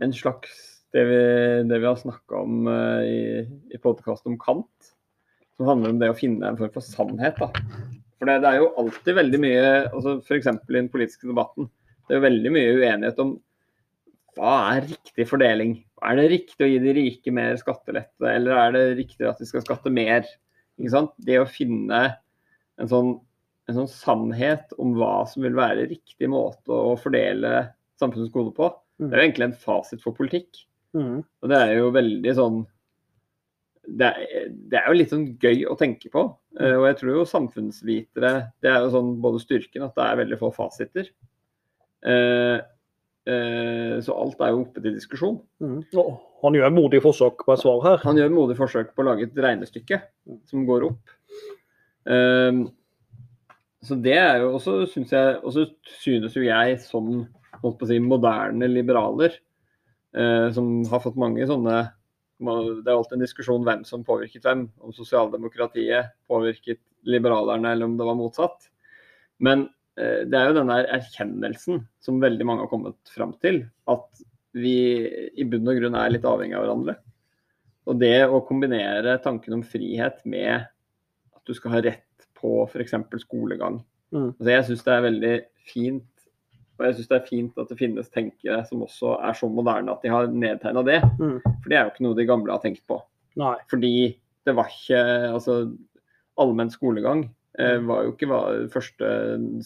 en 0.00 0.14
slags 0.16 0.66
Det 0.90 1.02
vi, 1.06 1.18
det 1.70 1.76
vi 1.78 1.86
har 1.86 1.98
snakka 2.00 2.40
om 2.40 2.64
uh, 2.66 3.04
i, 3.06 3.44
i 3.70 3.78
podkasten 3.78 4.32
om 4.32 4.38
Kant 4.42 4.88
som 5.60 5.68
handler 5.68 5.92
om 5.92 5.98
det 6.00 6.08
å 6.08 6.16
finne 6.16 6.48
en 6.48 6.56
form 6.56 6.72
for 6.72 6.80
sannhet. 6.80 7.36
Da. 7.36 7.50
For 8.16 8.28
det, 8.30 8.38
det, 8.40 8.48
er 8.48 8.62
jo 8.62 8.70
alltid 8.80 9.16
veldig 9.18 9.40
mye, 9.42 9.64
altså 9.90 10.14
f.eks. 10.22 10.48
i 10.48 10.76
den 10.78 10.88
politiske 10.88 11.28
debatten, 11.28 11.68
det 12.08 12.16
er 12.16 12.20
jo 12.20 12.24
veldig 12.24 12.52
mye 12.54 12.70
uenighet 12.78 13.20
om 13.20 13.34
hva 14.38 14.54
er 14.70 14.86
riktig 14.88 15.26
fordeling. 15.28 15.74
Er 16.06 16.16
det 16.16 16.30
riktig 16.32 16.64
å 16.64 16.70
gi 16.70 16.78
de 16.80 16.94
rike 16.96 17.34
mer 17.36 17.60
skattelette, 17.60 18.24
eller 18.24 18.56
er 18.56 18.72
det 18.72 18.84
riktig 19.02 19.28
at 19.28 19.42
de 19.42 19.50
skal 19.50 19.66
skatte 19.66 19.92
mer? 19.92 20.24
Det 20.80 21.36
å 21.36 21.44
finne 21.44 22.00
en 22.80 22.88
sånn, 22.88 23.18
en 23.68 23.76
sånn, 23.76 23.90
sannhet 23.90 24.72
om 24.80 24.94
hva 24.98 25.26
som 25.30 25.44
vil 25.44 25.56
være 25.58 25.88
riktig 25.90 26.30
måte 26.30 26.74
å 26.74 26.96
fordele 27.00 27.70
samfunnets 28.00 28.32
gode 28.34 28.54
på, 28.56 28.70
det 29.00 29.14
er 29.14 29.22
jo 29.22 29.28
egentlig 29.28 29.48
en 29.48 29.60
fasit 29.62 30.02
for 30.04 30.16
politikk. 30.16 30.64
Mm. 30.96 31.20
Og 31.22 31.50
det 31.52 31.58
er 31.58 31.74
jo 31.78 31.90
veldig 31.94 32.36
sånn 32.36 32.60
det 33.90 34.06
er, 34.06 34.50
det 34.70 34.78
er, 34.78 34.86
jo 34.90 34.98
litt 34.98 35.12
sånn 35.12 35.26
gøy 35.40 35.64
å 35.70 35.76
tenke 35.78 36.10
på. 36.12 36.22
Uh, 36.58 36.76
og 36.80 36.84
jeg 36.88 36.98
tror 37.00 37.12
jo 37.14 37.28
samfunnsvitere 37.28 38.32
Det 38.62 38.70
er 38.70 38.84
jo 38.84 38.90
sånn 38.92 39.14
både 39.22 39.40
styrken 39.42 39.86
at 39.86 39.96
det 39.96 40.06
er 40.06 40.20
veldig 40.20 40.38
få 40.40 40.50
fasiter. 40.54 41.08
Eh, 42.00 42.58
eh, 43.28 43.96
så 44.00 44.14
alt 44.16 44.38
er 44.40 44.54
jo 44.54 44.62
oppe 44.62 44.80
til 44.80 44.94
diskusjon. 44.96 45.34
Mm. 45.60 45.82
Oh, 46.00 46.14
han 46.44 46.56
gjør 46.56 46.70
modige 46.72 46.78
modig 46.78 47.00
forsøk 47.04 47.44
på 47.44 47.52
et 47.52 47.62
svar 47.62 47.82
her. 47.84 47.98
Han 48.06 48.20
gjør 48.20 48.30
modige 48.30 48.38
modig 48.38 48.58
forsøk 48.60 48.94
på 48.94 49.04
å 49.04 49.08
lage 49.10 49.26
et 49.26 49.42
regnestykke 49.44 50.00
som 50.48 50.64
går 50.68 50.86
opp. 50.88 51.16
Så 53.86 53.96
det 53.96 54.16
er 54.18 54.42
jo 54.42 54.50
også, 54.58 54.74
syns 54.92 55.12
jeg 55.14 55.36
Og 55.40 55.54
så 55.56 55.62
synes 56.02 56.34
jo 56.36 56.42
jeg 56.44 56.80
som 56.84 57.06
holdt 57.62 57.78
på 57.80 57.86
å 57.86 57.88
si, 57.88 57.96
moderne 58.02 58.68
liberaler, 58.68 59.32
som 60.54 60.68
har 60.90 61.02
fått 61.04 61.18
mange 61.20 61.46
sånne 61.46 61.76
det 62.40 62.88
er 62.88 62.94
alltid 62.94 63.18
en 63.18 63.24
diskusjon 63.24 63.66
hvem 63.66 63.82
som 63.84 64.04
påvirket 64.06 64.46
hvem. 64.46 64.64
Om 64.80 64.94
sosialdemokratiet 64.96 66.14
påvirket 66.30 66.80
liberalerne, 67.04 67.74
eller 67.74 67.88
om 67.88 67.98
det 67.98 68.06
var 68.08 68.16
motsatt. 68.16 68.70
Men 69.44 69.68
eh, 70.00 70.24
det 70.28 70.38
er 70.38 70.48
jo 70.48 70.56
denne 70.56 70.80
erkjennelsen 70.96 71.84
som 72.00 72.20
veldig 72.22 72.46
mange 72.48 72.64
har 72.64 72.72
kommet 72.72 73.12
fram 73.12 73.34
til. 73.44 73.62
At 73.92 74.24
vi 74.56 74.74
i 75.36 75.46
bunn 75.46 75.68
og 75.68 75.78
grunn 75.78 75.98
er 76.00 76.12
litt 76.14 76.26
avhengig 76.26 76.56
av 76.56 76.64
hverandre. 76.64 76.96
Og 77.88 78.00
det 78.00 78.16
å 78.26 78.42
kombinere 78.46 79.18
tanken 79.24 79.58
om 79.58 79.66
frihet 79.66 80.24
med 80.28 80.64
at 80.64 81.42
du 81.46 81.56
skal 81.56 81.76
ha 81.76 81.84
rett 81.84 82.06
på 82.40 82.54
f.eks. 82.66 82.96
skolegang. 83.22 83.80
Mm. 84.10 84.32
Altså 84.32 84.50
jeg 84.50 84.66
syns 84.68 84.86
det 84.86 84.94
er 84.94 85.06
veldig 85.06 85.34
fint 85.70 86.06
og 86.80 86.86
jeg 86.88 86.96
syns 86.96 87.10
det 87.10 87.16
er 87.18 87.28
fint 87.28 87.58
at 87.60 87.68
det 87.68 87.76
finnes 87.76 88.08
tenkere 88.08 88.62
som 88.64 88.86
også 88.86 89.18
er 89.28 89.36
så 89.36 89.50
moderne 89.52 89.92
at 89.92 90.00
de 90.04 90.12
har 90.12 90.30
nedtegna 90.32 90.82
det. 90.86 91.00
Mm. 91.20 91.36
For 91.44 91.68
det 91.68 91.76
er 91.76 91.84
jo 91.84 91.92
ikke 91.92 92.06
noe 92.06 92.16
de 92.16 92.26
gamle 92.30 92.54
har 92.54 92.62
tenkt 92.64 92.82
på. 92.88 92.96
Nei. 93.40 93.52
Fordi 93.70 93.92
det 94.48 94.54
var 94.56 94.72
ikke 94.72 95.02
Altså, 95.28 95.58
allmenn 96.40 96.72
skolegang 96.72 97.26
eh, 97.58 97.76
mm. 97.76 97.90
var 97.90 98.06
jo 98.06 98.14
ikke 98.14 98.30
var, 98.30 98.56
første 98.72 99.10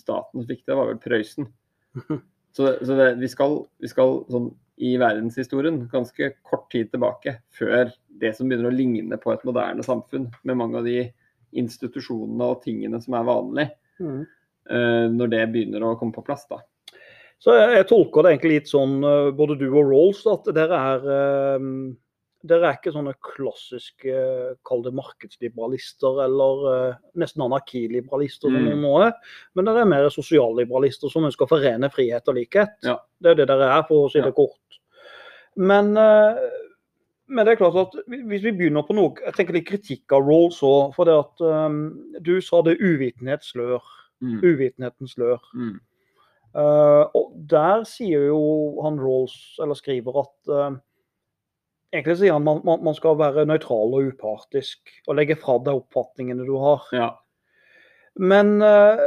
staten 0.00 0.42
som 0.42 0.48
fikk 0.50 0.64
det, 0.66 0.74
var 0.74 0.90
vel 0.90 1.02
Prøysen. 1.02 1.50
Så, 2.54 2.68
så 2.86 2.94
det, 2.94 3.06
vi 3.18 3.26
skal, 3.26 3.56
vi 3.82 3.88
skal 3.90 4.20
sånn 4.30 4.44
i 4.86 4.92
verdenshistorien 5.02 5.80
ganske 5.90 6.28
kort 6.46 6.68
tid 6.70 6.92
tilbake, 6.92 7.32
før 7.50 7.88
det 8.22 8.30
som 8.36 8.46
begynner 8.46 8.70
å 8.70 8.74
ligne 8.74 9.18
på 9.18 9.32
et 9.32 9.42
moderne 9.42 9.82
samfunn, 9.82 10.28
med 10.46 10.60
mange 10.60 10.78
av 10.78 10.86
de 10.86 11.00
institusjonene 11.60 12.52
og 12.54 12.62
tingene 12.64 13.00
som 13.02 13.16
er 13.18 13.26
vanlig, 13.28 13.66
mm. 14.02 14.22
uh, 14.70 15.06
når 15.14 15.34
det 15.34 15.42
begynner 15.54 15.84
å 15.86 15.96
komme 16.00 16.16
på 16.16 16.24
plass. 16.26 16.46
da. 16.50 16.60
Så 17.42 17.56
jeg, 17.56 17.74
jeg, 17.76 17.88
tolker 17.90 18.24
det 18.24 18.32
egentlig 18.32 18.54
litt 18.54 18.70
sånn, 18.70 18.94
eh, 19.04 19.28
både 19.36 19.58
du 19.60 19.66
og 19.66 19.90
Rolls, 19.90 20.22
at 20.30 20.46
dere 20.56 20.78
er 20.78 21.58
um, 21.60 21.90
dere 22.46 22.68
er 22.68 22.78
ikke 22.78 22.92
sånne 22.94 23.12
klassiske 23.24 24.14
kall 24.68 24.84
det 24.84 24.92
markedsliberalister 24.96 26.22
eller 26.26 26.64
nesten 27.20 27.44
anarkiliberalister, 27.44 28.52
mm. 28.52 28.68
som 28.70 28.86
er. 29.00 29.14
Men 29.56 29.68
dere 29.68 29.82
er 29.82 29.90
mer 29.90 30.08
sosialliberalister 30.12 31.12
som 31.12 31.24
ønsker 31.28 31.46
å 31.46 31.52
forene 31.54 31.90
frihet 31.92 32.28
og 32.28 32.38
likhet. 32.38 32.76
Ja. 32.84 32.98
Det 33.16 33.32
er 33.32 33.40
det 33.40 33.48
dere 33.48 33.70
er, 33.78 33.86
for 33.88 34.06
å 34.06 34.12
si 34.12 34.20
det 34.20 34.30
ja. 34.30 34.36
kort. 34.36 34.78
Men, 35.56 35.92
men, 37.26 37.46
det 37.46 37.54
er 37.54 37.60
klart 37.60 37.76
at 37.80 37.94
hvis 38.10 38.44
vi 38.44 38.52
begynner 38.52 38.84
på 38.84 38.96
noe 38.96 39.14
Jeg 39.24 39.32
tenker 39.36 39.56
litt 39.56 39.68
kritikk 39.68 40.12
av 40.12 40.26
Rolls 40.26 40.60
òg. 40.66 40.92
For 40.96 41.08
det 41.08 41.14
at 41.16 41.44
um, 41.44 41.78
du 42.24 42.36
sa 42.44 42.60
det 42.66 42.76
uvitenhetslør. 42.82 43.84
Mm. 44.24 44.38
Uvitenhetens 44.44 45.16
slør. 45.16 45.42
Mm. 45.56 45.78
Uh, 46.54 47.04
og 47.18 47.32
der 47.50 47.82
sier 47.88 48.28
jo 48.28 48.40
han 48.84 49.00
Rawls, 49.02 49.34
eller 49.62 49.74
skriver, 49.78 50.20
at 50.22 50.52
uh, 50.52 50.76
Egentlig 51.94 52.16
sier 52.18 52.34
han 52.34 52.42
man, 52.42 52.60
man, 52.66 52.80
man 52.82 52.94
skal 52.96 53.14
være 53.20 53.44
nøytral 53.46 53.92
og 53.94 54.08
upartisk 54.10 54.90
og 55.06 55.14
legge 55.14 55.36
fra 55.38 55.60
deg 55.62 55.78
oppfatningene 55.78 56.46
du 56.46 56.56
har. 56.58 56.86
Ja. 56.94 57.10
Men, 58.18 58.56
uh, 58.62 58.98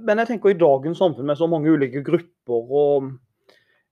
men, 0.00 0.20
jeg 0.20 0.28
tenker 0.28 0.52
i 0.52 0.58
dagens 0.60 1.00
samfunn 1.00 1.28
med 1.28 1.40
så 1.40 1.48
mange 1.48 1.72
ulike 1.72 2.02
grupper 2.04 2.76
og 2.82 3.14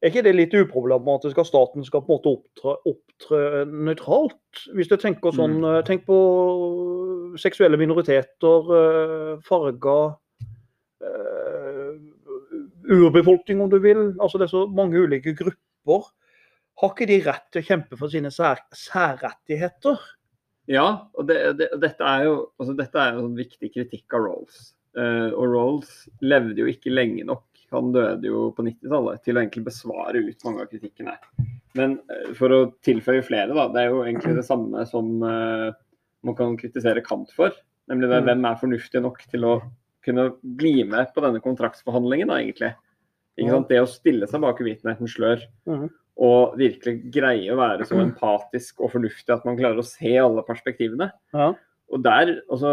er 0.00 0.12
ikke 0.12 0.24
det 0.24 0.32
litt 0.36 0.54
uproblematisk 0.56 1.38
at 1.42 1.48
staten 1.48 1.84
skal 1.84 2.04
på 2.04 2.08
en 2.08 2.16
måte 2.16 2.32
opptre, 2.32 2.76
opptre 2.88 3.64
nøytralt? 3.68 4.64
Hvis 4.76 4.88
du 4.88 4.96
tenker 5.00 5.34
sånn, 5.36 5.58
mm. 5.60 5.82
Tenk 5.88 6.06
på 6.08 6.18
seksuelle 7.40 7.76
minoriteter, 7.80 8.70
farger 9.44 10.16
urbefolkning, 12.90 13.60
om 13.60 13.70
du 13.70 13.78
vil. 13.82 14.14
Altså 14.20 14.38
Det 14.38 14.48
er 14.48 14.54
så 14.54 14.64
mange 14.66 14.98
ulike 15.00 15.34
grupper. 15.36 16.08
Har 16.80 16.94
ikke 16.94 17.10
de 17.10 17.20
rett 17.26 17.46
til 17.52 17.62
å 17.62 17.66
kjempe 17.66 17.98
for 18.00 18.12
sine 18.12 18.32
sær, 18.32 18.62
særrettigheter? 18.76 20.00
Ja, 20.70 20.86
og 21.18 21.26
det, 21.28 21.38
det, 21.58 21.70
dette 21.82 22.06
er 22.06 22.28
jo 22.28 22.34
altså 22.60 22.76
dette 22.78 23.02
er 23.02 23.18
en 23.18 23.34
viktig 23.36 23.72
kritikk 23.74 24.16
av 24.16 24.24
Rolls. 24.28 24.70
Uh, 24.96 25.30
og 25.36 25.52
Rolls 25.52 25.90
levde 26.24 26.62
jo 26.62 26.70
ikke 26.70 26.92
lenge 26.92 27.26
nok, 27.26 27.44
han 27.76 27.92
døde 27.94 28.30
jo 28.30 28.48
på 28.56 28.64
90-tallet, 28.66 29.22
til 29.24 29.36
å 29.36 29.42
egentlig 29.42 29.64
besvare 29.68 30.22
ut 30.24 30.46
mange 30.46 30.64
av 30.64 30.70
kritikkene. 30.72 31.16
Men 31.78 31.98
uh, 32.10 32.30
for 32.38 32.54
å 32.54 32.60
tilføye 32.86 33.24
flere, 33.26 33.54
da. 33.56 33.68
Det 33.72 33.82
er 33.82 33.92
jo 33.92 34.04
egentlig 34.04 34.36
det 34.40 34.46
samme 34.48 34.84
som 34.90 35.12
uh, 35.22 35.70
man 36.26 36.38
kan 36.38 36.56
kritisere 36.60 37.04
Kant 37.06 37.32
for. 37.36 37.54
Nemlig 37.90 38.10
det, 38.10 38.20
mm. 38.20 38.28
hvem 38.28 38.46
er 38.48 38.60
fornuftig 38.60 39.02
nok 39.04 39.22
til 39.30 39.46
å 39.46 39.54
kunne 40.04 40.30
bli 40.40 40.80
med 40.88 41.10
på 41.14 41.22
denne 41.24 41.42
kontraktsforhandlingen, 41.44 42.30
da, 42.30 42.38
egentlig. 42.40 42.74
Det 43.70 43.80
å 43.80 43.88
stille 43.88 44.26
seg 44.28 44.42
bak 44.42 44.58
uvitenhetens 44.60 45.14
slør 45.14 45.40
mm. 45.68 45.84
og 46.26 46.56
virkelig 46.60 47.12
greie 47.14 47.48
å 47.52 47.56
være 47.56 47.86
så 47.88 47.96
empatisk 48.02 48.82
og 48.84 48.92
fornuftig 48.92 49.32
at 49.32 49.46
man 49.48 49.56
klarer 49.56 49.80
å 49.80 49.86
se 49.86 50.12
alle 50.20 50.44
perspektivene. 50.44 51.08
Ja. 51.32 51.52
Og 51.90 52.02
der, 52.04 52.34
altså 52.52 52.72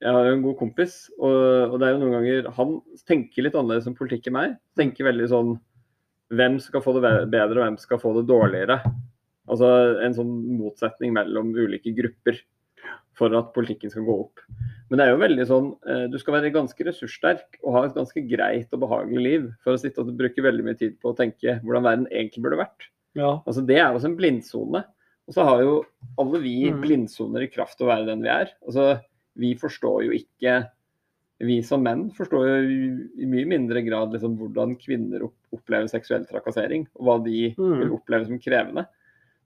Jeg 0.00 0.16
har 0.16 0.26
jo 0.26 0.36
en 0.36 0.44
god 0.44 0.56
kompis, 0.56 0.94
og, 1.18 1.34
og, 1.66 1.74
det 1.80 1.86
er 1.86 1.92
jo 1.92 2.00
noen 2.00 2.14
ganger 2.16 2.46
Han 2.56 2.70
tenker 3.08 3.44
litt 3.44 3.56
annerledes 3.58 3.88
om 3.90 3.96
politikk 3.98 4.30
enn 4.30 4.36
meg. 4.38 4.54
Tenker 4.78 5.08
veldig 5.10 5.26
sånn 5.28 5.50
Hvem 6.32 6.56
skal 6.62 6.84
få 6.84 6.94
det 6.96 7.02
bedre, 7.32 7.58
og 7.58 7.64
hvem 7.66 7.76
skal 7.82 8.00
få 8.00 8.14
det 8.16 8.28
dårligere? 8.30 8.78
Altså 9.50 9.68
en 10.06 10.14
sånn 10.14 10.30
motsetning 10.60 11.12
mellom 11.16 11.50
ulike 11.56 11.92
grupper 11.96 12.38
for 13.18 13.34
at 13.36 13.50
politikken 13.56 13.92
skal 13.92 14.06
gå 14.06 14.14
opp. 14.22 14.42
Men 14.88 15.00
det 15.00 15.06
er 15.06 15.12
jo 15.12 15.20
veldig 15.20 15.46
sånn, 15.48 15.66
eh, 15.90 16.04
du 16.10 16.16
skal 16.22 16.36
være 16.38 16.52
ganske 16.54 16.86
ressurssterk 16.86 17.58
og 17.60 17.74
ha 17.76 17.82
et 17.86 17.98
ganske 17.98 18.22
greit 18.30 18.70
og 18.74 18.84
behagelig 18.86 19.24
liv 19.26 19.50
for 19.64 19.74
å 19.74 19.82
sitte 19.82 20.02
og 20.02 20.14
bruke 20.18 20.44
veldig 20.46 20.66
mye 20.66 20.78
tid 20.78 20.96
på 21.02 21.12
å 21.12 21.18
tenke 21.18 21.58
hvordan 21.64 21.86
verden 21.86 22.08
egentlig 22.08 22.46
burde 22.46 22.62
vært. 22.62 22.88
Ja. 23.18 23.34
Altså 23.44 23.66
Det 23.66 23.78
er 23.78 23.90
også 23.90 24.12
en 24.12 24.18
blindsone. 24.18 24.84
Og 25.28 25.36
så 25.36 25.44
har 25.46 25.60
jo 25.62 25.74
alle 26.18 26.40
vi 26.42 26.56
mm. 26.72 26.80
blindsoner 26.82 27.44
i 27.44 27.50
kraft 27.52 27.78
av 27.82 27.86
å 27.86 27.90
være 27.92 28.08
den 28.08 28.24
vi 28.24 28.32
er. 28.32 28.50
Altså 28.66 28.86
Vi 29.38 29.54
forstår 29.58 30.04
jo 30.08 30.14
ikke 30.16 30.60
Vi 31.40 31.60
som 31.64 31.80
menn 31.86 32.10
forstår 32.12 32.48
jo 32.48 32.54
i 33.16 33.26
mye 33.28 33.48
mindre 33.48 33.80
grad 33.86 34.12
liksom 34.12 34.34
hvordan 34.36 34.74
kvinner 34.76 35.22
opplever 35.24 35.88
seksuell 35.88 36.26
trakassering, 36.28 36.84
og 36.98 37.06
hva 37.06 37.14
de 37.24 37.46
mm. 37.56 37.76
vil 37.80 37.94
oppleve 37.96 38.28
som 38.28 38.40
krevende. 38.42 38.84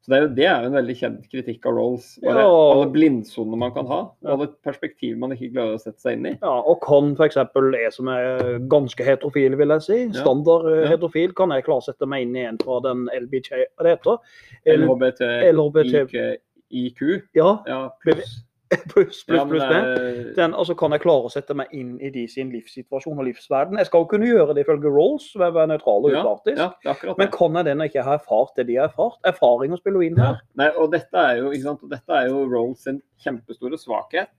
Så 0.04 0.10
det 0.10 0.16
er, 0.16 0.24
jo, 0.24 0.30
det 0.36 0.44
er 0.44 0.56
jo 0.60 0.68
en 0.68 0.74
veldig 0.76 0.94
kjent 0.98 1.28
kritikk 1.32 1.66
av 1.70 1.78
Rolls. 1.78 2.08
Bare 2.20 2.42
Ja. 2.42 2.48
alle 2.74 2.88
blindsoner 2.92 3.56
man 3.56 3.72
kan 3.72 3.86
ha, 3.88 4.00
og 4.12 4.32
alle 4.34 4.48
perspektiver 4.66 5.16
man 5.22 5.32
ikke 5.32 5.54
klarer 5.54 5.78
å 5.78 5.80
sette 5.80 6.02
seg 6.02 6.18
inn 6.18 6.26
i. 6.28 6.32
Ja, 6.42 6.56
og 6.60 6.82
kan 6.84 7.14
f.eks. 7.16 7.38
jeg 7.38 7.92
som 7.94 8.10
er 8.12 8.58
ganske 8.68 9.06
heterofil, 9.06 9.56
vil 9.56 9.72
jeg 9.72 9.84
si, 9.86 9.98
standard 10.18 10.68
eh, 10.68 10.82
Ja. 10.82 10.90
heterofil, 10.92 11.32
kan 11.32 11.54
jeg 11.56 11.64
klarsette 11.64 12.04
meg 12.10 12.26
inn 12.26 12.36
i 12.36 12.44
en 12.44 12.58
fra 12.60 12.82
den 12.84 13.08
LBJ, 13.14 13.64
hva 13.78 13.86
det 13.86 13.94
heter? 13.94 14.18
LHBT, 14.66 15.22
LHBT. 15.54 16.36
IQ, 16.74 17.00
Ja, 17.34 17.62
ja, 17.66 17.88
pluss. 18.02 18.42
pluss, 18.92 19.20
pluss, 19.26 19.38
Ja, 19.38 19.44
pluss 19.48 19.64
det 19.70 20.36
Den, 20.36 20.54
altså 20.54 20.74
kan 20.78 20.94
jeg 20.94 21.02
klare 21.04 21.28
å 21.28 21.32
sette 21.32 21.56
meg 21.56 21.72
inn 21.76 21.94
i 22.04 22.10
de 22.14 22.24
sin 22.30 22.50
livssituasjon 22.54 23.18
og 23.20 23.26
livsverden. 23.28 23.78
Jeg 23.80 23.88
skal 23.90 24.04
jo 24.04 24.08
kunne 24.10 24.28
gjøre 24.28 24.54
det 24.56 24.64
ifølge 24.66 24.92
Rolls, 24.94 25.26
være 25.40 25.66
nøytral 25.72 26.08
og 26.08 26.14
ja, 26.14 26.22
upartisk. 26.24 26.62
ja, 26.86 26.94
er 26.94 27.18
Men 27.20 27.30
kan 27.34 27.58
jeg 27.60 27.68
det 27.68 27.76
når 27.76 27.88
jeg 27.88 27.94
ikke 27.94 28.06
har 28.08 28.18
erfart 28.20 28.56
det 28.60 28.66
de 28.70 28.78
har 28.80 28.90
erfart? 28.90 29.20
Erfaring 29.30 29.76
å 29.76 29.80
spille 29.80 30.04
inn 30.06 30.18
Ja. 30.20 30.32
her. 30.32 30.40
Nei, 30.62 30.70
og 30.78 30.90
dette 30.94 31.26
er 31.32 31.42
jo, 31.42 31.52
dette 31.90 32.18
er 32.20 32.28
jo 32.28 32.44
Rolls 32.50 32.84
sin 32.88 33.00
kjempestore 33.24 33.78
svakhet 33.80 34.32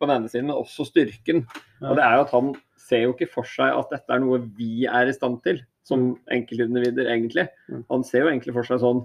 på 0.00 0.06
den 0.08 0.16
ene 0.18 0.28
siden, 0.28 0.50
men 0.50 0.56
også 0.60 0.84
styrken. 0.90 1.46
Ja. 1.80 1.90
Og 1.90 1.96
det 1.96 2.04
er 2.04 2.18
jo 2.18 2.24
at 2.26 2.34
han 2.36 2.50
ser 2.86 3.06
jo 3.06 3.14
ikke 3.14 3.30
for 3.32 3.48
seg 3.48 3.72
at 3.72 3.90
dette 3.90 4.12
er 4.12 4.20
noe 4.22 4.38
vi 4.58 4.84
er 4.86 5.08
i 5.08 5.14
stand 5.16 5.40
til, 5.46 5.62
som 5.86 6.16
enkeltindivider 6.34 7.08
egentlig. 7.10 7.46
Mm. 7.70 7.84
Han 7.90 8.04
ser 8.04 8.24
jo 8.26 8.30
egentlig 8.30 8.54
for 8.56 8.66
seg 8.68 8.82
sånn 8.82 9.04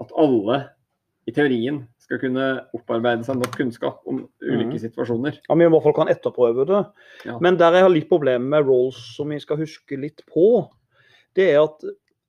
at 0.00 0.10
alle 0.18 0.60
i 1.26 1.32
teorien 1.32 1.82
skal 1.98 2.18
kunne 2.20 2.46
opparbeide 2.76 3.24
seg 3.24 3.38
nok 3.40 3.54
kunnskap 3.56 4.02
om 4.06 4.28
ulike 4.42 4.74
Mm. 4.76 4.78
situasjoner. 4.82 5.38
Ja, 5.48 5.54
vi 5.54 5.64
i 5.64 5.68
hvert 5.72 5.82
fall 5.82 5.94
kan 5.96 6.08
etterprøve 6.12 6.66
det. 6.68 6.84
Ja. 7.24 7.38
Men 7.40 7.56
der 7.56 7.72
jeg 7.72 7.82
har 7.82 7.88
litt 7.90 8.08
problemer 8.10 8.44
med 8.58 8.66
roles 8.66 8.98
som 9.16 9.28
vi 9.30 9.38
skal 9.40 9.56
huske 9.56 9.96
litt 9.98 10.20
på, 10.26 10.68
det 11.34 11.50
er 11.54 11.62
at 11.64 11.80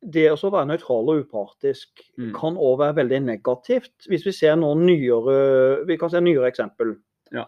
det 0.07 0.29
å 0.31 0.51
være 0.51 0.67
nøytral 0.69 1.09
og 1.09 1.25
upartisk 1.25 1.89
Mm. 2.17 2.31
kan 2.33 2.55
òg 2.55 2.77
være 2.79 2.95
veldig 2.95 3.21
negativt. 3.25 4.07
Hvis 4.07 4.23
vi 4.25 4.31
ser 4.31 4.55
noen 4.55 4.85
nyere 4.85 5.85
vi 5.85 5.97
kan 5.97 6.09
se 6.09 6.21
nyere 6.21 6.47
eksempel. 6.51 6.95
Ja. 7.31 7.45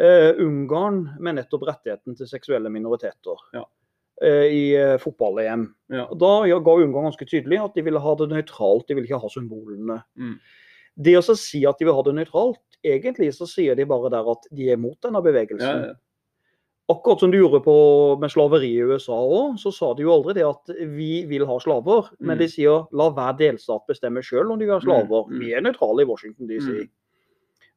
Uh, 0.00 0.32
Ungarn 0.38 1.16
med 1.18 1.34
nettopp 1.34 1.62
rettigheten 1.66 2.16
til 2.16 2.26
seksuelle 2.26 2.70
minoriteter 2.70 3.34
Ja. 3.52 3.64
uh, 4.22 4.46
i 4.46 4.76
uh, 4.78 4.96
fotball-EM. 4.96 5.74
Ja. 5.90 6.06
Da 6.14 6.46
ga 6.46 6.70
Ungarn 6.78 7.10
ganske 7.10 7.26
tydelig 7.26 7.58
at 7.64 7.74
de 7.74 7.82
ville 7.82 7.98
ha 7.98 8.14
det 8.14 8.28
nøytralt, 8.30 8.86
de 8.86 8.94
ville 8.94 9.06
ikke 9.08 9.20
ha 9.20 9.28
symbolene. 9.28 10.02
Mm. 10.16 10.38
Det 10.98 11.14
å 11.18 11.22
si 11.38 11.62
at 11.68 11.78
de 11.78 11.86
vil 11.86 11.94
ha 11.94 12.02
det 12.02 12.16
nøytralt, 12.16 12.62
egentlig 12.82 13.30
så 13.36 13.46
sier 13.46 13.78
de 13.78 13.86
bare 13.86 14.10
der 14.10 14.26
at 14.32 14.46
de 14.54 14.70
er 14.72 14.80
mot 14.80 14.98
denne 15.04 15.22
bevegelsen. 15.22 15.82
Ja, 15.84 15.92
ja. 15.92 15.96
Akkurat 16.88 17.20
som 17.20 17.30
de 17.30 17.36
gjorde 17.36 17.60
på, 17.66 17.72
med 18.18 18.32
slaveri 18.32 18.70
i 18.78 18.84
USA 18.88 19.12
òg, 19.12 19.58
så 19.60 19.68
sa 19.76 19.90
de 19.94 20.06
jo 20.06 20.12
aldri 20.14 20.38
det 20.38 20.46
at 20.48 20.70
vi 20.96 21.20
vil 21.28 21.44
ha 21.44 21.58
slaver. 21.60 22.08
Men 22.18 22.38
Mm. 22.38 22.40
de 22.40 22.48
sier 22.48 22.86
la 22.96 23.10
hver 23.12 23.36
delstat 23.36 23.84
bestemme 23.86 24.22
sjøl 24.24 24.50
om 24.50 24.58
de 24.58 24.64
vil 24.64 24.72
ha 24.72 24.80
slaver. 24.80 25.26
Mm, 25.28 25.34
mm. 25.34 25.40
Vi 25.42 25.52
er 25.52 25.60
nøytrale 25.66 26.00
i 26.00 26.08
Washington 26.08 26.48
DC. 26.48 26.64
Mm. 26.64 26.88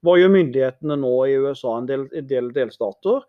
Hva 0.01 0.15
gjør 0.17 0.31
myndighetene 0.31 0.95
nå 0.97 1.11
i 1.27 1.35
USA, 1.43 1.75
en 1.77 1.85
del, 1.91 2.07
en 2.15 2.27
del 2.27 2.51
delstater? 2.55 3.21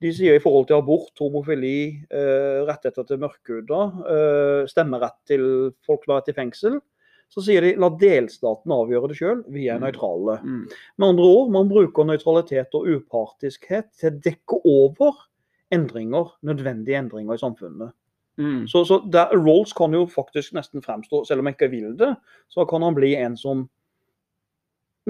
De 0.00 0.12
sier 0.12 0.36
i 0.38 0.42
forhold 0.42 0.68
til 0.68 0.76
abort, 0.78 1.12
homofili, 1.18 1.98
eh, 2.10 2.62
rettigheter 2.70 3.04
til 3.06 3.18
mørkhuda, 3.18 3.80
eh, 4.14 4.66
stemmerett 4.70 5.18
til 5.26 5.72
folk 5.84 6.04
som 6.04 6.14
har 6.14 6.22
vært 6.22 6.30
i 6.30 6.38
fengsel, 6.38 6.80
så 7.34 7.42
sier 7.42 7.64
de 7.66 7.72
la 7.82 7.88
delstaten 7.98 8.70
avgjøre 8.70 9.08
det 9.10 9.16
sjøl, 9.18 9.40
vi 9.50 9.66
er 9.68 9.80
Mm. 9.80 9.86
nøytrale. 9.88 10.36
Mm. 10.44 10.68
Med 10.98 11.08
andre 11.08 11.24
ord, 11.26 11.50
man 11.50 11.68
bruker 11.68 12.06
nøytralitet 12.06 12.74
og 12.78 12.86
upartiskhet 12.86 13.90
til 13.98 14.12
å 14.12 14.20
dekke 14.22 14.60
over 14.64 15.16
endringer, 15.74 16.30
nødvendige 16.46 17.00
endringer 17.00 17.34
i 17.34 17.42
samfunnet. 17.42 17.92
Mm. 18.38 18.66
Så, 18.70 18.84
så 18.86 19.00
der, 19.10 19.34
Rolls 19.34 19.72
kan 19.74 19.92
jo 19.94 20.06
faktisk 20.06 20.54
nesten 20.54 20.82
fremstå, 20.82 21.24
selv 21.26 21.40
om 21.42 21.46
jeg 21.46 21.56
ikke 21.56 21.70
vil 21.70 21.96
det, 21.98 22.12
så 22.50 22.64
kan 22.68 22.82
han 22.82 22.94
bli 22.94 23.14
en 23.16 23.36
som 23.36 23.68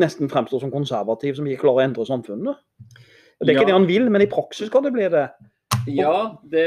nesten 0.01 0.29
fremstår 0.29 0.61
som 0.65 0.73
konservativ, 0.73 1.37
som 1.37 1.47
ikke 1.47 1.63
klarer 1.63 1.83
å 1.83 1.87
endre 1.89 2.07
samfunnet. 2.09 2.57
Det 3.41 3.49
er 3.49 3.53
Ja. 3.55 3.61
ikke 3.61 3.67
det 3.67 3.77
han 3.79 3.87
vil, 3.87 4.09
men 4.11 4.23
i 4.23 4.27
praksis 4.27 4.71
kan 4.71 4.83
det 4.83 4.93
bli 4.93 5.09
det. 5.09 5.29
Ja, 5.91 6.41
det, 6.49 6.67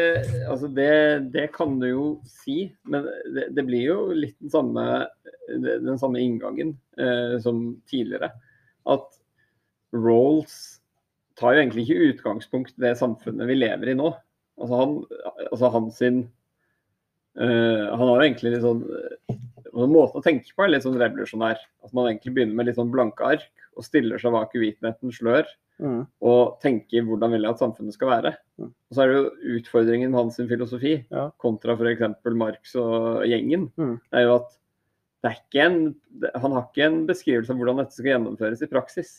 altså 0.49 0.67
det, 0.69 0.91
det 1.33 1.47
kan 1.55 1.77
du 1.81 1.87
jo 1.89 2.05
si. 2.29 2.67
Men 2.89 3.07
det, 3.33 3.49
det 3.57 3.65
blir 3.67 3.85
jo 3.89 3.99
litt 4.13 4.37
den 4.41 4.53
samme, 4.53 4.85
den 5.49 5.99
samme 6.01 6.21
inngangen 6.21 6.75
eh, 7.01 7.37
som 7.43 7.77
tidligere. 7.89 8.31
At 8.87 9.17
Rolls 9.95 10.79
tar 11.37 11.55
jo 11.55 11.63
egentlig 11.63 11.87
ikke 11.87 12.11
utgangspunkt 12.11 12.77
i 12.77 12.87
det 12.87 12.95
samfunnet 12.99 13.49
vi 13.49 13.59
lever 13.59 13.93
i 13.93 13.97
nå. 13.97 14.11
Altså 14.57 14.81
han, 14.81 14.95
altså 15.51 15.69
han 15.69 15.91
sin 15.93 16.15
eh, 17.37 17.83
Han 17.93 18.01
har 18.01 18.15
jo 18.15 18.23
egentlig 18.25 18.55
litt 18.55 18.63
sånn 18.63 18.79
eh, 18.89 19.35
Måten 19.77 20.17
å 20.17 20.23
tenke 20.25 20.55
på 20.57 20.63
er 20.65 20.71
litt 20.73 20.85
sånn 20.87 20.97
revolusjonær. 20.97 21.59
At 21.85 21.93
man 21.93 22.09
egentlig 22.09 22.33
begynner 22.33 22.57
med 22.57 22.69
litt 22.69 22.79
sånn 22.79 22.93
blanke 22.93 23.27
ark 23.35 23.67
og 23.77 23.85
stiller 23.85 24.17
seg 24.17 24.33
bak 24.33 24.55
uvitenhetens 24.57 25.19
slør 25.19 25.45
Mm. 25.79 26.07
og 26.25 26.59
tenke 26.59 27.03
hvordan 27.05 27.31
vil 27.35 27.43
jeg 27.45 27.51
at 27.53 27.59
samfunnet 27.61 27.93
skal 27.93 28.07
være. 28.09 28.31
Mm. 28.57 28.71
Og 28.89 28.95
så 28.97 29.01
er 29.03 29.07
det 29.11 29.17
jo 29.19 29.57
utfordringen 29.59 30.09
med 30.11 30.19
hans 30.23 30.37
filosofi 30.37 31.05
Ja. 31.11 31.29
kontra 31.37 31.75
f.eks. 31.77 32.01
Marx 32.33 32.75
og 32.75 33.23
gjengen. 33.29 33.67
Mm. 33.77 33.99
Er 34.11 34.23
jo 34.25 34.35
at 34.39 34.49
det 35.23 35.31
er 35.31 35.37
ikke 35.37 35.65
en, 35.65 35.95
han 36.35 36.51
har 36.51 36.65
ikke 36.69 36.85
en 36.85 36.99
beskrivelse 37.07 37.49
av 37.53 37.57
hvordan 37.57 37.77
dette 37.81 37.93
skal 37.97 38.11
gjennomføres 38.15 38.61
i 38.63 38.69
praksis. 38.71 39.11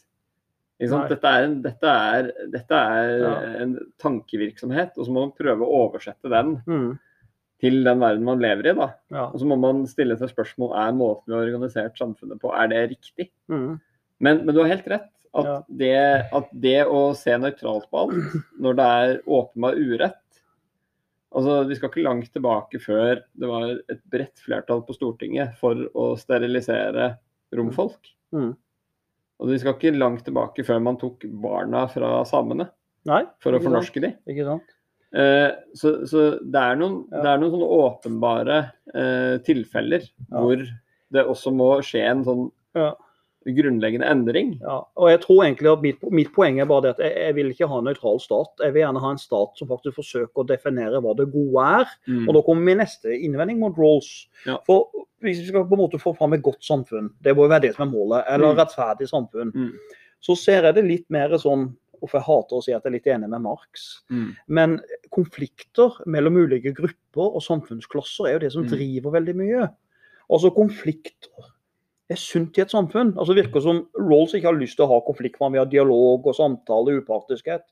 Dette 0.79 1.27
er, 1.27 1.43
en, 1.49 1.57
dette 1.63 1.83
er, 1.91 2.29
dette 2.53 2.71
er 2.75 3.19
Ja. 3.19 3.33
en 3.65 3.73
tankevirksomhet, 3.99 4.93
og 4.99 5.07
så 5.07 5.11
må 5.13 5.25
man 5.27 5.33
prøve 5.39 5.63
å 5.67 5.89
oversette 5.89 6.31
den 6.31 6.63
Mm. 6.67 6.99
til 7.61 7.83
den 7.85 7.99
verden 7.99 8.25
man 8.25 8.39
lever 8.39 8.71
i. 8.71 8.75
da. 8.75 8.95
Ja. 9.11 9.25
Og 9.33 9.41
så 9.41 9.45
må 9.47 9.59
man 9.59 9.87
stille 9.87 10.17
seg 10.17 10.31
spørsmål 10.31 10.75
er 10.79 10.93
måten 10.93 11.27
vi 11.27 11.35
har 11.35 11.47
organisert 11.49 11.99
samfunnet 11.99 12.39
på, 12.41 12.53
er 12.55 12.69
det 12.69 12.91
riktig? 12.91 13.31
Mm. 13.51 13.81
Men, 14.21 14.45
men 14.47 14.55
du 14.55 14.61
har 14.63 14.69
helt 14.69 14.87
rett. 14.87 15.11
At, 15.35 15.45
Ja. 15.45 15.57
det, 15.69 16.31
at 16.33 16.49
det 16.53 16.79
å 16.89 17.15
se 17.15 17.35
nøytralt 17.37 17.91
på 17.91 17.99
alt, 18.01 18.39
når 18.59 18.77
det 18.79 18.87
er 19.03 19.19
åpenbar 19.27 19.77
urett 19.77 20.17
altså 21.37 21.59
Vi 21.69 21.77
skal 21.77 21.91
ikke 21.91 22.03
langt 22.07 22.31
tilbake 22.33 22.79
før 22.81 23.19
det 23.37 23.49
var 23.51 23.75
et 23.93 24.01
bredt 24.11 24.41
flertall 24.41 24.81
på 24.87 24.95
Stortinget 24.97 25.59
for 25.61 25.77
å 25.93 26.07
sterilisere 26.17 27.11
romfolk. 27.55 28.09
Mm. 28.33 28.55
Og 29.39 29.51
vi 29.53 29.59
skal 29.61 29.75
ikke 29.77 29.93
langt 29.99 30.25
tilbake 30.25 30.65
før 30.67 30.81
man 30.83 30.97
tok 30.97 31.27
barna 31.45 31.85
fra 31.93 32.23
samene 32.27 32.71
Nei, 33.09 33.23
for 33.45 33.53
å 33.53 33.61
fornorske 33.63 34.01
sant? 34.01 34.17
de. 34.25 34.33
Ikke 34.33 34.47
sant? 34.49 34.73
Eh, 35.13 35.51
så, 35.77 35.93
så 36.09 36.25
det, 36.41 36.63
er 36.65 36.81
noen, 36.81 37.03
Ja. 37.13 37.21
det 37.23 37.31
er 37.35 37.39
noen 37.45 37.53
sånne 37.55 37.71
åpenbare 37.77 38.59
eh, 38.95 39.37
tilfeller 39.45 40.09
Ja. 40.09 40.41
hvor 40.41 40.65
det 41.13 41.25
også 41.29 41.53
må 41.55 41.69
skje 41.85 42.03
en 42.09 42.25
sånn 42.25 42.47
Ja. 42.77 42.95
Grunnleggende 43.57 44.07
endring. 44.07 44.59
Ja, 44.61 44.83
og 44.97 45.09
jeg 45.11 45.21
tror 45.23 45.45
egentlig 45.45 45.73
at 45.73 45.83
mitt, 45.83 46.03
mitt 46.13 46.33
poeng 46.35 46.61
er 46.61 46.67
bare 46.67 46.83
det 46.83 46.91
at 46.97 46.99
jeg, 47.05 47.15
jeg 47.17 47.35
vil 47.39 47.51
ikke 47.55 47.69
ha 47.69 47.79
en 47.79 47.85
nøytral 47.89 48.21
stat. 48.21 48.53
Jeg 48.65 48.75
vil 48.75 48.83
gjerne 48.83 49.01
ha 49.01 49.11
en 49.15 49.19
stat 49.23 49.57
som 49.57 49.69
faktisk 49.69 49.97
forsøker 50.01 50.43
å 50.43 50.47
definere 50.47 51.01
hva 51.01 51.15
det 51.17 51.29
gode 51.33 51.65
er. 51.81 51.87
Mm. 52.09 52.29
Og 52.29 52.35
da 52.35 52.43
kommer 52.43 52.63
min 52.63 52.79
neste 52.79 53.15
innvending 53.17 53.59
mot 53.61 53.77
Rolls. 53.79 54.27
Ja. 54.47 54.59
For 54.67 54.89
hvis 55.23 55.41
vi 55.41 55.47
skal 55.49 55.65
på 55.67 55.75
en 55.79 55.83
måte 55.85 55.99
få 56.03 56.15
fram 56.17 56.33
et 56.37 56.43
godt 56.43 56.63
samfunn, 56.63 57.11
det 57.23 57.35
må 57.35 57.47
jo 57.47 57.53
være 57.55 57.63
det 57.69 57.75
som 57.77 57.89
er 57.89 57.93
målet, 57.93 58.25
eller 58.29 58.53
Mm. 58.55 58.59
rettferdig 58.61 59.09
samfunn, 59.09 59.53
Mm. 59.55 59.73
så 60.21 60.37
ser 60.37 60.63
jeg 60.63 60.75
det 60.75 60.85
litt 60.85 61.11
mer 61.11 61.29
sånn 61.39 61.75
Uff, 62.01 62.13
jeg 62.13 62.23
hater 62.23 62.55
å 62.55 62.63
si 62.63 62.71
at 62.71 62.85
jeg 62.85 62.91
er 62.93 62.95
litt 62.95 63.07
enig 63.11 63.29
med 63.29 63.43
Marx. 63.43 64.03
Mm. 64.09 64.37
Men 64.47 64.81
konflikter 65.11 65.91
mellom 66.07 66.37
ulike 66.37 66.71
grupper 66.73 67.35
og 67.35 67.43
samfunnsklasser 67.43 68.29
er 68.29 68.33
jo 68.35 68.39
det 68.39 68.53
som 68.53 68.63
Mm. 68.63 68.69
driver 68.71 69.11
veldig 69.11 69.35
mye. 69.35 69.69
Altså 70.31 70.55
konflikter 70.55 71.43
er 72.09 72.17
sunt 72.21 72.57
i 72.59 72.63
et 72.65 72.73
samfunn. 72.73 73.11
Altså 73.19 73.35
Det 73.35 73.45
virker 73.45 73.61
som 73.61 73.83
Rolls 73.99 74.33
ikke 74.35 74.49
har 74.49 74.57
lyst 74.57 74.79
til 74.79 74.87
å 74.87 74.93
ha 74.95 75.01
konflikt, 75.05 75.37
han 75.43 75.53
vil 75.53 75.61
ha 75.61 75.69
dialog 75.69 76.27
og 76.27 76.37
samtale, 76.37 76.99
upartiskhet. 77.03 77.67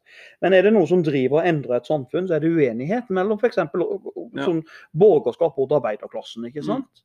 Men 0.44 0.52
er 0.52 0.66
det 0.66 0.74
noe 0.76 0.88
som 0.90 1.02
driver 1.06 1.40
og 1.40 1.48
endrer 1.48 1.78
et 1.78 1.88
samfunn, 1.88 2.28
så 2.28 2.36
er 2.36 2.44
det 2.44 2.52
uenighet 2.52 3.08
mellom 3.08 3.40
f.eks. 3.40 3.56
Ja. 3.56 4.44
Sånn 4.44 4.62
borgerskap 4.92 5.56
og 5.58 5.72
arbeiderklassen. 5.78 6.44
ikke 6.50 6.60
Mm. 6.64 6.68
sant? 6.68 7.02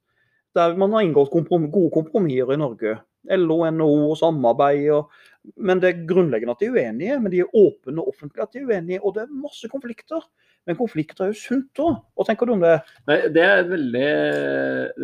Der 0.56 0.76
man 0.76 0.92
har 0.92 1.02
inngått 1.08 1.32
komprom 1.32 1.72
gode 1.72 1.94
kompromisser 1.96 2.52
i 2.54 2.58
Norge. 2.60 2.98
LO, 3.30 3.62
NHO 3.70 4.10
og 4.12 4.18
samarbeid. 4.18 4.90
Og, 4.92 5.10
men 5.56 5.80
det 5.80 5.90
er 5.90 6.06
grunnleggende 6.10 6.52
at 6.52 6.60
de 6.60 6.66
er 6.68 6.76
uenige, 6.76 7.20
men 7.22 7.32
de 7.32 7.40
er 7.40 7.56
åpne 7.56 8.02
og 8.02 8.10
offentlige 8.12 8.44
at 8.44 8.52
de 8.52 8.60
er 8.60 8.66
uenige. 8.68 9.00
Og 9.06 9.16
det 9.16 9.24
er 9.24 9.32
masse 9.32 9.70
konflikter. 9.72 10.26
Men 10.70 10.78
konflikter 10.78 11.26
er 11.26 11.32
jo 11.32 11.40
sunt 11.42 11.82
òg. 11.82 11.96
Hva 12.14 12.26
tenker 12.28 12.48
du 12.48 12.54
om 12.54 12.62
det? 12.62 12.76
Nei, 13.10 13.18
det 13.34 13.44
er 13.44 13.64
et 13.64 13.72
veldig, 13.72 14.10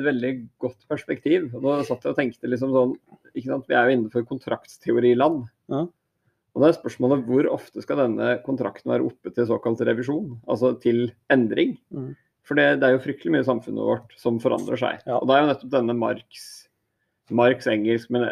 veldig 0.05 0.33
godt 0.61 0.83
perspektiv. 0.91 1.47
Nå 1.53 1.77
satt 1.87 2.05
jeg 2.05 2.13
og 2.13 2.19
tenkte 2.19 2.51
liksom 2.51 2.75
sånn 2.75 2.93
ikke 3.33 3.49
sant? 3.49 3.65
Vi 3.69 3.77
er 3.77 3.87
jo 3.87 3.95
innenfor 3.95 4.27
kontraktsteoriland. 4.29 5.47
Ja. 5.73 5.87
Og 6.57 6.63
da 6.63 6.69
er 6.69 6.77
spørsmålet 6.77 7.25
hvor 7.29 7.49
ofte 7.53 7.81
skal 7.85 7.99
denne 8.01 8.31
kontrakten 8.45 8.89
være 8.89 9.05
oppe 9.09 9.33
til 9.33 9.49
såkalt 9.49 9.81
revisjon? 9.85 10.37
Altså 10.49 10.75
til 10.81 11.07
endring? 11.33 11.75
Mm. 11.93 12.13
For 12.47 12.57
det, 12.57 12.79
det 12.81 12.87
er 12.87 12.95
jo 12.95 13.03
fryktelig 13.03 13.33
mye 13.33 13.43
i 13.43 13.49
samfunnet 13.49 13.89
vårt 13.89 14.15
som 14.17 14.39
forandrer 14.41 14.79
seg. 14.79 15.03
Ja. 15.09 15.19
Og 15.19 15.27
da 15.29 15.35
er 15.35 15.43
jo 15.43 15.51
nettopp 15.51 15.73
denne 15.73 15.97
Marx, 15.97 16.47
Marx 17.33 17.67
engelsk, 17.69 18.13
men 18.13 18.29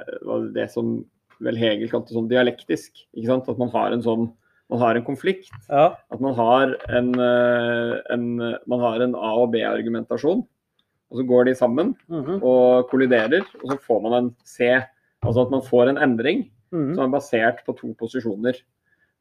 det, 0.55 0.69
som 0.71 0.97
vel 1.43 1.59
Hegel 1.59 1.91
kalte 1.91 2.15
sånn 2.15 2.29
dialektisk. 2.31 3.03
At 3.25 3.51
man 3.59 3.73
har 3.73 3.93
en 3.93 4.05
sånn 4.05 4.29
man 4.69 4.79
har 4.81 4.95
en 4.97 5.05
konflikt. 5.05 5.49
Ja. 5.69 5.95
At 6.11 6.19
man 6.21 6.33
har 6.35 6.75
en, 6.89 7.13
eh, 7.19 7.99
en, 8.13 8.25
man 8.67 8.79
har 8.79 9.01
en 9.01 9.15
A- 9.15 9.35
og 9.43 9.51
B-argumentasjon. 9.53 10.45
og 11.11 11.17
så 11.19 11.23
går 11.27 11.45
de 11.45 11.53
sammen 11.55 11.95
Mhm. 12.09 12.41
og 12.43 12.89
kolliderer, 12.89 13.41
og 13.63 13.69
så 13.71 13.77
får 13.79 14.01
man 14.01 14.13
en 14.23 14.35
C. 14.43 14.59
Altså 15.23 15.45
at 15.45 15.51
man 15.51 15.61
får 15.61 15.89
en 15.89 15.97
endring 15.97 16.49
Mhm. 16.71 16.95
som 16.95 17.03
er 17.13 17.17
basert 17.19 17.63
på 17.65 17.77
to 17.77 17.93
posisjoner. 17.93 18.53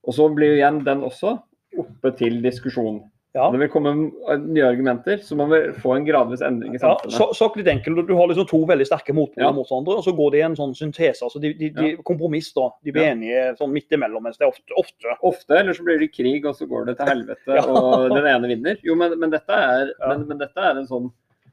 Og 0.03 0.15
så 0.15 0.35
blir 0.35 0.57
igjen 0.57 0.83
den 0.85 1.03
også 1.03 1.39
oppe 1.79 2.17
til 2.17 2.41
diskusjon. 2.43 3.11
Ja. 3.35 3.49
Det 3.51 3.59
vil 3.59 3.69
komme 3.69 3.91
nye 4.39 4.63
argumenter, 4.69 5.17
så 5.19 5.35
man 5.35 5.49
vil 5.51 5.73
få 5.83 5.97
en 5.97 6.05
gradvis 6.07 6.41
endring 6.47 6.77
i 6.77 6.79
samfunnet. 6.79 7.17
Ja, 7.19 7.27
sagt 7.35 7.57
litt 7.59 7.67
enkelt, 7.67 8.07
du- 8.07 8.15
har 8.15 8.29
liksom 8.31 8.47
to 8.47 8.61
veldig 8.65 8.87
sterke 8.87 9.11
motpoler 9.13 9.49
Ja. 9.49 9.53
mot 9.53 9.67
hverandre, 9.67 9.97
og 9.99 10.05
så 10.05 10.15
går 10.15 10.31
det 10.31 10.39
i 10.39 10.45
en 10.47 10.55
sånn 10.55 10.75
syntese. 10.79 11.23
altså 11.27 11.41
de, 11.41 11.53
de, 11.53 11.71
de 11.71 11.97
Kompromiss, 12.07 12.53
da. 12.55 12.69
De 12.85 12.93
blir 12.93 13.03
Ja. 13.03 13.11
enige 13.15 13.59
sånn 13.59 13.73
midt 13.73 13.91
imellom, 13.91 14.23
mens 14.23 14.39
det 14.39 14.47
er 14.47 14.53
ofte, 14.53 14.71
ofte 14.79 15.17
Ofte, 15.25 15.59
eller 15.59 15.73
så 15.75 15.83
blir 15.83 15.99
det 15.99 16.13
krig, 16.15 16.47
og 16.47 16.55
så 16.55 16.69
går 16.69 16.87
det 16.87 16.97
til 16.99 17.07
helvete, 17.07 17.47
Ja. 17.59 17.67
og 17.67 18.09
den 18.15 18.25
ene 18.25 18.47
vinner. 18.55 18.79
Jo, 18.85 18.95
men, 18.95 19.19
men, 19.19 19.31
dette 19.31 19.51
er, 19.51 19.91
Ja. 20.01 20.09
men, 20.15 20.29
men 20.29 20.39
dette 20.39 20.57
er 20.57 20.79
en 20.79 20.87
sånn 20.87 21.13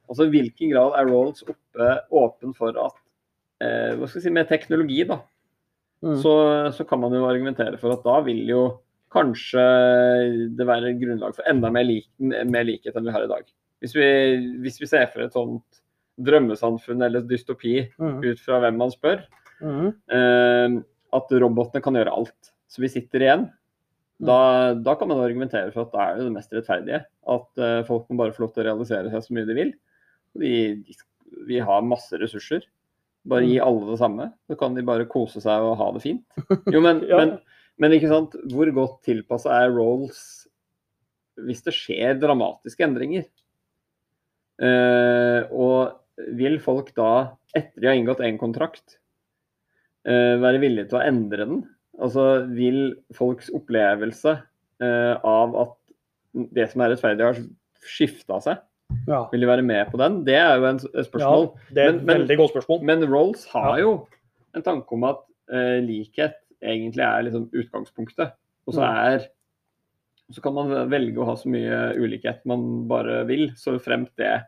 Altså, 0.09 0.25
i 0.27 0.29
hvilken 0.29 0.69
grad 0.73 0.93
er 0.99 1.09
Rolls 1.09 1.41
oppe 1.47 2.01
åpen 2.11 2.53
for 2.53 2.69
at 2.77 2.93
eh, 3.61 3.95
Hva 3.95 4.07
skal 4.09 4.19
jeg 4.21 4.23
si, 4.23 4.29
med 4.29 4.47
teknologi, 4.49 5.03
da, 5.07 5.19
Mm. 6.03 6.17
så, 6.21 6.73
så 6.73 6.83
kan 6.87 6.99
man 6.99 7.11
jo 7.13 7.25
argumentere 7.25 7.77
for 7.79 7.91
at 7.93 8.03
da 8.03 8.19
vil 8.21 8.45
jo 8.47 8.79
kanskje 9.11 9.63
det 10.57 10.67
være 10.67 10.95
grunnlag 10.99 11.35
for 11.35 11.47
enda 11.49 11.71
mer, 11.73 11.85
lik, 11.87 12.07
mer 12.21 12.65
likhet 12.67 12.95
enn 12.95 13.09
vi 13.09 13.15
har 13.15 13.25
i 13.25 13.31
dag. 13.31 13.47
Hvis 13.81 13.95
vi, 13.97 14.07
hvis 14.63 14.79
vi 14.81 14.89
ser 14.89 15.09
for 15.11 15.25
et 15.25 15.35
sånt 15.35 15.81
drømmesamfunn 16.21 17.01
eller 17.05 17.25
dystopi 17.25 17.79
mm. 17.97 18.19
ut 18.23 18.41
fra 18.43 18.59
hvem 18.61 18.77
man 18.79 18.93
spør, 18.93 19.23
mm. 19.63 19.87
eh, 20.17 20.77
at 21.17 21.33
robotene 21.43 21.83
kan 21.83 21.97
gjøre 21.97 22.13
alt. 22.13 22.51
Så 22.71 22.83
vi 22.83 22.91
sitter 22.91 23.25
igjen. 23.25 23.47
Mm. 24.21 24.27
Da, 24.29 24.39
da 24.77 24.95
kan 24.95 25.09
man 25.11 25.23
argumentere 25.23 25.73
for 25.73 25.87
at 25.87 25.95
det 25.95 26.03
er 26.03 26.19
jo 26.19 26.27
det 26.27 26.35
mest 26.35 26.53
rettferdige. 26.55 26.99
At 27.35 27.63
uh, 27.63 27.79
folk 27.87 28.05
må 28.07 28.19
bare 28.21 28.35
få 28.35 28.45
lov 28.45 28.53
til 28.53 28.63
å 28.63 28.67
realisere 28.69 29.11
seg 29.11 29.25
så 29.25 29.35
mye 29.35 29.49
de 29.49 29.57
vil. 29.57 29.73
Vi, 30.39 30.53
de, 30.85 30.95
vi 31.49 31.59
har 31.59 31.83
masse 31.83 32.19
ressurser. 32.21 32.67
Bare 33.27 33.43
Mm. 33.43 33.49
gi 33.51 33.57
alle 33.61 33.89
det 33.91 33.97
samme, 33.99 34.25
så 34.49 34.55
kan 34.57 34.73
de 34.73 34.81
bare 34.85 35.05
kose 35.05 35.41
seg 35.43 35.61
og 35.61 35.75
ha 35.77 35.89
det 35.93 36.01
fint. 36.05 36.23
Jo, 36.73 36.79
men, 36.81 37.03
Ja. 37.11 37.19
men, 37.19 37.35
men 37.79 37.91
ikke 37.95 38.09
sant, 38.11 38.35
hvor 38.51 38.69
godt 38.75 39.01
tilpassa 39.03 39.49
er 39.63 39.71
Rolls 39.73 40.47
hvis 41.41 41.63
det 41.65 41.73
skjer 41.73 42.19
dramatiske 42.21 42.83
endringer? 42.85 43.25
Eh, 44.61 45.47
og 45.49 46.33
vil 46.37 46.59
folk 46.61 46.91
da, 46.97 47.11
etter 47.57 47.81
de 47.81 47.87
har 47.89 47.97
inngått 47.97 48.21
en 48.25 48.37
kontrakt, 48.41 48.97
eh, 50.05 50.35
være 50.41 50.59
villige 50.61 50.89
til 50.91 50.99
å 50.99 51.05
endre 51.07 51.47
den? 51.47 51.63
Altså 52.01 52.25
vil 52.53 52.95
folks 53.17 53.49
opplevelse 53.57 54.35
eh, 54.81 55.15
av 55.27 55.55
at 55.63 55.77
det 56.55 56.69
som 56.71 56.81
er 56.85 56.93
rettferdig, 56.93 57.25
har 57.25 57.41
skifta 57.81 58.37
seg? 58.43 58.61
Ja. 59.07 59.23
Vil 59.31 59.41
de 59.45 59.47
være 59.49 59.63
med 59.65 59.89
på 59.91 59.97
den? 60.01 60.21
Det 60.27 60.35
er 60.37 60.59
jo 60.59 60.65
en, 60.67 60.79
spørsmål. 60.83 61.45
ja, 61.55 61.73
det 61.73 61.81
er 61.83 61.89
et 61.89 61.95
Men- 61.95 62.05
men- 62.05 62.17
veldig 62.21 62.37
godt 62.37 62.53
spørsmål. 62.53 62.81
Men 62.83 63.05
Rolls 63.09 63.45
har 63.53 63.77
Ja. 63.79 63.83
jo 63.83 64.07
en 64.53 64.61
tanke 64.61 64.91
om 64.91 65.03
at 65.05 65.21
eh, 65.51 65.79
likhet 65.81 66.35
egentlig 66.61 67.03
er 67.05 67.23
liksom 67.27 67.49
utgangspunktet. 67.51 68.33
Og 68.67 68.73
så 68.75 68.81
Mm. 68.81 68.97
er 69.13 69.27
så 70.31 70.41
kan 70.41 70.53
man 70.53 70.69
velge 70.89 71.17
å 71.19 71.25
ha 71.25 71.33
så 71.35 71.49
mye 71.51 71.93
ulikhet 71.99 72.45
man 72.45 72.87
bare 72.87 73.25
vil, 73.27 73.49
så 73.59 73.77
fremt 73.83 74.11
det 74.15 74.45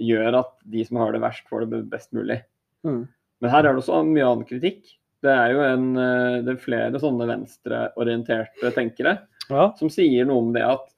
gjør 0.00 0.38
at 0.38 0.52
de 0.64 0.84
som 0.84 0.96
har 0.96 1.12
det 1.12 1.20
verst, 1.20 1.44
får 1.50 1.68
det 1.68 1.90
best 1.90 2.12
mulig. 2.16 2.42
Mm. 2.84 3.06
Men 3.42 3.50
her 3.50 3.58
er 3.66 3.74
det 3.74 3.82
også 3.82 4.00
mye 4.06 4.24
annen 4.24 4.46
kritikk. 4.48 4.86
Det 5.22 5.30
er 5.30 5.52
jo 5.52 5.60
en, 5.60 5.96
eh, 5.96 6.40
det 6.42 6.48
er 6.54 6.56
flere 6.64 6.98
sånne 6.98 7.28
venstreorienterte 7.28 8.72
tenkere 8.74 9.18
Ja. 9.50 9.72
som 9.76 9.88
sier 9.90 10.24
noe 10.24 10.38
om 10.38 10.52
det 10.52 10.62
at 10.62 10.88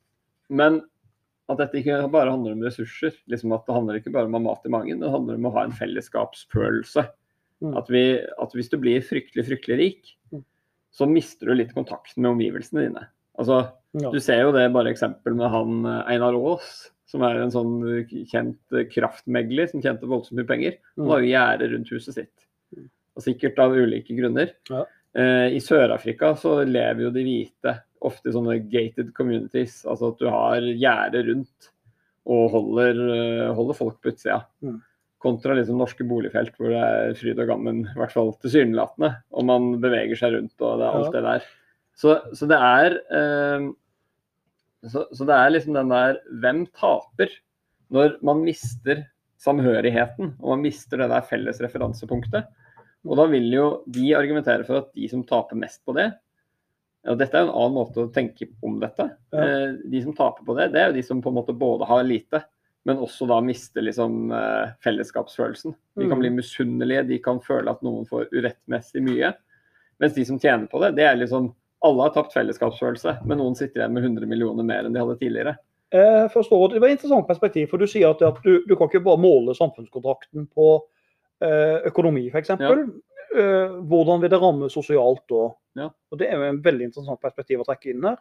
Men 0.50 0.82
at 1.48 1.56
dette 1.58 1.72
ikke 1.82 2.10
bare 2.12 2.30
handler 2.30 2.52
om 2.52 2.60
ressurser. 2.60 3.12
liksom 3.28 3.52
at 3.54 3.66
Det 3.66 3.74
handler 3.74 3.94
ikke 4.00 4.12
bare 4.12 4.26
om 4.26 4.32
å 4.32 4.38
ha 4.38 4.54
mat 4.54 4.62
i 4.66 4.68
magen, 4.68 5.00
det 5.00 5.10
handler 5.10 5.34
om 5.34 5.46
å 5.46 5.52
ha 5.54 5.62
en 5.64 5.72
fellesskapsfølelse. 5.72 7.08
Mm. 7.62 7.76
At, 7.78 7.88
vi, 7.88 8.02
at 8.18 8.52
hvis 8.56 8.68
du 8.72 8.76
blir 8.82 9.00
fryktelig, 9.04 9.46
fryktelig 9.46 9.78
rik, 9.78 10.10
Mm. 10.32 10.42
så 10.92 11.06
mister 11.08 11.46
du 11.46 11.54
litt 11.54 11.74
kontakten 11.74 12.22
med 12.22 12.32
omgivelsene 12.34 12.88
dine. 12.88 13.06
Altså, 13.38 13.70
Ja. 13.94 14.10
Du 14.10 14.18
ser 14.18 14.40
jo 14.42 14.50
det 14.50 14.72
bare 14.74 14.90
eksempel 14.90 15.36
med 15.38 15.48
han 15.50 15.84
eh, 15.86 16.00
Einar 16.10 16.34
Aas, 16.34 16.90
som 17.06 17.22
er 17.22 17.36
en 17.38 17.50
sånn 17.54 17.76
kjent 18.26 18.58
eh, 18.74 18.88
kraftmegler 18.90 19.68
som 19.70 19.80
tjente 19.80 20.02
voldsomt 20.10 20.34
mye 20.40 20.48
penger. 20.48 20.78
Han 20.98 21.06
har 21.12 21.20
jo 21.22 21.30
gjerde 21.30 21.68
rundt 21.70 21.92
huset 21.94 22.14
sitt. 22.16 22.46
Mm. 22.74 22.88
Og 23.14 23.22
sikkert 23.22 23.58
av 23.62 23.70
ulike 23.78 24.16
grunner. 24.18 24.50
Ja. 24.68 24.82
Eh, 25.14 25.54
I 25.54 25.60
Sør-Afrika 25.62 26.32
så 26.36 26.64
lever 26.66 27.04
jo 27.06 27.10
de 27.14 27.22
hvite 27.22 27.76
ofte 28.02 28.28
i 28.28 28.34
sånne 28.34 28.58
gated 28.68 29.14
communities. 29.14 29.84
Altså 29.86 30.10
at 30.10 30.18
du 30.18 30.26
har 30.28 30.60
gjerde 30.66 31.22
rundt 31.30 31.70
og 32.26 32.50
holder, 32.50 32.98
eh, 33.14 33.54
holder 33.54 33.74
folk 33.78 34.00
på 34.02 34.10
utsida. 34.10 34.40
Mm. 34.60 34.82
Kontra 35.24 35.54
liksom 35.56 35.78
norske 35.80 36.04
boligfelt 36.06 36.52
hvor 36.60 36.68
det 36.72 36.80
er 36.84 37.14
fryd 37.16 37.38
og 37.40 37.48
gammen, 37.48 37.78
i 37.88 37.96
hvert 37.98 38.12
fall 38.12 38.34
tilsynelatende. 38.44 39.10
Og 39.32 39.46
man 39.48 39.70
beveger 39.82 40.18
seg 40.20 40.36
rundt 40.36 40.60
og 40.64 40.82
det 40.82 40.86
er 40.90 40.98
alt 40.98 41.08
Ja. 41.08 41.14
det 41.16 41.24
der. 41.30 41.46
Så, 41.96 42.14
så 42.36 42.48
det 42.50 42.58
er 42.58 42.96
eh, 43.16 43.66
så, 44.90 45.04
så 45.14 45.24
det 45.28 45.36
er 45.38 45.52
liksom 45.54 45.76
den 45.78 45.92
der 45.94 46.16
Hvem 46.42 46.64
taper 46.76 47.30
når 47.94 48.16
man 48.26 48.42
mister 48.44 49.04
samhørigheten 49.44 50.34
og 50.40 50.48
man 50.56 50.64
mister 50.66 51.00
det 51.00 51.08
der 51.12 51.24
felles 51.28 51.60
referansepunktet? 51.62 52.48
Og 53.04 53.18
da 53.20 53.26
vil 53.30 53.46
jo 53.52 53.66
de 53.94 54.10
argumentere 54.16 54.64
for 54.66 54.80
at 54.82 54.92
de 54.96 55.08
som 55.12 55.22
taper 55.28 55.58
mest 55.60 55.82
på 55.86 55.94
det 55.96 56.10
og 57.04 57.18
Dette 57.20 57.36
er 57.36 57.44
jo 57.44 57.50
en 57.50 57.58
annen 57.60 57.74
måte 57.76 58.00
å 58.00 58.08
tenke 58.14 58.46
om 58.64 58.78
dette. 58.80 59.04
Ja. 59.34 59.42
Eh, 59.44 59.72
De 59.92 60.00
som 60.00 60.14
taper 60.16 60.40
på 60.46 60.54
det, 60.56 60.70
det 60.72 60.80
er 60.80 60.86
jo 60.88 60.94
de 60.96 61.02
som 61.04 61.18
på 61.20 61.28
en 61.28 61.36
måte 61.36 61.52
både 61.52 61.84
har 61.84 62.00
lite, 62.08 62.40
men 62.84 62.98
også 63.00 63.26
da 63.30 63.38
mister 63.40 63.82
liksom 63.82 64.30
eh, 64.32 64.70
fellesskapsfølelsen. 64.84 65.74
De 65.96 66.08
kan 66.08 66.18
Mm. 66.18 66.20
bli 66.20 66.30
misunnelige, 66.36 67.06
de 67.08 67.18
kan 67.24 67.40
føle 67.40 67.70
at 67.70 67.82
noen 67.82 68.04
får 68.06 68.26
urettmessig 68.32 69.02
mye. 69.02 69.32
Mens 70.00 70.14
de 70.14 70.24
som 70.24 70.38
tjener 70.38 70.66
på 70.68 70.80
det, 70.82 70.94
det 70.96 71.04
er 71.08 71.16
liksom 71.20 71.52
Alle 71.84 72.00
har 72.06 72.14
tapt 72.14 72.32
fellesskapsfølelse, 72.32 73.18
men 73.28 73.36
noen 73.38 73.54
sitter 73.54 73.82
igjen 73.82 73.92
med 73.92 74.02
100 74.06 74.26
millioner 74.26 74.64
mer 74.64 74.86
enn 74.86 74.94
de 74.94 75.00
hadde 75.02 75.18
tidligere. 75.20 75.56
Jeg 75.92 76.30
forstår, 76.32 76.70
Det 76.72 76.80
var 76.80 76.88
et 76.88 76.96
interessant 76.96 77.26
perspektiv, 77.28 77.68
for 77.68 77.76
du 77.78 77.84
sier 77.86 78.08
at, 78.08 78.22
at 78.22 78.38
du, 78.42 78.62
du 78.66 78.74
kan 78.74 78.88
ikke 78.88 79.02
bare 79.04 79.20
måle 79.20 79.52
samfunnskontrakten 79.54 80.46
på 80.48 80.80
eh, 81.44 81.84
økonomi, 81.90 82.30
f.eks. 82.32 82.48
Ja. 82.58 82.70
Eh, 83.36 83.68
hvordan 83.84 84.20
vil 84.22 84.30
det 84.32 84.40
ramme 84.40 84.70
sosialt 84.72 85.24
da? 85.28 85.50
Ja. 85.76 85.90
Og 86.10 86.18
Det 86.18 86.28
er 86.30 86.36
jo 86.40 86.48
en 86.54 86.62
veldig 86.64 86.88
interessant 86.88 87.20
perspektiv 87.20 87.60
å 87.60 87.66
trekke 87.68 87.90
inn 87.92 88.02
her. 88.08 88.16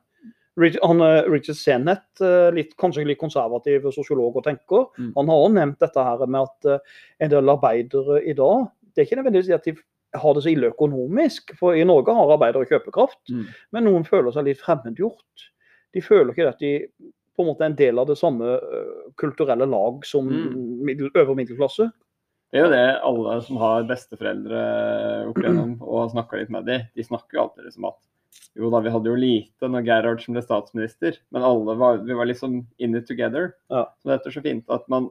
Han, 0.84 1.01
eh, 1.01 1.24
Richard 1.32 1.56
Sennett, 1.58 2.22
eh, 2.22 2.51
litt, 2.54 2.76
kanskje 2.78 3.06
litt 3.08 3.18
konservativ 3.20 3.88
sosiolog 3.91 4.36
og 4.38 4.43
tenker, 4.43 4.86
Mm. 4.99 5.14
han 5.16 5.28
har 5.28 5.36
også 5.36 5.54
nevnt 5.54 5.80
dette 5.80 6.04
her 6.04 6.26
med 6.28 6.41
at 6.41 6.66
eh, 6.66 6.80
en 7.22 7.30
del 7.32 7.49
arbeidere 7.49 8.22
i 8.28 8.34
dag 8.34 8.68
Det 8.95 9.01
er 9.01 9.06
ikke 9.08 9.24
nødvendigvis 9.24 9.54
at 9.56 9.64
de 9.64 9.74
har 10.14 10.34
det 10.36 10.43
så 10.43 10.51
ille 10.54 10.70
økonomisk, 10.70 11.56
for 11.58 11.74
i 11.74 11.84
Norge 11.84 12.14
har 12.14 12.30
arbeidere 12.38 12.68
kjøpekraft. 12.70 13.18
Mm. 13.32 13.45
Men 13.74 13.84
noen 13.86 14.04
føler 14.06 14.32
seg 14.32 14.45
litt 14.45 14.62
fremmedgjort. 14.62 15.47
De 15.95 16.01
føler 16.01 16.30
ikke 16.30 16.47
at 16.49 16.60
de 16.60 16.88
på 17.36 17.41
en 17.41 17.47
måte 17.49 17.62
er 17.62 17.72
en 17.72 17.76
del 17.76 17.97
av 17.97 18.06
det 18.06 18.18
samme 18.20 18.60
kulturelle 19.18 19.66
lag 19.66 20.06
som 20.06 20.30
Mm. 20.30 20.84
middel, 20.86 21.10
øvre 21.16 21.36
middelklasse. 21.36 21.91
Det 22.54 22.62
er 22.62 22.66
jo 22.66 22.70
det 22.70 23.01
alle 23.01 23.41
som 23.41 23.58
har 23.58 23.84
besteforeldre 23.89 25.30
opp 25.30 25.38
igjennom 25.41 25.82
og 25.82 25.99
har 26.04 26.10
snakka 26.14 26.38
litt 26.38 26.51
med 26.51 26.66
dem, 26.68 26.82
de 26.95 27.01
snakker 27.04 27.34
jo 27.34 27.41
alltid 27.41 27.66
liksom 27.66 27.86
at 27.88 27.97
jo 28.55 28.69
da, 28.69 28.79
vi 28.86 28.91
hadde 28.93 29.09
jo 29.09 29.15
lite 29.17 29.69
når 29.69 29.86
Gerhardsen 29.88 30.36
ble 30.36 30.43
statsminister, 30.45 31.17
men 31.34 31.45
alle 31.47 31.75
var, 31.79 31.97
vi 32.05 32.13
var 32.17 32.29
liksom 32.29 32.59
in 32.77 32.95
it 32.99 33.07
together. 33.09 33.53
Ja. 33.73 33.88
Så 34.01 34.11
dette 34.13 34.29
er 34.29 34.36
så 34.36 34.43
fint 34.45 34.69
at 34.73 34.86
man, 34.93 35.09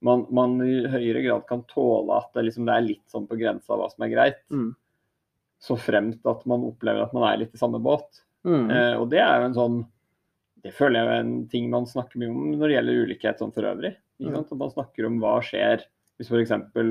man, 0.00 0.26
man 0.32 0.56
i 0.64 0.86
høyere 0.88 1.22
grad 1.26 1.46
kan 1.50 1.64
tåle 1.68 2.16
at 2.16 2.30
det, 2.34 2.46
liksom, 2.48 2.64
det 2.68 2.76
er 2.78 2.86
litt 2.86 3.04
sånn 3.12 3.26
på 3.28 3.36
grensa 3.40 3.74
av 3.74 3.82
hva 3.82 3.90
som 3.92 4.06
er 4.06 4.12
greit. 4.14 4.40
Mm. 4.50 4.70
Så 5.60 5.76
fremt 5.76 6.24
at 6.24 6.46
man 6.48 6.64
opplever 6.70 7.04
at 7.04 7.12
man 7.12 7.26
er 7.28 7.42
litt 7.42 7.54
i 7.54 7.60
samme 7.60 7.80
båt. 7.84 8.22
Mm. 8.48 8.70
Eh, 8.72 8.94
og 8.96 9.10
det 9.12 9.20
er 9.20 9.42
jo 9.42 9.48
en 9.50 9.56
sånn 9.58 9.80
Det 10.64 10.70
føler 10.72 10.96
jeg 11.00 11.08
er 11.12 11.18
en 11.20 11.34
ting 11.52 11.66
man 11.72 11.86
snakker 11.88 12.20
mye 12.20 12.30
om 12.32 12.50
når 12.54 12.68
det 12.68 12.74
gjelder 12.74 12.98
ulikhet 13.06 13.38
sånn 13.40 13.52
for 13.52 13.64
øvrig. 13.68 13.94
Ikke 14.20 14.28
Mm. 14.30 14.34
sant? 14.36 14.50
At 14.52 14.58
man 14.60 14.72
snakker 14.72 15.06
om 15.08 15.14
hva 15.20 15.34
skjer 15.44 15.84
hvis 16.20 16.28
f.eks. 16.28 16.50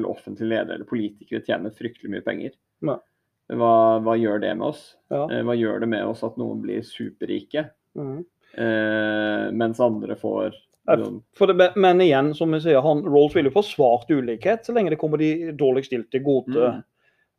offentlige 0.10 0.50
ledere 0.50 0.74
eller 0.80 0.86
politikere 0.90 1.44
tjener 1.46 1.70
fryktelig 1.78 2.10
mye 2.10 2.24
penger. 2.26 2.56
Ja. 2.82 2.96
Hva, 3.50 3.98
hva 4.06 4.14
gjør 4.20 4.42
det 4.44 4.52
med 4.58 4.68
oss? 4.68 4.96
Ja. 5.10 5.24
Eh, 5.26 5.42
hva 5.46 5.56
gjør 5.58 5.80
det 5.82 5.90
med 5.90 6.06
oss 6.06 6.24
at 6.28 6.38
noen 6.38 6.62
blir 6.62 6.84
superrike, 6.86 7.70
Mm. 7.98 8.20
eh, 8.54 9.52
mens 9.52 9.80
andre 9.82 10.16
får 10.16 10.54
noen 10.90 11.58
det, 11.58 11.72
men 11.76 12.02
igjen, 12.02 12.34
som 12.36 12.52
vi 12.52 12.60
sier, 12.64 12.82
han, 12.82 13.04
Rolls 13.06 13.36
vil 13.36 13.46
jo 13.50 13.54
forsvart 13.54 14.10
ulikhet 14.10 14.66
så 14.66 14.74
lenge 14.74 14.90
det 14.90 15.00
kommer 15.02 15.18
de 15.22 15.52
dårligst 15.58 15.92
stilte 15.92 16.16
til 16.16 16.24
gode. 16.26 16.56
Mm. 16.56 16.84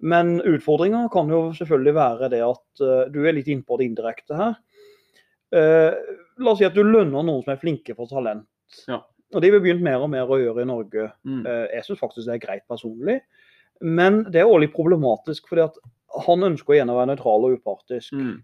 Men 0.01 0.41
utfordringa 0.41 1.09
kan 1.13 1.29
jo 1.29 1.51
selvfølgelig 1.57 1.95
være 1.95 2.31
det 2.31 2.41
at 2.47 2.83
uh, 2.85 3.09
du 3.13 3.27
er 3.27 3.35
litt 3.37 3.51
innpå 3.53 3.79
det 3.79 3.89
indirekte 3.91 4.39
her. 4.39 4.55
Uh, 5.51 5.93
la 6.39 6.53
oss 6.53 6.61
si 6.63 6.69
at 6.69 6.77
du 6.77 6.85
lønner 6.87 7.25
noen 7.27 7.43
som 7.43 7.53
er 7.53 7.61
flinke 7.61 7.97
for 7.99 8.07
talent. 8.11 8.47
Ja. 8.89 9.01
Og 9.35 9.43
Det 9.43 9.51
har 9.51 9.59
vi 9.59 9.65
begynt 9.67 9.83
mer 9.85 10.03
og 10.03 10.11
mer 10.11 10.31
å 10.31 10.39
gjøre 10.41 10.63
i 10.63 10.71
Norge. 10.71 11.11
mm. 11.27 11.43
Uh, 11.45 11.67
Jeg 11.75 11.85
syns 11.89 12.01
faktisk 12.01 12.27
det 12.31 12.39
er 12.39 12.47
greit 12.47 12.67
personlig. 12.71 13.21
Men 13.83 14.25
det 14.31 14.41
er 14.43 14.49
også 14.49 14.63
litt 14.63 14.77
problematisk, 14.77 15.49
fordi 15.49 15.67
at 15.67 15.77
han 16.27 16.47
ønsker 16.51 16.77
igjen 16.77 16.91
å 16.93 16.97
være 16.99 17.13
nøytral 17.13 17.47
og 17.47 17.59
upartisk. 17.59 18.15
Mm. 18.17 18.41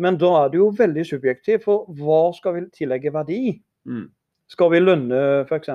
Men 0.00 0.18
da 0.20 0.30
er 0.42 0.52
det 0.52 0.60
jo 0.60 0.70
veldig 0.78 1.04
subjektivt, 1.08 1.64
for 1.66 1.86
hva 1.98 2.24
skal 2.36 2.56
vi 2.56 2.64
tillegge 2.76 3.12
verdi? 3.14 3.58
Mm. 3.88 4.08
Skal 4.52 4.72
vi 4.72 4.82
lønne 4.82 5.20
f.eks. 5.46 5.70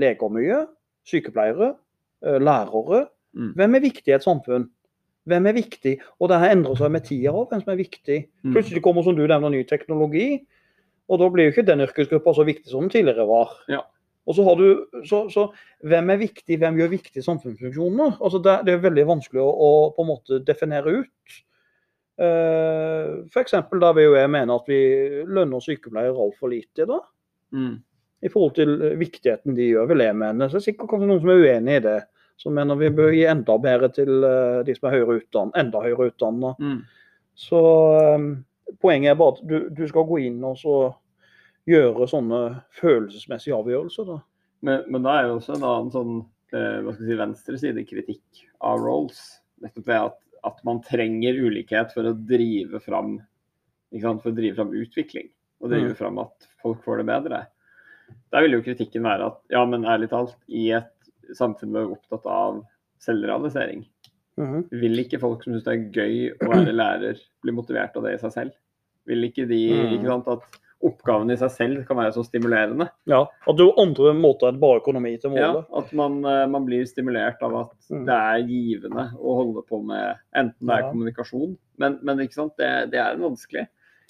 leger 0.00 0.34
mye? 0.34 0.60
Sykepleiere? 1.08 1.74
eh, 2.26 2.38
Lærere? 2.42 3.06
Mm. 3.34 3.54
Hvem 3.58 3.78
er 3.78 3.84
viktig 3.86 4.12
i 4.12 4.16
et 4.16 4.26
samfunn? 4.26 4.68
Hvem 5.30 5.46
er 5.46 5.56
viktig? 5.56 5.96
Og 6.18 6.30
det 6.30 6.40
her 6.42 6.54
endrer 6.54 6.78
seg 6.78 6.92
med 6.94 7.06
tida 7.06 7.32
òg, 7.34 7.50
hvem 7.50 7.62
som 7.62 7.72
er 7.74 7.80
viktig. 7.80 8.18
Mm. 8.42 8.54
Plutselig 8.54 8.82
kommer 8.84 9.06
som 9.06 9.18
du 9.18 9.24
nevner 9.26 9.52
ny 9.52 9.62
teknologi, 9.68 10.42
og 11.10 11.18
da 11.22 11.28
blir 11.30 11.48
jo 11.48 11.54
ikke 11.54 11.66
den 11.66 11.82
yrkesgruppa 11.84 12.34
så 12.36 12.46
viktig 12.46 12.70
som 12.70 12.86
den 12.86 12.92
tidligere 12.94 13.26
var. 13.28 13.52
Ja. 13.70 13.82
Og 14.30 14.36
så 14.36 14.44
har 14.46 14.58
du, 14.60 14.66
så, 15.08 15.24
så 15.32 15.48
hvem 15.90 16.12
er 16.14 16.20
viktig, 16.20 16.58
hvem 16.62 16.76
gjør 16.78 16.92
viktige 16.92 17.24
samfunnsfunksjoner? 17.26 18.20
Altså 18.20 18.38
det, 18.44 18.56
det 18.68 18.76
er 18.76 18.84
veldig 18.84 19.06
vanskelig 19.08 19.42
å, 19.42 19.50
å 19.50 19.70
på 19.96 20.04
en 20.04 20.10
måte 20.12 20.38
definere 20.46 21.00
ut. 21.02 21.38
Uh, 22.20 23.24
F.eks. 23.32 23.56
da 23.80 23.90
vil 23.96 24.10
jo 24.10 24.16
jeg 24.18 24.30
mene 24.30 24.56
at 24.60 24.66
vi 24.68 24.80
lønner 25.24 25.64
sykepleiere 25.64 26.14
altfor 26.26 26.52
lite 26.52 26.86
da, 26.88 27.00
Mm. 27.50 27.80
i 28.22 28.28
forhold 28.30 28.52
til 28.54 28.76
viktigheten 29.00 29.56
de 29.56 29.64
gjør, 29.72 29.88
vil 29.90 30.04
jeg 30.04 30.14
mene. 30.14 30.46
Så 30.46 30.54
det 30.54 30.60
er 30.60 30.66
sikkert 30.68 30.92
kanskje 30.92 31.08
noen 31.08 31.22
som 31.24 31.32
er 31.32 31.40
uenig 31.42 31.78
i 31.80 31.82
det. 31.88 31.96
Som 32.38 32.54
mener 32.54 32.78
vi 32.78 32.92
bør 32.94 33.10
gi 33.10 33.24
enda 33.26 33.56
bedre 33.58 33.88
til 33.90 34.22
uh, 34.22 34.60
de 34.64 34.76
som 34.76 34.86
er 34.86 34.94
høyere 34.94 35.16
utdannet, 35.18 35.56
enda 35.58 35.82
høyere 35.82 36.12
utdannet. 36.12 36.62
Mm. 36.62 36.76
Så 37.34 37.62
um, 38.14 38.28
poenget 38.78 39.10
er 39.10 39.18
bare 39.18 39.34
at 39.34 39.42
du, 39.50 39.56
du 39.74 39.82
skal 39.90 40.06
gå 40.06 40.20
inn 40.28 40.38
og 40.46 40.54
så 40.60 40.76
gjøre 41.68 42.06
sånne 42.08 42.40
følelsesmessige 42.80 43.54
avgjørelser. 43.56 44.06
da. 44.06 44.18
Men, 44.62 44.84
men 44.88 45.02
da 45.02 45.16
er 45.20 45.28
jo 45.28 45.36
også 45.38 45.56
en 45.56 45.64
annen 45.68 45.90
sånn 45.94 46.14
eh, 46.52 46.80
hva 46.84 46.94
skal 46.94 47.06
si, 47.06 47.16
venstresidekritikk 47.20 48.42
av 48.66 48.80
Rolls. 48.84 49.20
Nettopp 49.62 49.84
det 49.86 49.98
at, 50.00 50.18
at 50.44 50.64
man 50.64 50.80
trenger 50.82 51.36
ulikhet 51.36 51.92
for 51.92 52.04
å 52.08 52.14
drive 52.26 52.80
fram 52.84 53.18
sant, 54.00 54.22
for 54.22 54.30
å 54.30 54.36
drive 54.36 54.56
fram 54.56 54.72
utvikling. 54.72 55.28
Og 55.60 55.68
drive 55.70 55.90
Mm. 55.92 55.96
fram 55.98 56.18
at 56.18 56.46
folk 56.62 56.82
får 56.84 56.98
det 57.02 57.06
bedre. 57.06 57.46
Der 58.32 58.42
vil 58.42 58.52
jo 58.56 58.62
kritikken 58.62 59.02
være 59.04 59.26
at 59.26 59.38
ja, 59.52 59.64
men 59.68 59.84
ærlig 59.84 60.08
talt, 60.10 60.36
i 60.48 60.70
et 60.72 60.88
samfunn 61.36 61.72
vi 61.74 61.78
er 61.82 61.90
opptatt 61.92 62.24
av 62.26 62.62
selvrealisering, 63.04 63.84
Mhm. 64.38 64.70
vil 64.70 64.98
ikke 65.04 65.20
folk 65.20 65.42
som 65.44 65.52
syns 65.52 65.64
det 65.64 65.74
er 65.74 65.90
gøy 65.92 66.32
å 66.40 66.48
være 66.48 66.72
lærer, 66.72 67.18
bli 67.42 67.52
motivert 67.52 67.96
av 67.96 68.02
det 68.04 68.14
i 68.14 68.18
seg 68.22 68.32
selv? 68.32 68.52
Vil 69.06 69.22
ikke 69.28 69.46
de 69.48 69.60
Mm. 69.70 69.92
ikke 69.98 70.06
sant, 70.06 70.28
at 70.28 70.60
oppgaven 70.82 71.30
i 71.30 71.36
seg 71.36 71.50
selv 71.50 71.86
kan 71.88 71.96
være 71.98 72.12
så 72.14 72.24
stimulerende? 72.24 72.88
Ja, 73.06 73.26
At 73.48 73.56
du 73.56 73.66
andre 73.76 74.14
måter 74.16 74.48
enn 74.48 74.60
bare 74.60 74.80
økonomi 74.80 75.16
til 75.20 75.32
Ja, 75.36 75.64
at 75.76 75.92
man, 75.92 76.24
eh, 76.24 76.46
man 76.46 76.64
blir 76.66 76.86
stimulert 76.86 77.42
av 77.42 77.54
at 77.56 77.76
Mm. 77.90 78.06
det 78.06 78.14
er 78.14 78.46
givende 78.48 79.10
å 79.18 79.34
holde 79.36 79.62
på 79.68 79.84
med 79.84 80.16
enten 80.34 80.66
det 80.66 80.70
er 80.78 80.82
Ja. 80.82 80.90
kommunikasjon, 80.92 81.56
men, 81.78 81.98
men 82.02 82.18
ikke 82.18 82.34
sant, 82.34 82.56
det, 82.56 82.90
det 82.92 82.98
er 83.00 83.16
vanskelig. 83.16 83.66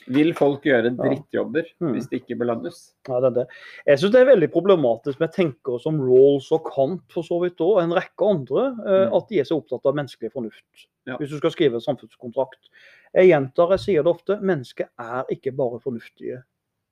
Vil 0.09 0.33
folk 0.33 0.62
gjøre 0.64 0.85
Ja. 0.97 1.03
drittjobber 1.05 1.64
Mm. 1.81 1.93
hvis 1.93 2.09
det 2.09 2.23
ikke 2.23 2.39
belønnes? 2.39 2.95
Ja, 3.07 3.21
det 3.21 3.27
er 3.27 3.35
det. 3.45 3.47
Jeg 3.87 3.99
syns 3.99 4.12
det 4.12 4.21
er 4.23 4.35
veldig 4.37 4.51
problematisk 4.53 5.21
med 5.21 5.33
tenkere 5.33 5.79
som 5.81 6.01
Rawls 6.01 6.51
og 6.53 6.64
Kant 6.64 7.03
for 7.12 7.23
så 7.23 7.39
vidt 7.43 7.61
og 7.61 7.83
en 7.83 7.91
rekke 7.93 8.25
andre, 8.25 8.77
eh, 8.87 9.11
Mm. 9.11 9.16
at 9.16 9.29
de 9.29 9.39
er 9.41 9.45
så 9.45 9.57
opptatt 9.61 9.85
av 9.85 9.95
menneskelig 9.95 10.33
fornuft. 10.33 10.87
Ja. 11.07 11.16
Hvis 11.18 11.31
du 11.31 11.37
skal 11.37 11.51
skrive 11.51 11.75
en 11.75 11.81
samfunnskontrakt. 11.81 12.71
Jeg 13.12 13.29
gjentar, 13.33 13.71
jeg 13.71 13.79
sier 13.81 14.03
det 14.05 14.07
ofte, 14.14 14.41
mennesket 14.41 14.89
er 14.99 15.25
ikke 15.31 15.55
bare 15.57 15.81
fornuftige. 15.81 16.45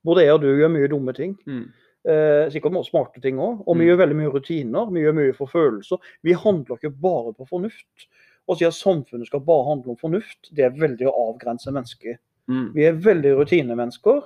Både 0.05 0.23
jeg 0.25 0.33
og 0.33 0.41
du 0.41 0.47
gjør 0.57 0.71
mye 0.71 0.87
dumme 0.91 1.13
ting. 1.15 1.35
Mm. 1.47 1.65
Eh, 2.07 2.49
sikkert 2.53 2.71
mange 2.71 2.87
smarte 2.89 3.21
ting 3.21 3.37
òg. 3.37 3.63
Og 3.67 3.75
vi 3.77 3.83
Mm. 3.85 3.89
gjør 3.89 3.97
veldig 4.05 4.15
mye 4.15 4.31
rutiner. 4.33 4.91
Vi 4.93 5.01
gjør 5.03 5.15
mye 5.15 5.33
for 5.35 5.47
følelser. 5.47 5.97
Vi 6.23 6.33
handler 6.33 6.77
ikke 6.77 6.93
bare 7.01 7.33
på 7.33 7.47
fornuft. 7.47 8.07
Å 8.49 8.57
si 8.57 8.65
at 8.65 8.73
samfunnet 8.73 9.27
skal 9.27 9.41
bare 9.41 9.65
handle 9.67 9.91
om 9.91 9.97
fornuft, 9.97 10.49
det 10.55 10.63
er 10.65 10.69
veldig 10.79 11.05
å 11.05 11.35
avgrense 11.35 11.69
mennesket. 11.71 12.17
Mm. 12.49 12.73
Vi 12.73 12.83
er 12.87 12.93
veldig 12.93 13.35
rutinemennesker, 13.37 14.23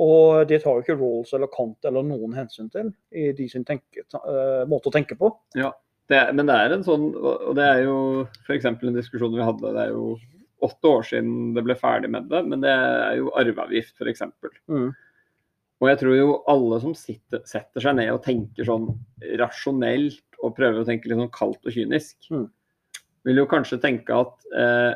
og 0.00 0.48
det 0.48 0.62
tar 0.62 0.78
jo 0.78 0.80
ikke 0.82 0.96
Rawls 0.98 1.34
eller 1.34 1.46
Kant 1.52 1.76
eller 1.84 2.02
noen 2.02 2.32
hensyn 2.32 2.70
til 2.72 2.94
i 3.12 3.32
de 3.36 3.48
sin 3.48 3.64
tenke, 3.64 3.98
eh, 4.14 4.64
måte 4.70 4.88
å 4.88 4.92
tenke 4.94 5.18
på. 5.18 5.34
Det, 6.08 6.16
er- 6.16 6.32
men 6.32 6.46
det 6.46 6.54
er 6.54 6.72
en 6.72 6.82
sånn, 6.82 7.14
og 7.14 7.54
det 7.54 7.62
er 7.64 7.82
jo 7.84 8.26
f.eks. 8.46 8.64
en 8.64 8.94
diskusjon 8.94 9.34
vi 9.36 9.44
hadde, 9.44 9.60
det 9.74 9.84
er 9.88 9.92
jo 9.92 10.16
åtte 10.66 10.88
år 10.90 11.06
siden 11.08 11.54
det 11.56 11.64
ble 11.66 11.76
ferdig 11.78 12.10
med 12.12 12.28
det, 12.30 12.42
men 12.48 12.60
det 12.64 12.70
er 12.72 13.16
jo 13.20 13.30
arveavgift 13.40 14.00
f.eks. 14.00 14.22
Mm. 14.68 14.90
Og 15.80 15.88
jeg 15.88 15.98
tror 16.02 16.16
jo 16.18 16.32
alle 16.52 16.80
som 16.82 16.94
sitter, 16.98 17.40
setter 17.48 17.80
seg 17.80 17.96
ned 17.96 18.10
og 18.12 18.22
tenker 18.26 18.66
sånn 18.68 18.88
rasjonelt 19.40 20.20
og 20.44 20.54
prøver 20.56 20.82
å 20.82 20.88
tenke 20.88 21.08
litt 21.08 21.20
sånn 21.20 21.32
kaldt 21.36 21.64
og 21.66 21.72
kynisk, 21.76 22.16
Mm. 22.30 22.48
vil 23.24 23.36
jo 23.42 23.46
kanskje 23.46 23.80
tenke 23.80 24.16
at 24.16 24.44
eh, 24.56 24.94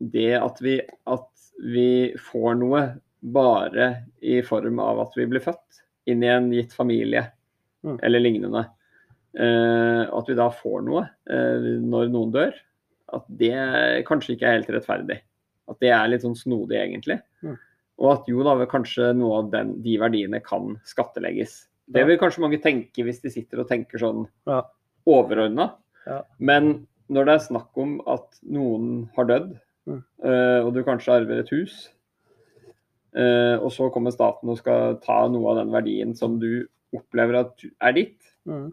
det 0.00 0.34
at 0.38 0.58
vi, 0.62 0.80
at 1.06 1.28
vi 1.62 2.14
får 2.18 2.56
noe 2.58 2.84
bare 3.22 4.04
i 4.22 4.40
form 4.42 4.80
av 4.82 5.00
at 5.06 5.14
vi 5.16 5.26
blir 5.30 5.40
født 5.40 5.82
inn 6.10 6.22
i 6.22 6.30
en 6.32 6.50
gitt 6.52 6.72
familie 6.74 7.30
Mm. 7.84 7.98
eller 8.02 8.20
lignende, 8.20 8.62
eh, 9.36 10.02
at 10.08 10.28
vi 10.28 10.34
da 10.34 10.48
får 10.50 10.84
noe 10.86 11.02
eh, 11.28 11.66
når 11.84 12.08
noen 12.08 12.32
dør, 12.32 12.54
at 13.12 13.24
det 13.28 14.04
kanskje 14.08 14.34
ikke 14.36 14.46
er 14.48 14.58
helt 14.58 14.70
rettferdig. 14.72 15.20
At 15.68 15.78
det 15.80 15.90
er 15.90 16.08
litt 16.08 16.22
sånn 16.22 16.36
snodig, 16.36 16.76
egentlig. 16.80 17.20
Mm. 17.42 17.58
Og 17.98 18.12
at 18.12 18.26
jo 18.28 18.42
da, 18.42 18.54
kanskje 18.66 19.12
noe 19.16 19.38
av 19.42 19.50
den, 19.52 19.82
de 19.82 19.96
verdiene 19.98 20.40
kan 20.44 20.74
skattlegges. 20.84 21.66
Det 21.92 22.06
vil 22.08 22.18
kanskje 22.18 22.40
mange 22.40 22.60
tenke 22.62 23.04
hvis 23.04 23.20
de 23.22 23.30
sitter 23.30 23.60
og 23.60 23.68
tenker 23.68 23.98
sånn 24.00 24.26
Ja. 24.46 24.62
overordna. 25.06 25.74
Ja. 26.06 26.22
Men 26.38 26.86
når 27.10 27.24
det 27.26 27.34
er 27.34 27.46
snakk 27.52 27.76
om 27.76 28.00
at 28.06 28.38
noen 28.42 29.08
har 29.16 29.24
dødd, 29.24 29.60
Mm. 29.86 30.02
eh, 30.24 30.60
og 30.64 30.72
du 30.74 30.82
kanskje 30.82 31.12
arver 31.12 31.40
et 31.40 31.50
hus, 31.50 31.90
eh, 33.14 33.56
og 33.60 33.70
så 33.70 33.90
kommer 33.92 34.10
staten 34.12 34.48
og 34.48 34.58
skal 34.58 34.96
ta 35.04 35.28
noe 35.28 35.50
av 35.52 35.56
den 35.60 35.72
verdien 35.74 36.16
som 36.16 36.38
du 36.40 36.66
opplever 36.94 37.40
at 37.40 37.64
er 37.80 37.92
ditt, 37.92 38.20
Mm. 38.46 38.72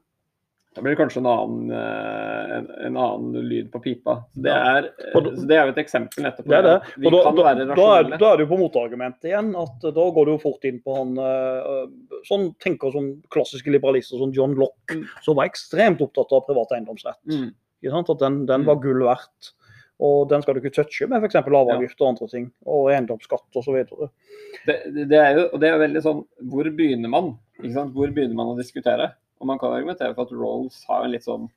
Da 0.73 0.81
blir 0.81 0.93
det 0.95 0.99
kanskje 1.01 1.19
en 1.19 1.27
annen, 1.27 1.71
eh, 1.75 2.51
en, 2.57 2.67
en 2.87 2.97
annen 2.97 3.47
lyd 3.49 3.71
på 3.73 3.81
pipa. 3.83 4.13
Så 4.33 4.41
det, 4.45 4.51
er, 4.55 4.85
eh, 4.87 5.15
da- 5.19 5.33
så 5.35 5.47
det 5.49 5.57
er 5.57 5.65
jo 5.67 5.73
et 5.73 5.81
eksempel 5.83 6.23
nettopp 6.23 6.45
på 6.47 6.53
Det 6.53 6.61
det. 6.63 6.75
Vi 6.97 7.09
da, 7.11 7.23
kan 7.25 7.35
da, 7.35 7.43
være 7.43 7.65
da, 7.65 7.75
rasjonelle. 7.75 8.19
da 8.21 8.29
er 8.31 8.37
det 8.39 8.45
jo 8.45 8.51
på 8.53 8.59
motargumentet 8.61 9.27
igjen. 9.31 9.49
at 9.59 9.81
Da 9.81 10.05
går 10.15 10.25
du 10.25 10.31
jo 10.31 10.37
fort 10.39 10.63
inn 10.69 10.79
på 10.85 10.95
han 10.95 11.11
eh, 11.17 11.87
sånn 12.29 12.45
tenker 12.63 12.91
som 12.95 13.09
klassiske 13.29 13.67
liberalister 13.73 14.17
som 14.17 14.31
John 14.31 14.55
Locke, 14.55 14.95
Mm. 14.95 15.03
som 15.23 15.35
var 15.35 15.45
ekstremt 15.51 15.99
opptatt 16.01 16.31
av 16.31 16.45
privat 16.47 16.71
eiendomsrett. 16.71 17.19
Mm. 17.27 17.51
At 17.91 18.19
den, 18.19 18.45
den 18.45 18.61
Mm. 18.61 18.65
var 18.67 18.75
gull 18.75 19.03
verdt. 19.03 19.51
Og 20.01 20.29
den 20.29 20.41
skal 20.41 20.55
du 20.55 20.61
ikke 20.61 20.73
touche 20.73 21.05
med 21.07 21.21
f.eks. 21.21 21.35
arveavgift 21.35 21.99
og 22.01 22.07
andre 22.15 22.27
ting. 22.27 22.51
Og 22.65 22.89
eiendomsskatt 22.89 23.43
osv. 23.55 23.83
Det, 24.65 24.77
det- 24.95 25.07
det 25.09 25.19
er 25.19 25.35
jo 25.35 25.57
det 25.59 25.69
er 25.69 25.77
veldig 25.77 26.01
sånn 26.01 26.25
Hvor 26.49 26.63
begynner 26.73 27.09
man? 27.09 27.37
Hvor 27.61 28.07
begynner 28.09 28.33
man 28.35 28.47
å 28.55 28.57
diskutere? 28.57 29.11
Og 29.41 29.49
man 29.49 29.59
kan 29.61 29.73
argumentere 29.73 30.13
for 30.15 30.29
at 30.29 30.33
Rawls 30.37 30.83
har 30.89 31.05
en 31.05 31.13
litt 31.15 31.25
sånn 31.25 31.49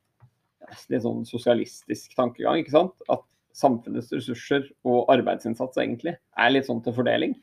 litt 0.89 1.05
sånn 1.05 1.27
sosialistisk 1.29 2.15
tankegang. 2.17 2.63
ikke 2.63 2.73
sant? 2.73 2.95
At 3.13 3.21
samfunnets 3.55 4.09
ressurser 4.17 4.65
og 4.89 5.11
arbeidsinnsats 5.13 5.77
egentlig 5.79 6.15
er 6.17 6.55
litt 6.55 6.67
sånn 6.67 6.81
til 6.83 6.97
fordeling. 6.97 7.35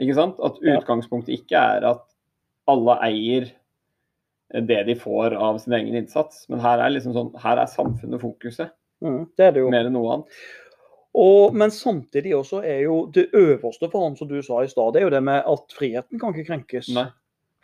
Ikke 0.00 0.16
sant? 0.16 0.40
At 0.42 0.56
utgangspunktet 0.64 1.36
ikke 1.36 1.60
er 1.60 1.84
at 1.92 2.06
alle 2.72 2.96
eier 3.04 3.50
det 4.64 4.80
de 4.88 4.96
får 4.98 5.36
av 5.36 5.58
sin 5.60 5.76
egen 5.76 5.96
innsats, 6.00 6.46
men 6.48 6.62
her 6.64 6.80
er 6.80 6.94
liksom 6.94 7.14
sånn, 7.14 7.30
her 7.42 7.60
er 7.60 7.70
samfunnet 7.70 8.22
fokuset, 8.22 8.72
Mm, 9.04 9.26
det 9.36 9.44
er 9.44 9.50
det 9.52 9.60
jo. 9.60 9.70
mer 9.74 9.84
enn 9.84 9.92
noe 9.92 10.12
annet. 10.14 10.36
Og, 11.18 11.54
men 11.54 11.72
samtidig 11.74 12.32
også 12.34 12.62
er 12.64 12.84
jo 12.86 12.94
det 13.12 13.26
øverste 13.36 13.90
for 13.90 14.06
ham, 14.06 14.14
som 14.16 14.28
du 14.30 14.38
sa 14.42 14.62
i 14.64 14.70
stad, 14.70 14.94
det 14.94 15.02
er 15.02 15.04
jo 15.08 15.12
det 15.12 15.20
med 15.26 15.42
at 15.50 15.74
friheten 15.76 16.18
kan 16.22 16.32
ikke 16.32 16.46
krenkes. 16.48 16.88
Nei. 16.94 17.04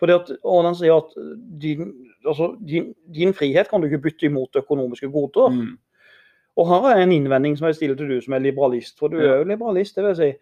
Fordi 0.00 0.14
at, 0.16 0.30
den 0.40 0.74
sier 0.78 0.96
at 0.96 1.12
din, 1.60 1.90
altså, 2.24 2.54
din, 2.66 2.94
din 3.14 3.34
frihet 3.36 3.68
kan 3.68 3.80
du 3.82 3.86
ikke 3.90 4.02
bytte 4.08 4.26
imot 4.30 4.56
økonomiske 4.56 5.10
goder. 5.12 5.52
Mm. 5.52 5.74
Og 6.56 6.66
her 6.68 6.88
er 6.94 7.02
en 7.04 7.12
innvending 7.12 7.56
som 7.58 7.68
jeg 7.68 7.76
stiller 7.78 7.96
til 8.00 8.08
du 8.08 8.20
som 8.24 8.34
er 8.36 8.42
liberalist, 8.42 8.98
for 8.98 9.08
du 9.12 9.18
Ja. 9.20 9.34
er 9.34 9.38
jo 9.44 9.50
liberalist. 9.52 9.94
det 9.96 10.04
vil 10.04 10.16
si, 10.16 10.32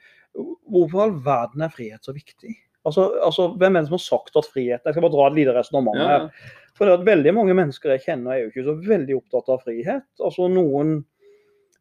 Hvorfor 0.71 1.03
all 1.03 1.13
verden 1.25 1.63
er 1.63 1.69
frihet 1.75 2.05
så 2.05 2.13
viktig? 2.15 2.55
Altså, 2.87 3.09
altså, 3.25 3.49
Hvem 3.59 3.77
er 3.77 3.81
det 3.81 3.89
som 3.89 3.97
har 3.99 4.05
sagt 4.05 4.37
at 4.37 4.45
frihet 4.47 4.81
Jeg 4.85 4.95
skal 4.95 5.03
bare 5.03 5.11
dra 5.13 5.27
et 5.29 5.35
lite 5.35 5.55
resonnement 5.57 5.97
Ja, 5.99 6.07
her. 6.09 6.29
For 6.77 6.85
det 6.87 7.01
at 7.01 7.07
veldig 7.07 7.35
mange 7.35 7.55
mennesker 7.55 7.91
jeg 7.91 8.01
kjenner 8.07 8.31
er 8.33 8.39
jo 8.45 8.51
ikke 8.53 8.65
så 8.69 8.75
veldig 8.89 9.17
opptatt 9.17 9.49
av 9.49 9.63
frihet. 9.65 10.05
Altså 10.23 10.47
Noen, 10.49 11.05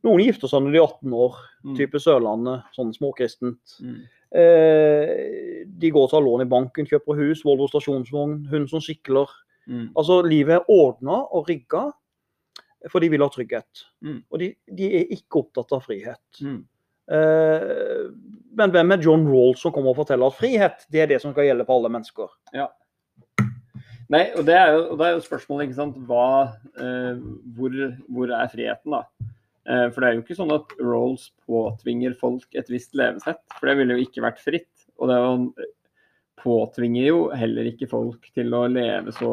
noen 0.04 0.24
gifter 0.24 0.48
seg 0.50 0.64
når 0.64 0.72
de 0.74 0.78
er 0.80 0.88
18 0.88 1.14
år, 1.14 1.36
Mm. 1.64 1.76
type 1.78 2.00
Sørlandet, 2.00 2.64
sånn 2.74 2.94
småkristent. 2.96 3.78
Mm. 3.84 4.02
Eh, 4.36 5.64
de 5.68 5.92
går 5.94 6.08
og 6.08 6.12
tar 6.12 6.24
lån 6.26 6.44
i 6.44 6.50
banken, 6.52 6.88
kjøper 6.90 7.20
hus, 7.22 7.44
Volvo 7.48 7.68
stasjonsvogn, 7.72 8.42
hund 8.52 8.72
som 8.72 8.84
sykler. 8.84 9.32
Mm. 9.68 9.92
Altså 9.98 10.22
Livet 10.26 10.58
er 10.58 10.72
ordna 10.72 11.22
og 11.26 11.48
rigga, 11.50 11.88
for 12.92 13.04
de 13.04 13.12
vil 13.12 13.24
ha 13.24 13.30
trygghet. 13.32 13.86
Mm. 14.04 14.20
Og 14.32 14.42
de, 14.42 14.52
de 14.80 14.90
er 15.02 15.14
ikke 15.16 15.44
opptatt 15.44 15.72
av 15.76 15.86
frihet. 15.86 16.42
Mm. 16.42 16.60
Eh, 17.08 18.04
men 18.58 18.74
hvem 18.74 18.92
er 18.92 19.06
John 19.06 19.24
Rawls 19.30 19.62
som 19.64 19.72
kommer 19.76 19.94
og 19.94 20.02
forteller 20.02 20.28
at 20.28 20.36
frihet 20.36 20.84
det 20.92 21.04
er 21.04 21.10
det 21.14 21.22
som 21.24 21.32
skal 21.32 21.48
gjelde 21.48 21.68
for 21.68 21.80
alle 21.80 21.94
mennesker? 21.94 22.34
Nei, 24.12 24.24
og 24.40 24.46
det 24.48 24.56
er 24.56 24.70
jo, 24.72 24.84
og 24.94 25.00
det 25.00 25.08
er 25.08 25.16
jo 25.18 25.24
spørsmålet, 25.26 25.68
ikke 25.68 25.80
sant. 25.82 25.98
Hva, 26.08 26.28
eh, 26.80 27.24
hvor, 27.58 27.74
hvor 28.08 28.32
er 28.32 28.52
friheten, 28.52 28.96
da? 28.96 29.32
Eh, 29.68 29.88
for 29.92 30.02
det 30.02 30.10
er 30.10 30.16
jo 30.16 30.24
ikke 30.24 30.38
sånn 30.38 30.54
at 30.56 30.76
Rolls 30.80 31.30
påtvinger 31.48 32.16
folk 32.20 32.56
et 32.58 32.70
visst 32.72 32.96
levesett. 32.98 33.42
For 33.58 33.70
det 33.70 33.78
ville 33.82 33.98
jo 33.98 34.06
ikke 34.06 34.24
vært 34.24 34.40
fritt. 34.44 34.72
Og 34.98 35.12
det 35.12 35.18
er 35.18 35.74
påtvinger 36.38 37.10
jo 37.10 37.22
heller 37.36 37.68
ikke 37.68 37.90
folk 37.92 38.30
til 38.38 38.54
å 38.56 38.64
leve 38.72 39.12
så, 39.16 39.32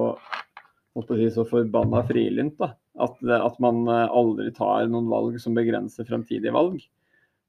å 0.97 1.05
si, 1.07 1.29
så 1.31 1.47
forbanna 1.49 2.03
frilynt. 2.09 2.57
da. 2.59 2.73
At, 3.05 3.19
at 3.23 3.57
man 3.63 3.85
eh, 3.91 4.07
aldri 4.11 4.51
tar 4.55 4.91
noen 4.91 5.11
valg 5.13 5.39
som 5.43 5.57
begrenser 5.57 6.09
fremtidige 6.09 6.55
valg. 6.55 6.81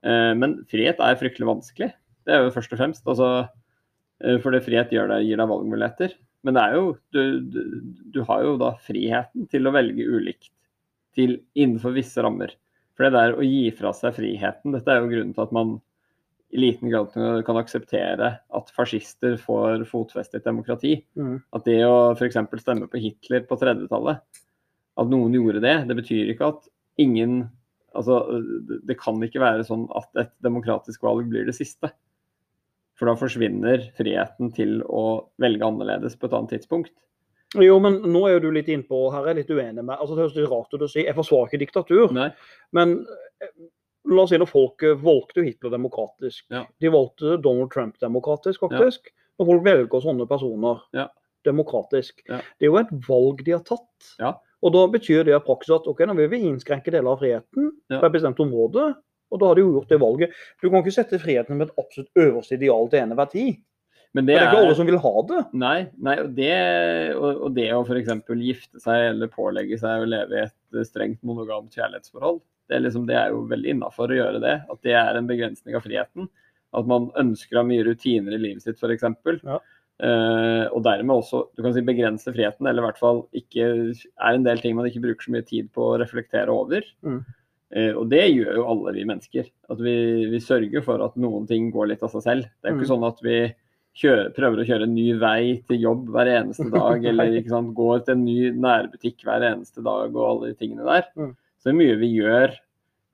Eh, 0.06 0.34
men 0.38 0.60
frihet 0.70 1.02
er 1.02 1.20
fryktelig 1.20 1.50
vanskelig. 1.50 1.92
Det 2.26 2.34
er 2.34 2.46
jo 2.46 2.54
først 2.54 2.74
og 2.74 2.82
fremst. 2.82 3.06
altså 3.08 3.48
for 4.40 4.56
frihet 4.64 4.94
deg, 4.94 5.26
gir 5.28 5.36
deg 5.36 5.50
valgmuligheter. 5.52 6.14
Men 6.48 6.56
det 6.56 6.62
er 6.62 6.76
jo, 6.78 6.86
du, 7.12 7.24
du, 7.52 7.60
du, 8.14 8.22
har 8.30 8.46
jo 8.46 8.54
da 8.62 8.70
friheten 8.86 9.44
til 9.52 9.68
å 9.68 9.74
velge 9.76 10.06
ulikt 10.08 10.54
til 11.18 11.42
innenfor 11.58 11.92
visse 11.98 12.24
rammer. 12.24 12.54
For 12.96 13.06
det 13.06 13.16
der 13.16 13.36
å 13.36 13.44
gi 13.44 13.68
fra 13.76 13.92
seg 13.96 14.16
friheten, 14.16 14.74
dette 14.76 14.92
er 14.92 15.02
jo 15.02 15.12
grunnen 15.12 15.36
til 15.36 15.44
at 15.44 15.54
man 15.56 15.76
i 16.56 16.62
liten 16.62 16.92
grad 16.92 17.12
kan 17.44 17.60
akseptere 17.60 18.30
at 18.40 18.72
fascister 18.76 19.36
får 19.42 19.84
fotfeste 19.90 20.38
i 20.38 20.40
et 20.40 20.48
demokrati. 20.48 20.94
Mm. 21.20 21.42
At 21.58 21.68
det 21.68 21.82
å 21.84 22.14
f.eks. 22.14 22.40
stemme 22.62 22.88
på 22.92 23.02
Hitler 23.02 23.44
på 23.50 23.58
30-tallet, 23.60 24.24
at 24.96 25.12
noen 25.12 25.36
gjorde 25.36 25.64
det, 25.66 25.76
det 25.90 25.98
betyr 26.00 26.32
ikke 26.34 26.54
at 26.56 26.68
ingen 27.02 27.46
Altså, 27.96 28.18
det 28.84 28.98
kan 29.00 29.22
ikke 29.24 29.40
være 29.40 29.64
sånn 29.64 29.86
at 29.96 30.20
et 30.20 30.32
demokratisk 30.44 31.06
valg 31.06 31.30
blir 31.32 31.46
det 31.48 31.54
siste. 31.56 31.94
For 33.00 33.08
da 33.08 33.14
forsvinner 33.16 33.86
friheten 33.96 34.50
til 34.56 34.82
å 34.84 35.30
velge 35.40 35.64
annerledes 35.64 36.18
på 36.20 36.28
et 36.28 36.36
annet 36.36 36.58
tidspunkt. 36.58 36.92
Jo, 37.64 37.78
men 37.84 38.02
nå 38.12 38.26
er 38.28 38.36
jo 38.36 38.48
du 38.48 38.50
litt 38.56 38.68
innpå, 38.72 39.06
her 39.14 39.24
er 39.24 39.34
jeg 39.34 39.44
litt 39.44 39.54
uenig 39.56 39.84
med 39.84 39.96
altså 39.96 40.16
Det 40.16 40.24
høres 40.26 40.36
litt 40.40 40.52
rart 40.52 40.76
ut 40.76 40.84
å 40.84 40.90
si, 40.92 41.04
jeg 41.06 41.16
forsvarer 41.18 41.52
ikke 41.52 41.62
diktatur. 41.64 42.14
Nei. 42.16 42.30
Men 42.76 42.98
La 44.06 44.24
oss 44.26 44.32
si 44.34 44.40
når 44.40 44.50
folk 44.50 44.84
eh, 44.86 44.98
valgte 45.02 45.44
Hitler 45.46 45.74
demokratisk. 45.74 46.46
Ja. 46.54 46.64
De 46.82 46.92
valgte 46.94 47.38
Donald 47.42 47.72
Trump 47.74 47.98
demokratisk, 48.02 48.62
faktisk. 48.68 49.10
Ja. 49.10 49.22
Når 49.40 49.50
folk 49.50 49.66
velger 49.66 50.04
sånne 50.04 50.28
personer 50.30 50.84
ja. 50.96 51.08
demokratisk. 51.48 52.22
Det 52.28 52.68
er 52.68 52.70
jo 52.70 52.78
et 52.80 52.94
valg 53.08 53.42
de 53.48 53.56
har 53.56 53.64
tatt. 53.66 54.12
Og 54.66 54.74
da 54.74 54.86
betyr 54.90 55.26
det 55.28 55.34
i 55.36 55.42
praksis 55.46 55.76
at 55.76 55.90
ok, 55.90 56.06
nå 56.08 56.16
vil 56.18 56.30
vi 56.32 56.44
innskrenke 56.48 56.94
deler 56.94 57.12
av 57.12 57.20
friheten 57.22 57.74
på 57.92 58.00
et 58.00 58.14
bestemt 58.14 58.40
område. 58.42 58.92
Og 59.34 59.42
da 59.42 59.50
har 59.50 59.58
de 59.58 59.66
jo 59.66 59.74
gjort 59.76 59.92
det 59.92 60.00
valget. 60.02 60.38
Du 60.62 60.70
kan 60.70 60.80
ikke 60.80 60.96
sette 60.96 61.20
friheten 61.22 61.60
med 61.60 61.68
et 61.68 61.82
absolutt 61.82 62.22
øverste 62.22 62.56
ideal 62.60 62.88
til 62.92 63.02
enhver 63.02 63.32
tid. 63.34 63.58
Men 64.16 64.28
det, 64.28 64.38
det 64.38 64.40
er 64.40 64.48
ikke 64.48 64.64
alle 64.64 64.76
som 64.78 64.88
vil 64.88 65.02
ha 65.04 65.14
det. 65.28 65.40
Nei, 65.60 65.78
nei 66.08 66.16
og, 66.24 66.30
det, 66.38 66.52
og, 67.20 67.42
og 67.48 67.56
det 67.58 67.68
å 67.76 67.82
f.eks. 67.84 68.12
gifte 68.40 68.80
seg 68.80 69.10
eller 69.12 69.32
pålegge 69.32 69.80
seg 69.82 70.06
å 70.06 70.08
leve 70.08 70.38
i 70.38 70.44
et 70.46 70.88
strengt 70.88 71.20
monogamt 71.28 71.76
kjærlighetsforhold, 71.76 72.40
det 72.70 72.78
er, 72.78 72.84
liksom, 72.88 73.06
det 73.10 73.18
er 73.20 73.34
jo 73.34 73.44
veldig 73.50 73.76
innafor 73.76 74.10
å 74.10 74.18
gjøre 74.18 74.42
det. 74.42 74.56
At 74.72 74.88
det 74.88 74.96
er 74.98 75.20
en 75.20 75.28
begrensning 75.30 75.76
av 75.78 75.84
friheten. 75.86 76.30
At 76.76 76.88
man 76.90 77.10
ønsker 77.20 77.58
å 77.58 77.62
ha 77.62 77.68
mye 77.68 77.84
rutiner 77.86 78.38
i 78.38 78.42
livet 78.42 78.64
sitt, 78.64 78.80
f.eks. 78.80 79.06
Ja. 79.44 79.60
Uh, 79.96 80.66
og 80.76 80.82
dermed 80.84 81.22
også 81.22 81.46
du 81.56 81.62
kan 81.64 81.72
si 81.72 81.84
begrense 81.86 82.32
friheten, 82.36 82.68
eller 82.68 82.84
i 82.84 82.88
hvert 82.90 83.00
fall 83.00 83.22
ikke 83.38 83.68
er 83.96 84.36
en 84.36 84.44
del 84.44 84.60
ting 84.60 84.76
man 84.76 84.90
ikke 84.90 85.04
bruker 85.06 85.28
så 85.28 85.32
mye 85.32 85.46
tid 85.48 85.70
på 85.76 85.92
å 85.92 86.00
reflektere 86.02 86.52
over. 86.52 86.88
Mm. 87.06 87.22
Uh, 87.76 87.94
og 88.00 88.10
det 88.12 88.26
gjør 88.32 88.60
jo 88.60 88.66
alle 88.72 88.96
vi 88.98 89.06
mennesker. 89.12 89.52
At 89.72 89.84
vi, 89.84 89.96
vi, 90.32 90.42
sørger 90.44 90.84
for 90.88 91.04
at 91.06 91.16
noen 91.20 91.48
ting 91.52 91.70
går 91.76 91.94
litt 91.94 92.04
av 92.08 92.16
seg 92.16 92.26
selv. 92.26 92.50
Det 92.60 92.68
er 92.68 92.76
jo 92.76 92.80
ikke 92.80 92.90
mm. 92.90 92.94
sånn 92.96 93.08
at 93.12 93.24
vi 93.28 93.38
kjører, 93.96 94.32
prøver 94.36 94.62
å 94.62 94.68
kjøre 94.68 94.88
en 94.88 94.96
ny 94.96 95.08
vei 95.22 95.56
til 95.70 95.86
jobb 95.86 96.10
hver 96.14 96.32
eneste 96.34 96.68
dag, 96.74 97.06
eller 97.12 97.38
sant, 97.50 97.74
går 97.78 98.04
til 98.04 98.18
en 98.18 98.26
ny 98.28 98.38
nærbutikk 98.66 99.26
hver 99.28 99.46
eneste 99.52 99.84
dag 99.86 100.10
og 100.12 100.26
alle 100.30 100.52
de 100.52 100.60
tingene 100.60 100.88
der. 100.88 101.08
Mm. 101.16 101.34
Så 101.58 101.70
det 101.70 101.74
er 101.74 101.82
mye 101.82 102.00
vi 102.02 102.12
gjør 102.18 102.58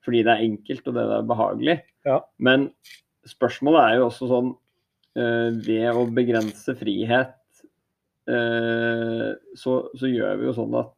fordi 0.02 0.24
det 0.26 0.32
er 0.32 0.48
enkelt 0.48 0.88
og 0.90 0.96
det 0.96 1.02
er 1.06 1.28
behagelig. 1.30 1.76
Ja. 2.08 2.16
Men 2.42 2.66
spørsmålet 3.30 3.84
er 3.84 4.00
jo 4.00 4.06
også 4.08 4.26
sånn 4.26 4.48
øh, 4.50 5.60
Ved 5.62 5.84
å 5.94 6.00
begrense 6.10 6.74
frihet 6.74 7.60
øh, 8.26 9.28
så, 9.54 9.76
så, 9.94 10.08
gjør 10.10 10.40
vi 10.40 10.48
jo 10.48 10.54
sånn 10.56 10.74
at 10.80 10.90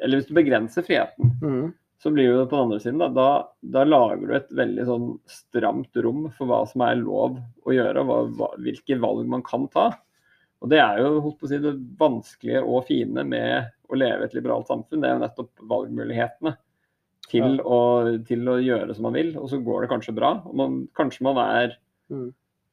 Eller 0.00 0.18
hvis 0.18 0.26
du 0.26 0.34
begrenser 0.34 0.82
friheten, 0.82 1.36
mm 1.38 1.68
så 2.02 2.10
blir 2.14 2.30
det 2.30 2.46
på 2.46 2.56
den 2.56 2.68
andre 2.68 2.80
siden 2.82 3.00
da, 3.02 3.08
da, 3.10 3.30
da, 3.74 3.82
lager 3.86 4.28
du 4.28 4.34
et 4.36 4.52
veldig 4.54 4.84
sånn 4.86 5.08
stramt 5.30 5.98
rom 6.04 6.28
for 6.36 6.50
hva 6.50 6.60
som 6.70 6.84
er 6.86 7.00
lov 7.00 7.40
å 7.66 7.74
gjøre, 7.74 8.04
hva, 8.06 8.20
hva, 8.38 8.52
hvilke 8.62 9.00
valg 9.02 9.26
man 9.30 9.42
kan 9.46 9.66
ta. 9.72 9.88
Og 10.62 10.70
Det 10.70 10.78
er 10.82 11.02
jo 11.02 11.18
holdt 11.24 11.38
på 11.40 11.46
å 11.46 11.50
si, 11.50 11.58
det 11.62 11.74
vanskelige 11.98 12.62
og 12.62 12.86
fine 12.86 13.24
med 13.26 13.70
å 13.90 13.98
leve 13.98 14.24
i 14.24 14.28
et 14.30 14.34
liberalt 14.38 14.70
samfunn. 14.70 15.02
Det 15.02 15.10
er 15.10 15.16
jo 15.16 15.22
nettopp 15.24 15.68
valgmulighetene 15.70 16.54
til, 17.28 17.58
ja. 17.58 17.62
å, 17.62 17.78
til 18.26 18.50
å, 18.50 18.58
gjøre 18.62 18.94
som 18.96 19.08
man 19.08 19.18
vil. 19.18 19.32
Og 19.38 19.50
så 19.52 19.60
går 19.62 19.84
det 19.84 19.90
kanskje 19.92 20.14
bra. 20.18 20.36
og 20.46 20.58
man, 20.58 20.80
Kanskje 20.98 21.26
man 21.26 21.40
er 21.46 21.78
mm. 22.12 22.28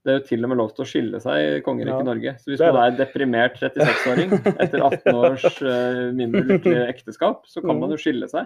Det 0.05 0.13
er 0.13 0.19
jo 0.19 0.26
til 0.28 0.45
og 0.45 0.49
med 0.51 0.59
lov 0.59 0.67
til 0.76 0.84
å 0.84 0.86
skille 0.86 1.17
seg 1.17 1.36
i 1.41 1.61
kongeriket 1.65 2.03
ja. 2.03 2.05
Norge. 2.05 2.32
Så 2.38 2.51
hvis 2.51 2.59
man 2.61 2.76
er 2.78 2.91
deprimert 2.93 3.55
36-åring 3.57 4.36
etter 4.61 4.84
18 4.86 5.17
års 5.17 5.45
uh, 5.65 6.11
mindre 6.13 6.43
lykkelig 6.45 6.84
ekteskap, 6.91 7.39
så 7.49 7.63
kan 7.63 7.73
mm. 7.73 7.80
man 7.82 7.95
jo 7.95 7.97
skille 8.03 8.30
seg. 8.30 8.45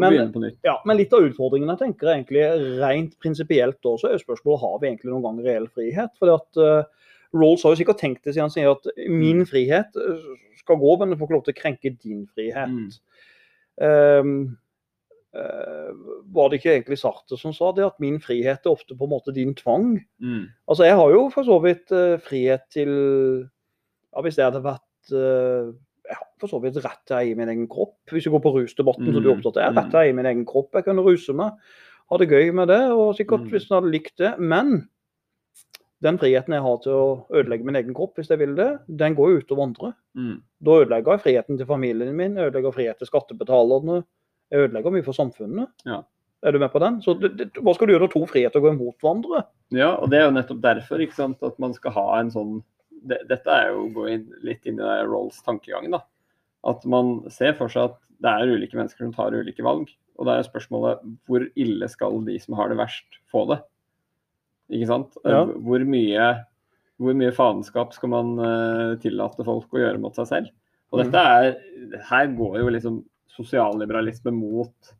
Men, 0.00 0.54
ja, 0.64 0.76
men, 0.88 0.98
litt 0.98 1.12
av 1.16 1.26
utfordringene 1.26 1.76
tenker 1.80 2.08
jeg 2.08 2.20
egentlig 2.20 2.78
rent 2.80 3.12
prinsipielt 3.22 3.86
også 3.86 4.10
er 4.10 4.22
spørsmålet 4.22 4.62
har 4.64 4.78
vi 4.80 4.88
egentlig 4.90 5.12
noen 5.12 5.26
gang 5.26 5.42
reell 5.44 5.68
frihet. 5.70 6.14
Fordi 6.20 6.34
at 6.36 6.60
uh, 6.62 7.10
Rolls 7.36 7.64
har 7.64 7.74
jo 7.74 7.80
sikkert 7.82 8.00
tenkt 8.02 8.24
det 8.24 8.34
siden 8.34 8.48
han 8.48 8.54
sier 8.54 8.72
at 8.72 8.88
min 9.06 9.44
mm. 9.44 9.50
frihet 9.50 10.00
eh, 10.00 10.24
skal 10.58 10.80
gå, 10.80 10.96
men 10.98 11.12
du 11.12 11.18
får 11.18 11.28
ikke 11.28 11.36
lov 11.36 11.44
til 11.46 11.54
å 11.54 11.60
krenke 11.60 11.92
din 11.94 12.24
frihet. 12.34 12.72
Mm. 12.74 12.88
Um, 13.80 14.32
uh, 15.36 15.92
var 16.34 16.50
det 16.50 16.58
ikke 16.58 16.72
egentlig 16.74 16.98
Sartre 17.00 17.38
som 17.38 17.54
sa 17.56 17.70
det, 17.76 17.86
at 17.86 18.02
min 18.02 18.18
frihet 18.22 18.66
er 18.66 18.72
ofte 18.72 18.98
på 18.98 19.06
en 19.06 19.14
måte 19.14 19.34
din 19.36 19.54
tvang? 19.58 19.94
Mm. 20.18 20.48
Altså 20.66 20.88
Jeg 20.88 20.98
har 20.98 21.14
jo 21.14 21.22
for 21.32 21.46
så 21.46 21.60
vidt 21.62 21.94
uh, 21.94 22.18
frihet 22.24 22.66
til 22.74 22.90
ja, 24.10 24.24
Hvis 24.26 24.40
det 24.40 24.48
hadde 24.48 24.64
vært 24.66 24.86
jeg 25.10 25.70
for 26.40 26.52
så 26.52 26.60
vidt 26.62 26.78
rett 26.80 27.12
å 27.12 27.18
eie 27.20 27.36
min 27.38 27.50
egen 27.52 27.68
kropp. 27.70 27.98
Hvis 28.10 28.26
jeg 28.26 28.34
går 28.34 28.42
på 28.44 28.54
rusdebatten, 28.56 29.08
mm. 29.08 29.12
så 29.14 29.20
du 29.20 29.28
er 29.28 29.34
opptatt 29.34 29.58
av 29.58 29.66
jeg 29.66 29.76
rett 29.76 29.90
til 29.92 30.00
å 30.00 30.02
eie 30.04 30.16
min 30.16 30.30
egen 30.30 30.46
kropp. 30.48 30.70
Jeg 30.78 30.86
kan 30.86 31.02
ruse 31.04 31.34
meg, 31.36 31.74
ha 32.10 32.18
det 32.20 32.30
gøy 32.30 32.54
med 32.56 32.72
det, 32.72 32.80
og 32.94 33.12
sikkert 33.18 33.46
mm. 33.46 33.52
hvis 33.52 33.68
en 33.68 33.76
hadde 33.78 33.92
likt 33.94 34.16
det. 34.22 34.32
Men 34.38 34.72
den 36.04 36.20
friheten 36.20 36.56
jeg 36.56 36.64
har 36.64 36.78
til 36.84 36.96
å 36.96 37.08
ødelegge 37.36 37.68
min 37.68 37.78
egen 37.80 37.96
kropp, 37.96 38.14
hvis 38.18 38.32
jeg 38.32 38.40
vil 38.40 38.54
det, 38.58 38.70
den 39.02 39.16
går 39.18 39.34
jo 39.34 39.42
utover 39.42 39.66
andre. 39.68 39.92
Mm. 40.16 40.38
Da 40.64 40.78
ødelegger 40.84 41.16
jeg 41.16 41.24
friheten 41.26 41.60
til 41.60 41.68
familien 41.68 42.16
min, 42.16 42.38
jeg 42.40 42.50
ødelegger 42.50 42.76
frihet 42.76 43.00
til 43.00 43.10
skattebetalerne. 43.10 44.00
Jeg 44.50 44.66
ødelegger 44.66 44.96
mye 44.96 45.06
for 45.06 45.16
samfunnet. 45.16 45.70
Ja. 45.86 46.00
Er 46.40 46.56
du 46.56 46.58
med 46.58 46.72
på 46.72 46.80
den? 46.80 47.02
Så 47.04 47.14
det, 47.20 47.34
det, 47.36 47.50
Hva 47.60 47.74
skal 47.76 47.86
du 47.86 47.92
gjøre 47.92 48.06
når 48.06 48.12
to 48.14 48.22
friheter 48.30 48.62
går 48.64 48.72
imot 48.72 48.96
hverandre? 49.04 49.44
Ja, 49.76 49.92
og 50.00 50.08
det 50.10 50.22
er 50.22 50.24
jo 50.26 50.36
nettopp 50.38 50.62
derfor 50.64 51.02
ikke 51.04 51.18
sant, 51.18 51.42
at 51.44 51.58
man 51.60 51.76
skal 51.76 51.92
ha 51.98 52.06
en 52.16 52.32
sånn 52.32 52.54
det, 53.00 53.20
dette 53.28 53.52
er 53.52 53.70
jo 53.72 53.84
å 53.84 53.92
gå 53.94 54.06
litt 54.44 54.66
inn 54.68 54.80
i 54.80 54.96
Rolls 55.08 55.40
tankegang. 55.44 55.88
da. 55.92 56.02
At 56.68 56.84
man 56.88 57.20
ser 57.32 57.54
for 57.58 57.72
seg 57.72 57.90
at 57.90 57.98
det 58.20 58.30
er 58.30 58.52
ulike 58.52 58.76
mennesker 58.76 59.06
som 59.06 59.14
tar 59.16 59.36
ulike 59.36 59.64
valg. 59.64 59.88
Og 60.20 60.28
da 60.28 60.36
er 60.36 60.46
spørsmålet 60.46 61.02
hvor 61.28 61.46
ille 61.56 61.88
skal 61.88 62.20
de 62.26 62.36
som 62.42 62.56
har 62.58 62.72
det 62.72 62.78
verst, 62.80 63.20
få 63.32 63.46
det? 63.48 63.62
Ikke 64.70 64.90
sant? 64.90 65.16
Ja. 65.24 65.44
Hvor, 65.48 65.82
mye, 65.88 66.26
hvor 67.00 67.16
mye 67.16 67.34
faenskap 67.34 67.94
skal 67.96 68.12
man 68.12 68.34
uh, 68.38 68.98
tillate 69.02 69.46
folk 69.46 69.72
å 69.72 69.80
gjøre 69.80 70.02
mot 70.02 70.18
seg 70.18 70.28
selv? 70.30 70.52
Og 70.90 71.02
dette 71.02 71.22
mm. 71.22 71.30
er, 71.38 72.02
Her 72.10 72.34
går 72.36 72.60
jo 72.60 72.74
liksom 72.74 73.00
sosialliberalisme 73.30 74.34
mot 74.34 74.92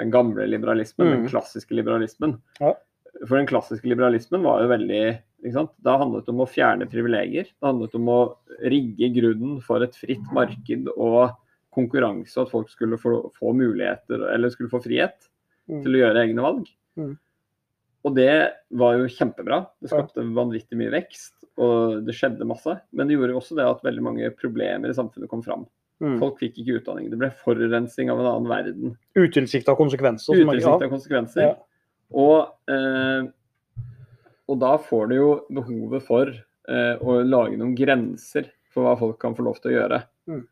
den 0.00 0.12
gamle 0.12 0.46
liberalismen, 0.48 1.08
mm. 1.08 1.14
den 1.16 1.32
klassiske 1.32 1.76
liberalismen. 1.76 2.38
Ja. 2.60 2.74
For 3.26 3.36
den 3.36 3.48
klassiske 3.48 3.88
liberalismen 3.88 4.44
var 4.46 4.62
jo 4.62 4.70
veldig 4.70 5.02
Det 5.40 5.92
handlet 6.02 6.28
om 6.28 6.42
å 6.42 6.48
fjerne 6.48 6.88
privilegier. 6.88 7.48
Det 7.48 7.66
handlet 7.66 7.94
om 7.96 8.08
å 8.12 8.20
rigge 8.60 9.08
grunnen 9.14 9.60
for 9.64 9.84
et 9.84 9.96
fritt 9.96 10.26
marked 10.36 10.90
og 10.96 11.32
konkurranse, 11.72 12.34
at 12.42 12.50
folk 12.50 12.68
skulle 12.68 12.98
få, 13.00 13.30
få 13.38 13.54
muligheter, 13.56 14.26
eller 14.34 14.52
skulle 14.52 14.72
få 14.72 14.82
frihet 14.84 15.16
mm. 15.70 15.80
til 15.84 15.96
å 15.96 16.00
gjøre 16.02 16.24
egne 16.26 16.44
valg. 16.44 16.66
Mm. 17.00 17.14
Og 18.04 18.16
det 18.16 18.32
var 18.80 18.96
jo 18.98 19.08
kjempebra. 19.12 19.62
Det 19.80 19.92
skapte 19.92 20.24
vanvittig 20.36 20.78
mye 20.80 20.92
vekst, 20.92 21.34
og 21.60 22.00
det 22.06 22.16
skjedde 22.16 22.48
masse. 22.48 22.74
Men 22.96 23.08
det 23.08 23.16
gjorde 23.16 23.36
også 23.38 23.56
det 23.58 23.68
at 23.68 23.84
veldig 23.86 24.04
mange 24.04 24.32
problemer 24.36 24.92
i 24.92 24.96
samfunnet 24.96 25.30
kom 25.30 25.44
fram. 25.46 25.64
Mm. 26.00 26.16
Folk 26.20 26.38
fikk 26.40 26.62
ikke 26.62 26.78
utdanning. 26.80 27.10
Det 27.12 27.18
ble 27.20 27.28
forurensning 27.42 28.12
av 28.12 28.22
en 28.22 28.30
annen 28.30 28.48
verden. 28.50 28.94
Utilsikta 29.20 29.76
konsekvenser. 29.76 30.36
Utilsikta 30.36 30.88
konsekvenser. 30.88 31.50
Ja. 31.50 31.58
Og, 32.10 32.50
eh, 32.70 33.26
og, 34.48 34.56
da 34.60 34.76
får 34.82 35.10
du 35.10 35.16
jo 35.16 35.28
behovet 35.60 36.06
for 36.06 36.30
eh, 36.30 36.94
å 36.98 37.20
lage 37.22 37.58
noen 37.58 37.76
grenser 37.78 38.50
for 38.70 38.86
hva 38.86 38.96
folk 38.98 39.20
kan 39.22 39.36
få 39.36 39.46
lov 39.46 39.60
til 39.60 39.72
å 39.72 39.76
gjøre. 39.78 40.00
Mm. 40.30 40.46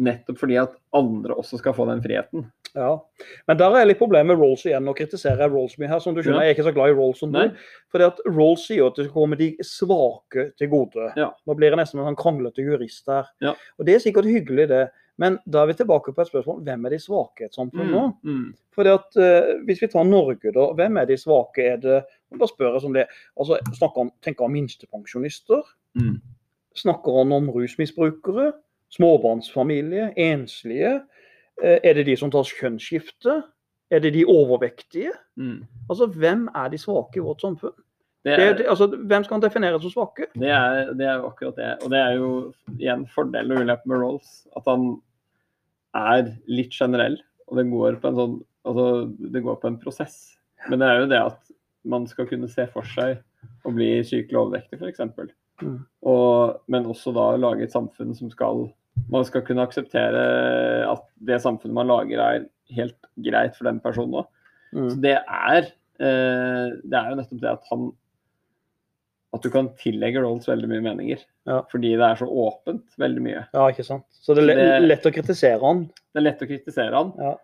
Nettopp 0.00 0.40
fordi 0.40 0.56
at 0.60 0.76
andre 0.96 1.36
også 1.36 1.60
skal 1.60 1.76
få 1.76 1.86
den 1.90 2.00
friheten. 2.04 2.46
Ja, 2.70 2.92
men 3.50 3.58
der 3.58 3.74
er 3.74 3.88
litt 3.88 3.98
problemet 3.98 4.30
med 4.30 4.38
Rolls 4.40 4.62
igjen. 4.64 4.84
Nå 4.86 4.94
kritiserer 4.96 5.42
jeg 5.42 5.52
Rolls 5.52 5.74
mye 5.80 5.90
her. 5.90 6.00
som 6.00 6.14
du 6.14 6.22
skjønner, 6.22 6.44
ja. 6.44 6.50
Jeg 6.50 6.54
er 6.54 6.56
ikke 6.56 6.68
så 6.68 6.74
glad 6.76 6.92
i 6.92 6.96
Rolls 6.96 7.20
som 7.20 7.32
du. 7.34 7.40
Fordi 7.90 8.06
at 8.06 8.22
Rolls 8.28 8.66
sier 8.68 8.86
at 8.86 8.96
det 8.96 9.08
skal 9.08 9.16
komme 9.16 9.38
de 9.40 9.50
svake 9.66 10.46
til 10.60 10.70
gode. 10.70 11.10
Ja. 11.18 11.32
Nå 11.48 11.56
blir 11.58 11.72
jeg 11.74 11.80
nesten 11.82 12.00
en 12.00 12.08
sånn 12.12 12.20
kranglete 12.20 12.64
jurist 12.64 13.10
her. 13.10 13.28
Ja. 13.42 13.56
Og 13.76 13.88
Det 13.88 13.96
er 13.96 14.04
sikkert 14.04 14.30
hyggelig, 14.30 14.68
det. 14.70 14.84
Men 15.20 15.36
da 15.44 15.60
er 15.60 15.68
vi 15.68 15.76
tilbake 15.76 16.14
på 16.16 16.22
et 16.22 16.30
spørsmål. 16.30 16.62
Hvem 16.64 16.86
er 16.88 16.94
de 16.94 16.98
svake 17.02 17.44
i 17.44 17.48
et 17.50 17.56
samfunn 17.56 17.90
nå? 17.92 18.04
Mm, 18.24 18.36
mm. 18.36 18.46
Fordi 18.76 18.92
at 18.96 19.18
uh, 19.20 19.50
Hvis 19.68 19.82
vi 19.82 19.90
tar 19.92 20.08
Norge, 20.08 20.52
da. 20.56 20.70
Hvem 20.78 20.96
er 20.96 21.10
de 21.10 21.18
svake? 21.20 21.66
Er 21.74 21.76
det, 21.82 21.98
bare 22.38 22.48
spør 22.48 22.72
jeg 22.72 22.84
som 22.86 22.96
det, 22.96 23.04
altså, 23.36 23.58
snakker 23.76 24.06
om, 24.06 24.12
tenker 24.24 24.46
om 24.46 24.54
minstepensjonister. 24.56 25.60
Mm. 26.00 26.16
Snakker 26.80 27.18
han 27.18 27.34
om 27.36 27.50
rusmisbrukere, 27.52 28.52
småbarnsfamilie, 28.96 30.12
enslige? 30.16 30.94
Uh, 31.60 31.76
Er 31.84 32.00
det 32.00 32.06
de 32.08 32.16
som 32.16 32.32
tar 32.32 32.48
kjønnsskifte? 32.48 33.42
Er 33.90 34.00
det 34.00 34.14
de 34.14 34.24
overvektige? 34.24 35.12
Mm. 35.36 35.66
Altså, 35.90 36.06
Hvem 36.06 36.48
er 36.54 36.72
de 36.72 36.78
svake 36.78 37.20
i 37.20 37.26
vårt 37.26 37.44
samfunn? 37.44 37.76
Det, 38.24 38.32
er, 38.32 38.56
det, 38.56 38.66
altså, 38.68 38.86
hvem 38.86 39.24
skal 39.24 39.34
han 39.34 39.42
definere 39.42 39.80
som 39.80 39.90
svake? 39.90 40.26
det, 40.36 40.48
er, 40.48 40.92
det 40.92 41.06
er 41.08 41.14
jo 41.20 41.28
akkurat 41.30 41.56
det. 41.56 41.70
Og 41.84 41.92
det 41.92 42.00
er 42.00 42.16
jo 42.18 42.32
igjen 42.76 43.06
fordelen 43.14 43.56
og 43.56 43.62
ulempen 43.64 43.92
med 43.92 44.02
Rolls. 44.02 44.34
At 44.56 44.68
han 44.68 45.00
er 45.96 46.34
litt 46.50 46.74
generell. 46.76 47.18
Og 47.50 47.58
det 47.58 47.66
går 47.70 47.98
på 48.02 48.10
en 48.10 48.18
sånn 48.18 48.36
altså, 48.68 48.84
det 49.34 49.42
går 49.44 49.58
på 49.62 49.70
en 49.70 49.80
prosess. 49.82 50.18
Men 50.68 50.82
det 50.82 50.88
er 50.88 51.00
jo 51.00 51.10
det 51.10 51.20
at 51.30 51.54
man 51.90 52.06
skal 52.10 52.28
kunne 52.28 52.50
se 52.52 52.66
for 52.72 52.86
seg 52.94 53.22
å 53.64 53.72
bli 53.72 53.88
sykelig 54.04 54.36
overvektig, 54.36 54.80
f.eks. 54.80 55.00
Mm. 55.64 55.78
Og, 56.08 56.60
men 56.72 56.88
også 56.88 57.12
da 57.16 57.30
lage 57.40 57.64
et 57.66 57.74
samfunn 57.74 58.14
som 58.16 58.30
skal 58.32 58.68
Man 59.10 59.24
skal 59.24 59.44
kunne 59.46 59.62
akseptere 59.64 60.22
at 60.84 61.04
det 61.24 61.38
samfunnet 61.40 61.76
man 61.76 61.88
lager, 61.88 62.20
er 62.20 62.74
helt 62.74 62.96
greit 63.22 63.54
for 63.56 63.64
den 63.68 63.78
personen 63.80 64.18
òg. 64.20 64.26
Så 64.74 64.82
Mm. 64.82 65.00
det 65.02 65.14
er, 65.16 65.68
eh, 65.98 66.66
det 66.84 66.98
er 66.98 67.08
jo 67.10 67.16
nettopp 67.16 67.40
det 67.40 67.50
at 67.50 67.64
han 67.70 67.86
At 69.32 69.42
du 69.42 69.50
kan 69.50 69.68
tillegge 69.78 70.22
Rolls 70.24 70.48
veldig 70.48 70.66
mye 70.68 70.82
meninger. 70.82 71.20
Ja. 71.46 71.60
Fordi 71.70 71.92
det 71.94 72.02
er 72.02 72.16
så 72.18 72.26
åpent 72.26 72.96
veldig 72.98 73.22
mye. 73.22 73.44
Ja, 73.54 73.68
ikke 73.70 73.84
sant. 73.86 74.04
Så 74.10 74.34
det 74.34 74.42
er 74.42 74.48
lett, 74.48 74.58
Det- 74.58 74.88
lett 74.88 75.06
å 75.06 75.12
kritisere 75.14 75.60
han. 75.60 75.84
Det 75.86 76.18
er 76.18 76.26
lett 76.26 76.42
å 76.42 76.48
kritisere 76.50 76.94
han, 76.94 77.12
Ja. 77.16 77.36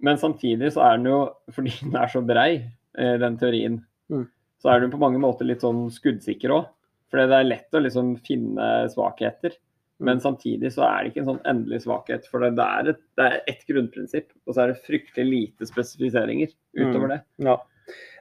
men 0.00 0.16
samtidig 0.16 0.72
så 0.72 0.82
er 0.86 0.96
den 0.96 1.06
jo, 1.06 1.20
fordi 1.52 1.74
den 1.82 1.96
er 1.96 2.06
så 2.08 2.24
brei, 2.24 2.64
eh, 2.96 3.16
den 3.18 3.36
teorien, 3.36 3.84
Mm. 4.10 4.28
så 4.62 4.70
er 4.74 4.80
den 4.80 4.90
på 4.90 4.98
mange 4.98 5.18
måter 5.20 5.44
litt 5.44 5.60
sånn 5.60 5.90
skuddsikker 5.90 6.48
òg. 6.50 6.68
For 7.10 7.18
det 7.18 7.30
er 7.30 7.44
lett 7.44 7.70
å 7.72 7.82
liksom 7.82 8.16
finne 8.24 8.88
svakheter. 8.88 9.52
Men 10.00 10.18
samtidig 10.20 10.72
så 10.72 10.82
er 10.84 11.04
det 11.04 11.14
ikke 11.14 11.22
en 11.22 11.36
sånn 11.36 11.44
endelig 11.46 11.84
svakhet. 11.86 12.26
For 12.26 12.40
det, 12.40 12.58
er 12.58 12.88
er 12.88 12.88
et, 12.90 13.44
ett 13.48 13.64
grunnprinsipp, 13.68 14.26
og 14.46 14.54
så 14.54 14.62
er 14.64 14.66
det 14.72 14.82
fryktelig 14.84 15.30
lite 15.30 15.66
spesifiseringer 15.66 16.52
utover 16.76 17.08
det. 17.08 17.22
Ja. 17.38 17.56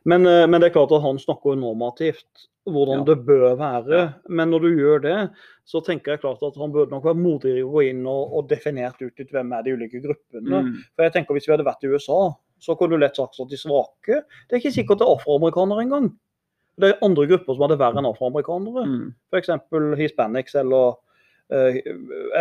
Men, 0.06 0.26
eh, 0.30 0.46
men 0.48 0.62
det 0.62 0.70
er 0.70 0.76
klart 0.78 0.92
at 0.94 1.02
han 1.06 1.18
snakker 1.22 1.58
normativt 1.58 2.48
hvordan 2.66 3.04
Ja. 3.04 3.06
det 3.14 3.26
bør 3.26 3.56
være. 3.60 4.14
Men 4.30 4.50
når 4.50 4.60
du 4.62 4.70
gjør 4.78 5.02
det, 5.04 5.30
så 5.66 5.82
tenker 5.86 6.12
jeg 6.16 6.22
klart 6.22 6.42
at 6.44 6.56
han 6.58 6.72
burde 6.74 6.90
nok 6.92 7.04
være 7.06 7.20
modigere 7.22 7.62
å 7.66 7.72
gå 7.76 7.84
inn 7.92 8.06
og, 8.10 8.34
og 8.34 8.48
definert 8.50 8.98
ut 9.02 9.14
litt 9.20 9.30
hvem 9.32 9.54
er 9.54 9.62
de 9.64 9.76
ulike 9.78 10.02
gruppene. 10.02 10.62
Mm. 10.66 10.72
For 10.96 11.04
jeg 11.06 11.14
tenker 11.14 11.34
Hvis 11.38 11.46
vi 11.48 11.54
hadde 11.54 11.66
vært 11.68 11.84
i 11.86 11.92
USA, 11.94 12.34
så 12.60 12.76
kunne 12.78 12.98
du 12.98 13.04
lett 13.04 13.16
sagt 13.20 13.38
at 13.40 13.50
de 13.50 13.58
svake 13.60 14.24
Det 14.50 14.54
er 14.56 14.62
ikke 14.64 14.74
sikkert 14.74 14.98
det 15.02 15.06
er 15.06 15.14
afroamerikanere 15.14 15.86
engang. 15.86 16.08
Det 16.80 16.90
er 16.90 17.06
andre 17.06 17.28
grupper 17.30 17.54
som 17.56 17.62
hadde 17.70 17.78
verre 17.80 18.02
enn 18.02 18.10
afroamerikanere. 18.10 18.86
Mm. 18.90 19.14
F.eks. 19.32 19.50
hispanics 20.02 20.56
eller, 20.56 20.96
eh, 21.54 21.78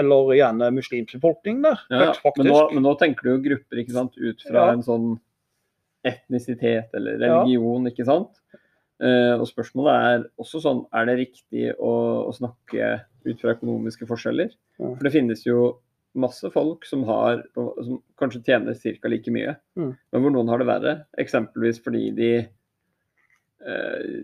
eller 0.01 0.33
gjerne 0.41 0.73
muslimsk 0.75 1.21
befolkning 1.21 1.61
der. 1.63 1.79
Ja. 1.91 2.15
Men, 2.39 2.47
nå, 2.49 2.73
men 2.73 2.83
nå 2.83 2.97
tenker 2.99 3.23
du 3.29 3.31
jo 3.37 3.43
grupper 3.51 3.77
ikke 3.85 3.93
sant, 3.93 4.17
ut 4.17 4.41
fra 4.49 4.67
Ja. 4.69 4.73
en 4.73 4.83
sånn 4.83 5.21
etnisitet 6.05 6.93
eller 6.95 7.19
Ja. 7.21 7.43
religion, 7.43 7.87
ikke 7.91 8.05
sant. 8.07 8.41
Uh, 9.03 9.35
og 9.41 9.47
spørsmålet 9.51 9.95
er 10.09 10.25
også 10.39 10.61
sånn, 10.63 10.85
er 10.95 11.07
det 11.07 11.17
riktig 11.19 11.73
å, 11.83 12.29
å 12.29 12.33
snakke 12.37 13.01
ut 13.27 13.41
fra 13.41 13.55
økonomiske 13.57 14.07
forskjeller? 14.07 14.53
Ja. 14.79 14.93
For 14.95 15.03
det 15.03 15.13
finnes 15.13 15.43
jo 15.45 15.79
masse 16.15 16.47
folk 16.55 16.85
som, 16.87 17.03
har, 17.09 17.43
som 17.57 17.99
kanskje 18.21 18.45
tjener 18.47 18.75
ca. 18.79 19.09
like 19.09 19.31
mye, 19.35 19.57
Mm. 19.77 19.97
men 20.13 20.23
hvor 20.23 20.31
noen 20.31 20.49
har 20.49 20.59
det 20.63 20.67
verre. 20.69 20.93
Eksempelvis 21.19 21.81
fordi 21.83 22.15
de 22.15 22.31
eh, 23.67 24.23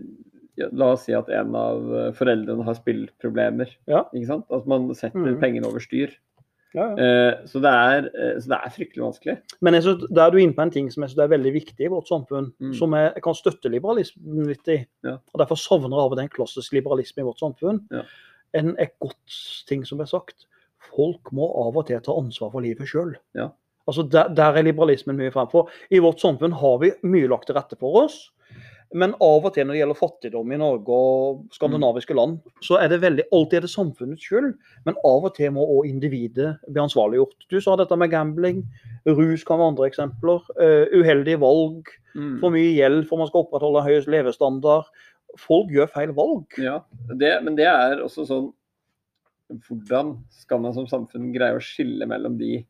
ja, 0.55 0.67
La 0.71 0.91
oss 0.93 1.05
si 1.07 1.13
at 1.15 1.29
en 1.29 1.55
av 1.55 2.13
foreldrene 2.17 2.63
har 2.67 2.75
spillproblemer. 2.77 3.71
Ja. 3.89 4.03
Ikke 4.13 4.27
sant? 4.27 4.45
At 4.51 4.67
man 4.67 4.89
setter 4.95 5.19
Mm. 5.33 5.39
pengene 5.41 5.65
over 5.67 5.79
styr. 5.79 6.11
Ja, 6.73 6.85
ja. 6.95 6.95
Eh, 7.03 7.33
så, 7.51 7.59
det 7.59 7.71
er, 7.71 8.05
eh, 8.15 8.35
så 8.39 8.47
det 8.53 8.57
er 8.57 8.73
fryktelig 8.75 9.03
vanskelig. 9.03 9.35
Men 9.61 9.75
jeg 9.75 9.83
synes, 9.83 10.05
der 10.09 10.23
er 10.23 10.31
du 10.31 10.37
inne 10.39 10.55
på 10.55 10.63
en 10.63 10.71
ting 10.71 10.91
som 10.93 11.03
jeg 11.03 11.11
synes 11.11 11.23
er 11.25 11.33
veldig 11.33 11.53
viktig 11.53 11.85
i 11.85 11.91
vårt 11.91 12.07
samfunn, 12.07 12.51
Mm. 12.59 12.73
som 12.77 12.93
jeg 12.95 13.23
kan 13.23 13.35
støtte 13.35 13.71
liberalismen 13.73 14.47
litt 14.47 14.67
i. 14.71 14.77
Ja. 15.03 15.17
Og 15.33 15.39
Derfor 15.43 15.59
savner 15.59 15.89
jeg 15.91 16.05
av 16.05 16.11
og 16.11 16.17
til 16.17 16.23
en 16.23 16.35
klassisk 16.37 16.73
liberalisme 16.73 17.21
i 17.21 17.27
vårt 17.27 17.39
samfunn. 17.43 17.81
Ja. 17.91 18.03
En, 18.53 18.75
et 18.79 18.95
godt 18.99 19.39
ting 19.67 19.83
som 19.87 19.99
er 19.99 20.05
sagt. 20.11 20.45
Folk 20.95 21.31
må 21.31 21.47
av 21.67 21.75
og 21.77 21.87
til 21.87 21.99
ta 22.01 22.15
ansvar 22.17 22.51
for 22.51 22.61
livet 22.61 22.87
sjøl. 22.87 23.15
Ja. 23.35 23.49
Altså 23.87 24.03
der, 24.07 24.29
der 24.33 24.55
er 24.57 24.63
liberalismen 24.63 25.17
mye 25.17 25.31
fremfor. 25.31 25.69
I 25.91 25.99
vårt 25.99 26.19
samfunn 26.21 26.53
har 26.53 26.77
vi 26.79 26.91
mye 27.03 27.27
lagt 27.27 27.47
til 27.47 27.55
rette 27.55 27.75
for 27.79 28.03
oss. 28.05 28.31
Men 28.91 29.13
av 29.23 29.45
og 29.47 29.53
til 29.55 29.63
når 29.67 29.75
det 29.75 29.79
gjelder 29.79 29.99
fattigdom 29.99 30.51
i 30.51 30.57
Norge 30.59 30.95
og 30.95 31.43
skandinaviske 31.55 32.15
land, 32.17 32.39
så 32.65 32.75
er 32.81 32.91
det 32.91 32.99
veldig, 33.03 33.25
alltid 33.31 33.61
er 33.61 33.65
det 33.65 33.71
samfunnets 33.71 34.25
skyld. 34.27 34.49
Men 34.87 34.99
av 35.07 35.27
og 35.29 35.35
til 35.37 35.53
må 35.55 35.63
òg 35.77 35.87
individet 35.87 36.57
bli 36.67 36.83
ansvarliggjort. 36.83 37.47
Du 37.47 37.59
sa 37.63 37.77
dette 37.79 37.95
med 37.99 38.11
gambling. 38.11 38.65
Rus 39.07 39.45
kan 39.47 39.61
være 39.61 39.73
andre 39.73 39.87
eksempler. 39.87 40.43
Uh, 40.59 40.91
uheldige 40.91 41.39
valg. 41.39 41.93
Mm. 42.17 42.35
For 42.43 42.51
mye 42.51 42.73
gjeld 42.75 43.05
for 43.07 43.21
man 43.21 43.31
skal 43.31 43.45
opprettholde 43.45 43.85
høy 43.87 44.11
levestandard. 44.11 44.91
Folk 45.39 45.71
gjør 45.71 45.91
feil 45.93 46.11
valg. 46.17 46.59
Ja, 46.59 46.81
det, 47.15 47.37
men 47.45 47.55
det 47.59 47.69
er 47.71 48.03
også 48.03 48.27
sånn 48.27 48.51
Hvordan 49.67 50.13
skal 50.31 50.61
man 50.63 50.71
som 50.71 50.85
samfunn 50.87 51.33
greie 51.35 51.57
å 51.57 51.63
skille 51.63 52.05
mellom 52.07 52.37
de 52.39 52.61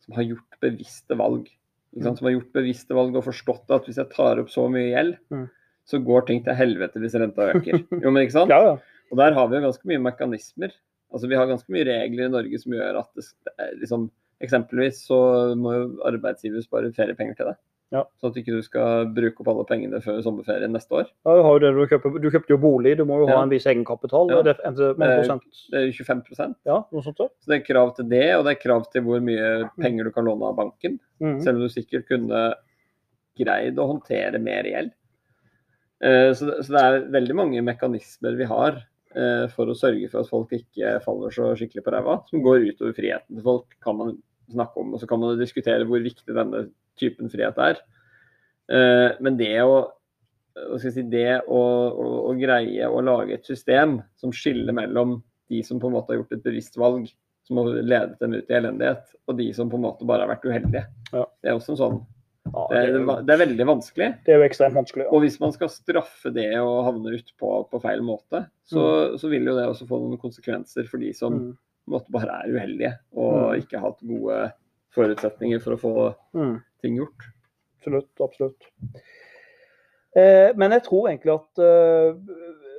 som 0.00 0.14
har 0.16 0.24
gjort 0.24 0.56
bevisste 0.64 1.16
valg? 1.20 1.50
Ikke 1.94 2.06
sant? 2.08 2.18
Som 2.18 2.26
har 2.28 2.34
gjort 2.36 2.52
bevisste 2.56 2.96
valg 2.96 3.14
og 3.16 3.24
forstått 3.28 3.70
at 3.76 3.84
hvis 3.86 4.00
jeg 4.00 4.10
tar 4.10 4.40
opp 4.42 4.50
så 4.50 4.66
mye 4.70 4.88
gjeld, 4.90 5.16
Mm. 5.30 5.44
så 5.86 6.00
går 6.04 6.26
ting 6.26 6.42
til 6.44 6.54
helvete 6.58 6.98
hvis 7.02 7.14
renta 7.20 7.52
øker. 7.54 7.78
Jo, 8.02 8.10
men 8.10 8.24
ikke 8.24 8.32
sant? 8.38 8.50
Ja, 8.50 8.60
ja. 8.72 8.74
Og 9.12 9.18
der 9.20 9.32
har 9.36 9.46
vi 9.48 9.56
jo 9.60 9.66
ganske 9.68 9.86
mye 9.86 10.00
mekanismer. 10.02 10.72
Altså 11.14 11.28
Vi 11.30 11.36
har 11.38 11.46
ganske 11.46 11.70
mye 11.70 11.84
regler 11.86 12.26
i 12.26 12.32
Norge 12.32 12.58
som 12.58 12.72
gjør 12.74 12.98
at 13.04 13.10
det, 13.14 13.24
liksom 13.82 14.10
Eksempelvis 14.42 15.04
så 15.06 15.16
må 15.56 15.70
jo 15.72 15.82
arbeidsgiver 16.04 16.60
spare 16.64 16.90
feriepenger 16.92 17.36
til 17.38 17.46
deg. 17.52 17.56
Ja. 17.94 18.00
Sånn 18.18 18.32
at 18.32 18.38
ikke 18.40 18.56
du 18.56 18.64
skal 18.66 19.06
bruke 19.14 19.44
opp 19.44 19.50
alle 19.52 19.64
pengene 19.68 20.00
før 20.02 20.16
sommerferien 20.24 20.72
neste 20.74 20.96
år. 20.98 21.10
Ja, 21.28 21.34
du, 21.38 21.62
det, 21.62 21.70
du, 21.76 21.82
kjøper, 21.92 22.16
du 22.18 22.26
kjøpte 22.32 22.54
jo 22.56 22.58
bolig, 22.64 22.96
du 22.98 23.04
må 23.06 23.20
jo 23.22 23.28
ha 23.30 23.36
Ja. 23.36 23.42
en 23.46 23.52
viss 23.52 23.68
egenkapital. 23.70 24.32
Ja. 24.34 24.40
Det, 24.42 24.56
er 24.66 24.74
det, 24.74 24.88
er 25.78 25.92
25 25.94 26.56
ja, 26.66 26.80
noe 26.90 27.04
sånt. 27.06 27.20
da. 27.22 27.28
Så 27.38 27.52
det 27.52 27.60
er 27.60 27.66
krav 27.68 27.94
til 27.96 28.08
det, 28.10 28.24
og 28.34 28.44
det 28.48 28.56
er 28.56 28.62
krav 28.64 28.88
til 28.90 29.06
hvor 29.06 29.22
mye 29.22 29.70
penger 29.78 30.10
du 30.10 30.14
kan 30.16 30.26
låne 30.26 30.50
av 30.50 30.58
banken. 30.58 30.98
Mm. 31.22 31.38
Selv 31.46 31.60
om 31.60 31.68
du 31.68 31.72
sikkert 31.72 32.08
kunne 32.10 32.42
greid 33.38 33.78
å 33.78 33.88
håndtere 33.92 34.42
mer 34.42 34.66
gjeld. 34.68 34.92
Eh, 36.04 36.32
Så 36.34 36.50
det, 36.50 36.60
så 36.66 36.74
det 36.74 36.82
er 36.82 37.00
veldig 37.14 37.34
mange 37.38 37.62
mekanismer 37.64 38.36
vi 38.38 38.46
har 38.50 38.82
eh, 39.14 39.46
for 39.54 39.70
å 39.70 39.78
sørge 39.78 40.10
for 40.10 40.22
at 40.24 40.30
folk 40.30 40.52
ikke 40.54 40.98
faller 41.04 41.34
så 41.34 41.52
skikkelig 41.58 41.84
på 41.86 41.94
ræva, 41.94 42.18
som 42.30 42.42
går 42.44 42.66
utover 42.72 42.94
friheten 42.96 43.38
til 43.38 43.46
folk, 43.46 43.66
kan 43.84 43.98
man 44.02 44.16
snakke 44.52 44.82
om. 44.82 44.94
Og 44.94 45.00
så 45.02 45.08
kan 45.08 45.22
man 45.22 45.38
diskutere 45.40 45.86
hvor 45.88 46.02
viktig 46.04 46.34
denne 46.34 46.66
typen 47.00 47.30
frihet 47.32 47.58
er. 47.58 47.80
Eh, 48.70 49.10
Men 49.20 49.36
det 49.40 49.52
å 49.62 49.76
skal 50.78 50.92
si, 50.94 51.02
det 51.10 51.40
å, 51.50 51.60
å, 51.90 52.08
å 52.30 52.34
greie 52.38 52.86
å 52.86 53.00
lage 53.02 53.34
et 53.34 53.44
system 53.48 53.96
som 54.20 54.30
skiller 54.32 54.72
mellom 54.76 55.16
de 55.50 55.62
som 55.66 55.80
på 55.82 55.88
en 55.90 55.96
måte 55.96 56.12
har 56.12 56.20
gjort 56.20 56.32
et 56.36 56.44
bevisst 56.46 56.76
valg, 56.78 57.08
som 57.44 57.58
har 57.60 57.72
ledet 57.82 58.20
dem 58.22 58.32
ut 58.38 58.48
i 58.48 58.54
elendighet, 58.56 59.02
og 59.28 59.36
de 59.36 59.48
som 59.52 59.68
på 59.68 59.76
en 59.76 59.82
måte 59.88 60.06
bare 60.08 60.22
har 60.24 60.30
vært 60.30 60.46
uheldige. 60.46 60.84
Ja. 61.12 61.24
Det 61.42 61.50
er 61.50 61.58
også 61.58 61.74
en 61.74 61.80
sånn 61.82 61.98
Ja, 62.44 62.62
det 62.70 62.78
er, 62.78 62.92
det, 63.24 63.32
er 63.34 63.40
veldig 63.40 63.66
vanskelig. 63.66 64.08
det 64.26 64.32
er 64.34 64.38
jo 64.38 64.46
ekstremt 64.46 64.76
vanskelig. 64.76 65.04
Ja. 65.06 65.10
Og 65.16 65.22
hvis 65.24 65.38
man 65.40 65.52
skal 65.56 65.70
straffe 65.72 66.30
det 66.32 66.50
og 66.60 66.84
havne 66.86 67.14
utpå 67.18 67.52
på 67.70 67.80
feil 67.82 68.02
måte, 68.04 68.44
så, 68.68 68.82
så 69.18 69.30
vil 69.32 69.48
jo 69.48 69.54
det 69.56 69.64
også 69.70 69.86
få 69.88 69.98
noen 70.02 70.20
konsekvenser 70.20 70.86
for 70.90 71.00
de 71.02 71.12
som 71.16 71.34
Mm. 71.34 71.54
måte 71.90 72.12
bare 72.14 72.38
er 72.44 72.52
uheldige 72.54 72.92
og 73.16 73.32
Mm. 73.34 73.62
ikke 73.64 73.80
har 73.80 73.90
hatt 73.90 74.04
gode 74.06 74.52
forutsetninger 74.94 75.60
for 75.64 75.74
å 75.74 75.80
få 75.82 75.94
Mm. 76.38 76.62
Ting 76.84 76.98
gjort. 77.00 77.28
Absolutt. 77.80 78.12
absolutt. 78.24 78.68
Eh, 80.16 80.50
men 80.56 80.72
jeg 80.76 80.84
tror 80.86 81.08
egentlig 81.10 81.34
at 81.34 81.60
eh, 81.60 82.14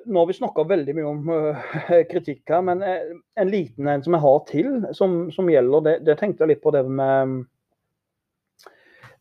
Nå 0.06 0.22
har 0.22 0.30
vi 0.30 0.36
snakka 0.38 0.64
veldig 0.70 0.94
mye 0.96 1.10
om 1.10 1.32
eh, 1.34 1.66
kritikk 2.12 2.54
her, 2.54 2.62
men 2.66 2.84
eh, 2.86 3.12
en 3.42 3.52
liten 3.52 3.90
en 3.90 4.06
som 4.06 4.16
jeg 4.16 4.24
har 4.24 4.40
til, 4.50 4.72
som, 4.98 5.18
som 5.34 5.50
gjelder 5.50 5.86
det, 5.88 5.96
det 6.06 6.18
tenkte 6.20 6.46
jeg 6.46 6.56
litt 6.56 6.64
på 6.64 6.74
det 6.76 6.86
med 6.86 7.44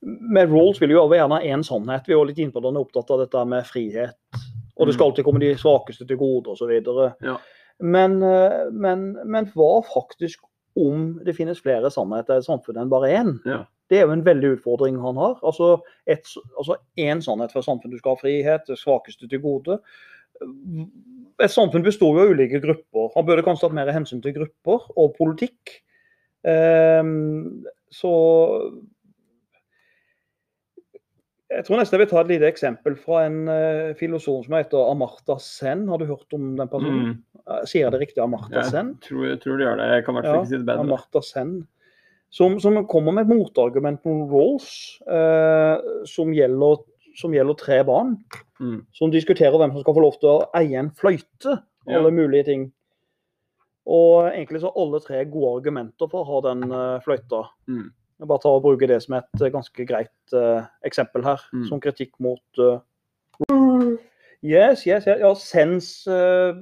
med 0.05 0.51
Rolls 0.53 0.81
vil 0.83 0.93
jo 0.93 1.05
gjerne 1.09 1.41
én 1.49 1.63
sannhet. 1.65 2.05
Vi 2.05 2.13
jo 2.13 2.25
litt 2.29 2.41
inne 2.43 2.53
på 2.53 2.63
den, 2.65 2.77
opptatt 2.77 3.11
av 3.15 3.23
dette 3.23 3.45
med 3.49 3.65
frihet. 3.65 4.19
Og 4.75 4.89
det 4.89 4.97
skal 4.97 5.11
alltid 5.11 5.27
komme 5.27 5.43
de 5.43 5.55
svakeste 5.59 6.07
til 6.09 6.19
gode 6.21 6.53
osv. 6.53 6.73
Ja. 7.25 7.39
Men, 7.81 8.19
eh, 8.23 8.67
men, 8.73 9.13
men 9.25 9.49
hva 9.55 9.79
faktisk 9.87 10.43
om 10.77 11.07
det 11.25 11.37
finnes 11.37 11.61
flere 11.63 11.91
sannheter 11.93 12.41
i 12.41 12.47
samfunnet 12.47 12.83
enn 12.83 12.93
bare 12.93 13.13
én? 13.15 13.37
Ja. 13.47 13.63
Det 13.91 14.01
er 14.01 14.09
jo 14.09 14.15
en 14.15 14.25
veldig 14.27 14.55
utfordring 14.57 14.97
han 15.03 15.19
har. 15.21 15.37
Altså 15.45 15.77
én 16.09 16.25
altså 16.59 16.79
sannhet 17.27 17.53
for 17.53 17.67
samfunnet. 17.67 17.95
Du 17.95 18.03
skal 18.03 18.17
ha 18.17 18.23
frihet, 18.23 18.67
det 18.69 18.81
svakeste 18.81 19.29
til 19.29 19.43
gode. 19.45 19.79
Et 21.43 21.53
samfunn 21.53 21.85
består 21.85 22.17
jo 22.17 22.25
av 22.25 22.35
ulike 22.35 22.63
grupper. 22.63 23.11
Han 23.15 23.27
burde 23.29 23.45
kanskje 23.47 23.69
tatt 23.69 23.77
mer 23.77 23.93
hensyn 23.95 24.23
til 24.25 24.35
grupper 24.39 24.89
og 24.97 25.15
politikk. 25.19 25.79
Um, 26.45 27.65
så 27.93 28.11
Jeg 31.55 31.67
tror 31.67 31.79
nesten 31.79 31.97
jeg 31.97 32.03
vil 32.03 32.11
ta 32.11 32.23
et 32.23 32.31
lite 32.33 32.49
eksempel 32.49 32.97
fra 32.99 33.21
en 33.29 33.37
uh, 33.47 33.93
filosof 33.99 34.47
som 34.47 34.57
heter 34.57 34.91
Amarta 34.91 35.37
Sen. 35.43 35.85
Har 35.91 36.01
du 36.01 36.09
hørt 36.09 36.35
om 36.37 36.55
den 36.59 36.71
personen? 36.71 37.13
Mm. 37.13 37.45
Eh, 37.45 37.61
Sier 37.69 37.85
jeg 37.85 37.95
det 37.95 38.01
riktig? 38.01 38.23
Amarta 38.25 38.57
Jeg 38.63 38.73
Sen? 38.73 38.91
tror, 39.05 39.27
jeg 39.29 39.41
tror 39.43 39.61
de 39.61 39.67
gjør 39.67 39.79
det. 39.81 39.89
Jeg 39.93 40.05
kan 40.07 40.15
i 40.15 40.19
hvert 40.19 40.31
fall 40.31 40.41
ikke 40.41 40.51
si 40.51 40.57
det 40.59 40.69
bedre. 40.71 40.87
Amarta 40.87 41.23
Sen. 41.25 41.55
Som, 42.35 42.57
som 42.59 42.81
kommer 42.91 43.15
med 43.15 43.29
et 43.29 43.31
motargument 43.31 44.01
mot 44.09 44.33
Rawls, 44.33 44.71
uh, 45.07 46.03
som, 46.11 46.33
gjelder, 46.35 46.81
som 47.21 47.37
gjelder 47.37 47.59
tre 47.61 47.83
barn. 47.87 48.17
Mm. 48.59 48.81
Som 48.97 49.13
diskuterer 49.15 49.55
hvem 49.61 49.77
som 49.77 49.85
skal 49.85 49.99
få 49.99 50.03
lov 50.03 50.17
til 50.19 50.33
å 50.33 50.49
eie 50.59 50.81
en 50.81 50.91
fløyte. 50.99 51.61
Ja. 51.85 52.01
Alle 52.01 52.11
mulige 52.17 52.49
ting. 52.49 52.71
Og 53.85 54.31
egentlig 54.33 54.65
så 54.65 54.73
alle 54.81 54.99
tre 55.05 55.23
gode 55.29 55.61
argumenter 55.61 56.09
for 56.11 56.25
å 56.25 56.31
ha 56.33 56.43
den 56.49 56.67
uh, 56.73 57.03
fløyta. 57.05 57.45
Mm. 57.71 57.93
Jeg 58.21 58.31
bare 58.31 58.43
tar 58.45 58.57
og 58.57 58.63
bruker 58.63 58.91
det 58.91 59.01
som 59.03 59.17
et 59.19 59.43
eh, 59.43 59.51
ganske 59.53 59.87
greit 59.89 60.35
uh, 60.37 60.67
eksempel 60.87 61.25
her, 61.27 61.41
Mm. 61.53 61.65
som 61.69 61.81
kritikk 61.83 62.13
mot 62.23 62.61
uh, 62.63 62.79
Yes, 64.45 64.85
yes, 64.87 65.07
yes. 65.09 65.21
Ja, 65.23 65.31
sens, 65.41 65.87
uh, 66.07 66.53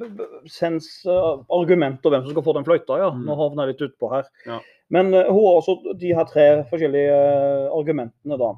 sens 0.46 0.86
eh, 1.05 1.30
argumenter 1.50 2.12
hvem 2.12 2.22
som 2.22 2.30
skal 2.30 2.44
få 2.46 2.55
den 2.55 2.64
fløyta, 2.64 2.98
ja. 3.00 3.09
Mm. 3.11 3.24
Nå 3.26 3.34
havner 3.40 3.66
jeg 3.66 3.74
litt 3.74 3.82
utpå 3.88 4.11
her. 4.12 4.28
Ja. 4.46 4.61
Men 4.94 5.11
hun 5.12 5.40
har 5.42 5.57
også 5.59 5.96
de 5.98 6.12
her 6.14 6.28
tre 6.30 6.44
forskjellige 6.70 7.16
argumentene, 7.74 8.38
da. 8.38 8.53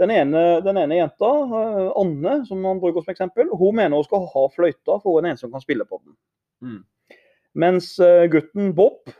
Den 0.00 0.10
ene, 0.14 0.42
den 0.64 0.78
ene 0.80 0.96
jenta, 0.96 1.30
Anne, 2.00 2.38
som 2.48 2.62
man 2.62 2.80
bruker 2.80 3.04
som 3.04 3.12
eksempel, 3.12 3.50
hun 3.52 3.76
mener 3.76 3.98
hun 3.98 4.06
skal 4.06 4.24
ha 4.32 4.46
fløyta 4.54 4.96
for 5.02 5.18
hun 5.18 5.26
er 5.26 5.34
eneste 5.34 5.44
som 5.44 5.52
kan 5.52 5.62
spille 5.62 5.84
på 5.86 6.00
den. 6.00 6.16
Mm. 6.64 6.80
Mens 7.60 7.90
gutten 8.32 8.72
Bob 8.74 9.12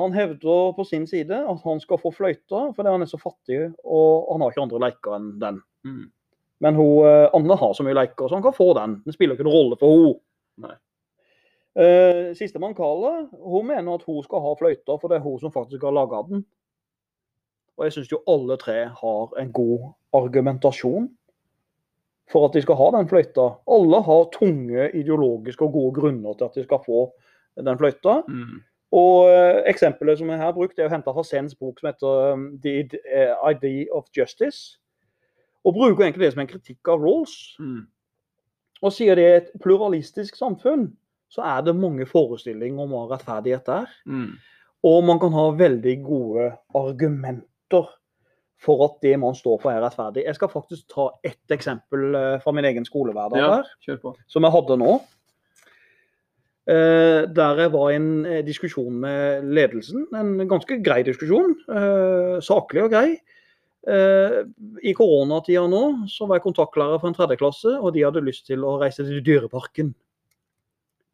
han 0.00 0.14
hevder 0.16 0.72
på 0.76 0.84
sin 0.88 1.06
side 1.10 1.36
at 1.36 1.64
han 1.64 1.82
skal 1.82 2.00
få 2.00 2.12
fløyta 2.14 2.70
fordi 2.76 2.92
han 2.92 3.04
er 3.04 3.10
så 3.10 3.20
fattig 3.20 3.60
og 3.84 4.30
han 4.32 4.44
har 4.44 4.52
ikke 4.52 4.64
andre 4.66 4.82
leker 4.86 5.16
enn 5.16 5.30
den. 5.42 5.60
Mm. 5.86 6.06
Men 6.60 6.76
hun, 6.76 7.06
eh, 7.08 7.30
Anne 7.32 7.56
har 7.56 7.74
så 7.74 7.84
mye 7.86 7.96
leker, 7.96 8.28
så 8.28 8.36
han 8.36 8.44
kan 8.44 8.56
få 8.56 8.72
den. 8.76 8.98
Det 9.06 9.14
spiller 9.16 9.36
ikke 9.36 9.46
noen 9.48 9.56
rolle 9.56 9.78
for 9.80 9.96
henne. 9.96 10.76
Uh, 11.70 12.34
Sistemann 12.34 12.74
Carla 12.74 13.28
hun 13.30 13.68
mener 13.68 13.94
at 13.94 14.02
hun 14.02 14.24
skal 14.26 14.42
ha 14.42 14.56
fløyta, 14.58 14.96
for 14.98 15.06
det 15.08 15.20
er 15.20 15.24
hun 15.24 15.38
som 15.38 15.52
faktisk 15.54 15.86
har 15.86 15.94
laga 15.94 16.24
den. 16.26 16.42
Og 17.78 17.86
jeg 17.86 17.94
syns 17.94 18.10
jo 18.12 18.20
alle 18.28 18.58
tre 18.60 18.82
har 18.92 19.36
en 19.40 19.52
god 19.56 19.86
argumentasjon 20.18 21.06
for 22.30 22.48
at 22.48 22.58
de 22.58 22.62
skal 22.64 22.76
ha 22.78 22.90
den 22.98 23.08
fløyta. 23.08 23.46
Alle 23.70 24.02
har 24.06 24.26
tunge 24.34 24.90
ideologiske 24.98 25.64
og 25.64 25.78
gode 25.78 25.94
grunner 26.00 26.36
til 26.36 26.50
at 26.50 26.58
de 26.58 26.66
skal 26.66 26.82
få 26.84 27.06
den 27.56 27.78
fløyta. 27.80 28.20
Mm. 28.28 28.60
Og 28.96 29.30
eh, 29.30 29.60
eksempelet 29.70 30.18
som 30.18 30.30
jeg 30.32 30.40
har 30.40 30.54
brukt, 30.56 30.78
er 30.78 30.90
henta 30.90 31.12
fra 31.14 31.22
Sens 31.26 31.54
bok 31.54 31.78
som 31.78 31.90
heter 31.92 32.32
um, 32.34 32.46
The 32.62 32.72
Id- 32.82 32.98
eh, 33.06 33.34
Idea 33.52 33.86
of 33.94 34.08
Justice. 34.16 34.78
Og 35.64 35.76
bruker 35.76 36.04
egentlig 36.04 36.26
det 36.26 36.32
som 36.34 36.42
en 36.42 36.50
kritikk 36.50 36.90
av 36.90 37.02
Rawls. 37.04 37.36
Mm. 37.60 37.84
Og 38.80 38.94
sier 38.96 39.18
det 39.18 39.26
er 39.28 39.36
et 39.42 39.52
pluralistisk 39.62 40.38
samfunn, 40.40 40.88
så 41.30 41.44
er 41.46 41.62
det 41.66 41.76
mange 41.76 42.06
forestillinger 42.08 42.82
om 42.82 42.94
hva 42.96 43.04
rettferdighet 43.12 43.68
er. 43.70 43.92
Mm. 44.08 44.32
Og 44.88 45.02
man 45.04 45.20
kan 45.20 45.34
ha 45.36 45.50
veldig 45.54 45.96
gode 46.02 46.48
argumenter 46.74 47.90
for 48.60 48.84
at 48.88 48.98
det 49.04 49.14
man 49.20 49.36
står 49.36 49.60
for 49.62 49.72
er 49.72 49.84
rettferdig. 49.84 50.24
Jeg 50.26 50.36
skal 50.36 50.50
faktisk 50.52 50.88
ta 50.92 51.06
ett 51.24 51.54
eksempel 51.54 52.16
eh, 52.16 52.36
fra 52.42 52.52
min 52.56 52.66
egen 52.68 52.88
skolehverdag 52.88 53.38
Ja, 53.40 53.52
her, 53.60 53.70
som 54.28 54.44
jeg 54.48 54.56
hadde 54.56 54.76
nå. 54.80 54.98
Eh, 56.70 57.24
der 57.34 57.58
jeg 57.64 57.72
var 57.72 57.88
i 57.90 57.96
en 57.98 58.26
eh, 58.28 58.42
diskusjon 58.46 59.00
med 59.02 59.46
ledelsen. 59.56 60.04
En 60.14 60.36
ganske 60.48 60.76
grei 60.84 61.00
diskusjon. 61.06 61.56
eh, 61.66 62.38
saklig 62.44 62.84
og 62.86 62.94
grei. 62.94 63.18
I 63.80 64.92
koronatida 64.92 65.62
nå 65.72 66.04
så 66.12 66.26
var 66.28 66.36
jeg 66.36 66.44
kontaktlærer 66.44 66.98
for 67.00 67.08
en 67.08 67.14
tredje 67.16 67.38
klasse, 67.40 67.70
og 67.80 67.94
de 67.94 68.02
hadde 68.04 68.20
lyst 68.20 68.44
til 68.44 68.60
å 68.60 68.74
reise 68.76 69.06
til 69.06 69.22
Dyreparken. 69.24 69.94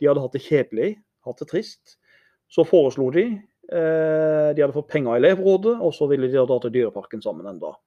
De 0.02 0.08
hadde 0.10 0.24
hatt 0.24 0.34
det 0.34 0.42
kjedelig, 0.42 0.88
hatt 1.24 1.38
det 1.38 1.46
trist. 1.52 1.94
Så 2.50 2.66
foreslo 2.66 3.12
de 3.14 3.28
De 3.70 4.62
hadde 4.62 4.74
fått 4.74 4.90
penger 4.90 5.14
av 5.14 5.20
elevrådet, 5.20 5.76
og 5.78 5.94
så 5.94 6.10
ville 6.10 6.26
de 6.26 6.42
dra 6.42 6.58
til 6.58 6.74
Dyreparken 6.74 7.22
sammen 7.22 7.46
en 7.46 7.62
dag. 7.62 7.78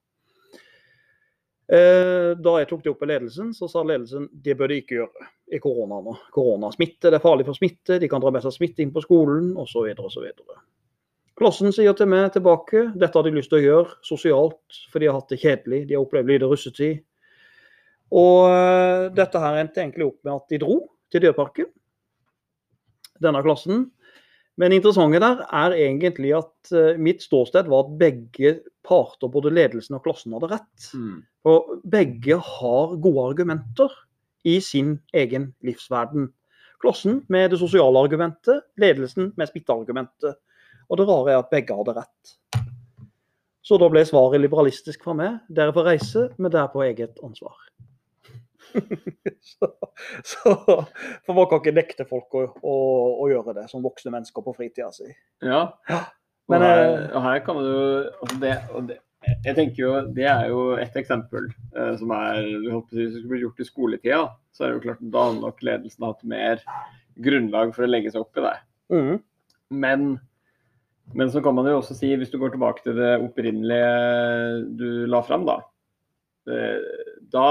Eh, 1.70 2.30
Da 2.40 2.56
jeg 2.58 2.68
tok 2.70 2.82
det 2.82 2.90
opp 2.90 3.04
med 3.04 3.12
ledelsen, 3.12 3.52
så 3.54 3.68
sa 3.70 3.84
ledelsen 3.86 4.26
det 4.32 4.56
bør 4.58 4.72
de 4.72 4.80
ikke 4.82 4.96
gjøre 4.96 5.28
i 5.54 5.60
korona 5.62 6.00
nå. 6.02 6.16
Koronasmitte, 6.34 7.10
det 7.10 7.20
er 7.20 7.22
farlig 7.22 7.46
for 7.46 7.58
smitte, 7.58 8.00
de 8.02 8.08
kan 8.10 8.22
dra 8.22 8.32
med 8.34 8.42
seg 8.42 8.56
smitte 8.56 8.82
inn 8.82 8.92
på 8.94 9.02
skolen 9.04 9.52
osv. 9.60 9.86
osv. 9.94 10.26
Klassen 11.40 11.72
sier 11.72 11.94
til 11.96 12.10
meg 12.10 12.32
tilbake 12.34 12.88
dette 12.98 13.16
har 13.16 13.24
de 13.24 13.34
lyst 13.36 13.52
til 13.52 13.60
å 13.60 13.64
gjøre 13.64 13.94
sosialt, 14.06 14.80
for 14.90 15.00
de 15.00 15.08
har 15.08 15.20
hatt 15.20 15.30
det 15.30 15.40
kjedelig, 15.40 15.84
de 15.86 15.96
har 15.96 16.02
opplevd 16.04 16.32
lite 16.32 16.50
russetid. 16.50 17.04
Og 18.10 18.50
eh, 18.50 19.06
dette 19.14 19.42
her 19.42 19.60
endte 19.62 19.84
egentlig 19.84 20.10
opp 20.10 20.18
med 20.26 20.34
at 20.34 20.50
de 20.50 20.58
dro 20.62 20.80
til 21.10 21.22
Dyreparken, 21.22 21.70
denne 23.22 23.42
klassen. 23.46 23.86
Men 24.58 24.74
interessante 24.74 25.20
der 25.22 25.44
er 25.46 25.76
egentlig 25.76 26.34
at 26.36 26.72
eh, 26.74 26.98
mitt 27.00 27.22
ståsted 27.22 27.68
var 27.70 27.86
at 27.86 27.94
begge 28.00 28.56
parter, 28.86 29.30
både 29.30 29.52
ledelsen 29.54 29.96
og 29.96 30.04
klassen, 30.04 30.34
hadde 30.34 30.50
rett. 30.50 30.90
Mm. 30.94 31.22
Og 31.48 31.70
begge 31.90 32.36
har 32.36 32.96
gode 33.00 33.26
argumenter 33.30 33.94
i 34.44 34.58
sin 34.64 34.98
egen 35.14 35.52
livsverden. 35.64 36.30
Klassen 36.80 37.22
med 37.28 37.52
det 37.52 37.60
sosiale 37.60 38.00
argumentet, 38.00 38.64
ledelsen 38.80 39.32
med 39.36 39.50
spytteargumentet. 39.50 40.38
Og 40.90 40.98
det 40.98 41.08
rare 41.08 41.34
er 41.34 41.42
at 41.42 41.50
begge 41.52 41.76
hadde 41.76 41.96
rett. 42.00 42.36
Så 43.62 43.76
da 43.78 43.86
ble 43.92 44.02
svaret 44.08 44.40
liberalistisk 44.42 45.04
fra 45.04 45.14
meg. 45.14 45.36
Dere 45.52 45.74
får 45.76 45.86
reise, 45.86 46.28
men 46.40 46.52
det 46.52 46.58
er 46.58 46.72
på 46.72 46.82
eget 46.82 47.20
ansvar. 47.22 47.54
så, 49.50 49.68
så, 50.24 50.54
for 51.26 51.36
man 51.36 51.46
kan 51.50 51.60
ikke 51.60 51.74
nekte 51.76 52.06
folk 52.08 52.34
å, 52.38 52.46
å, 52.62 52.74
å 53.24 53.28
gjøre 53.30 53.54
det 53.60 53.66
som 53.70 53.84
voksne 53.84 54.12
mennesker 54.14 54.44
på 54.46 54.54
fritida 54.56 54.90
si. 54.94 55.08
Ja. 55.44 55.66
Men, 56.50 56.62
Og, 56.62 56.66
her, 56.66 56.80
eh, 56.82 57.06
og 57.14 57.24
her 57.28 57.42
kan 57.46 57.58
jo 57.62 57.82
altså 58.24 58.38
det, 58.42 58.54
det, 58.88 58.96
Jeg 59.44 59.54
tenker 59.54 59.82
jo 59.84 59.90
Det 60.16 60.24
er 60.26 60.48
jo 60.50 60.62
et 60.82 60.96
eksempel 60.98 61.44
eh, 61.76 61.92
som 62.00 62.10
er 62.16 62.40
du 62.64 62.70
Hvis 62.72 63.12
det 63.14 63.20
skulle 63.20 63.42
gjort 63.44 63.60
i 63.62 63.66
skoletida, 63.68 64.22
så 64.50 64.64
er 64.64 64.72
det 64.72 64.78
jo 64.80 64.84
klart 64.88 65.04
da 65.14 65.26
hadde 65.28 65.44
nok 65.44 65.62
ledelsen 65.68 66.08
hatt 66.08 66.24
mer 66.26 66.64
grunnlag 67.20 67.70
for 67.76 67.84
å 67.86 67.90
legge 67.90 68.10
seg 68.10 68.24
opp 68.24 68.38
i 68.40 68.42
det. 68.46 68.56
Mm. 68.90 69.16
Men, 69.84 70.04
men 71.14 71.30
så 71.30 71.42
kan 71.44 71.54
man 71.54 71.68
jo 71.68 71.76
også 71.78 71.94
si, 71.98 72.10
hvis 72.16 72.32
du 72.32 72.38
går 72.40 72.54
tilbake 72.54 72.82
til 72.86 72.96
det 72.98 73.12
opprinnelige 73.20 74.64
du 74.80 74.86
la 75.10 75.20
fram, 75.26 75.44
da. 75.46 75.58
eh, 76.50 76.80
Da, 77.30 77.46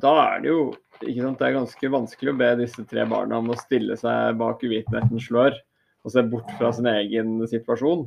da 0.00 0.12
er 0.22 0.40
det 0.44 0.50
jo 0.52 0.62
ikke 1.02 1.24
sant, 1.24 1.38
Det 1.40 1.46
er 1.48 1.56
ganske 1.56 1.90
vanskelig 1.90 2.30
å 2.32 2.38
be 2.38 2.48
disse 2.60 2.84
tre 2.86 3.04
barna 3.10 3.40
om 3.42 3.50
å 3.50 3.58
stille 3.58 3.96
seg 3.98 4.36
bak 4.38 4.62
uvitenhetens 4.62 5.26
slør 5.26 5.56
og 6.02 6.12
se 6.14 6.22
bort 6.26 6.50
fra 6.58 6.70
sin 6.74 6.86
egen 6.90 7.40
situasjon. 7.46 8.04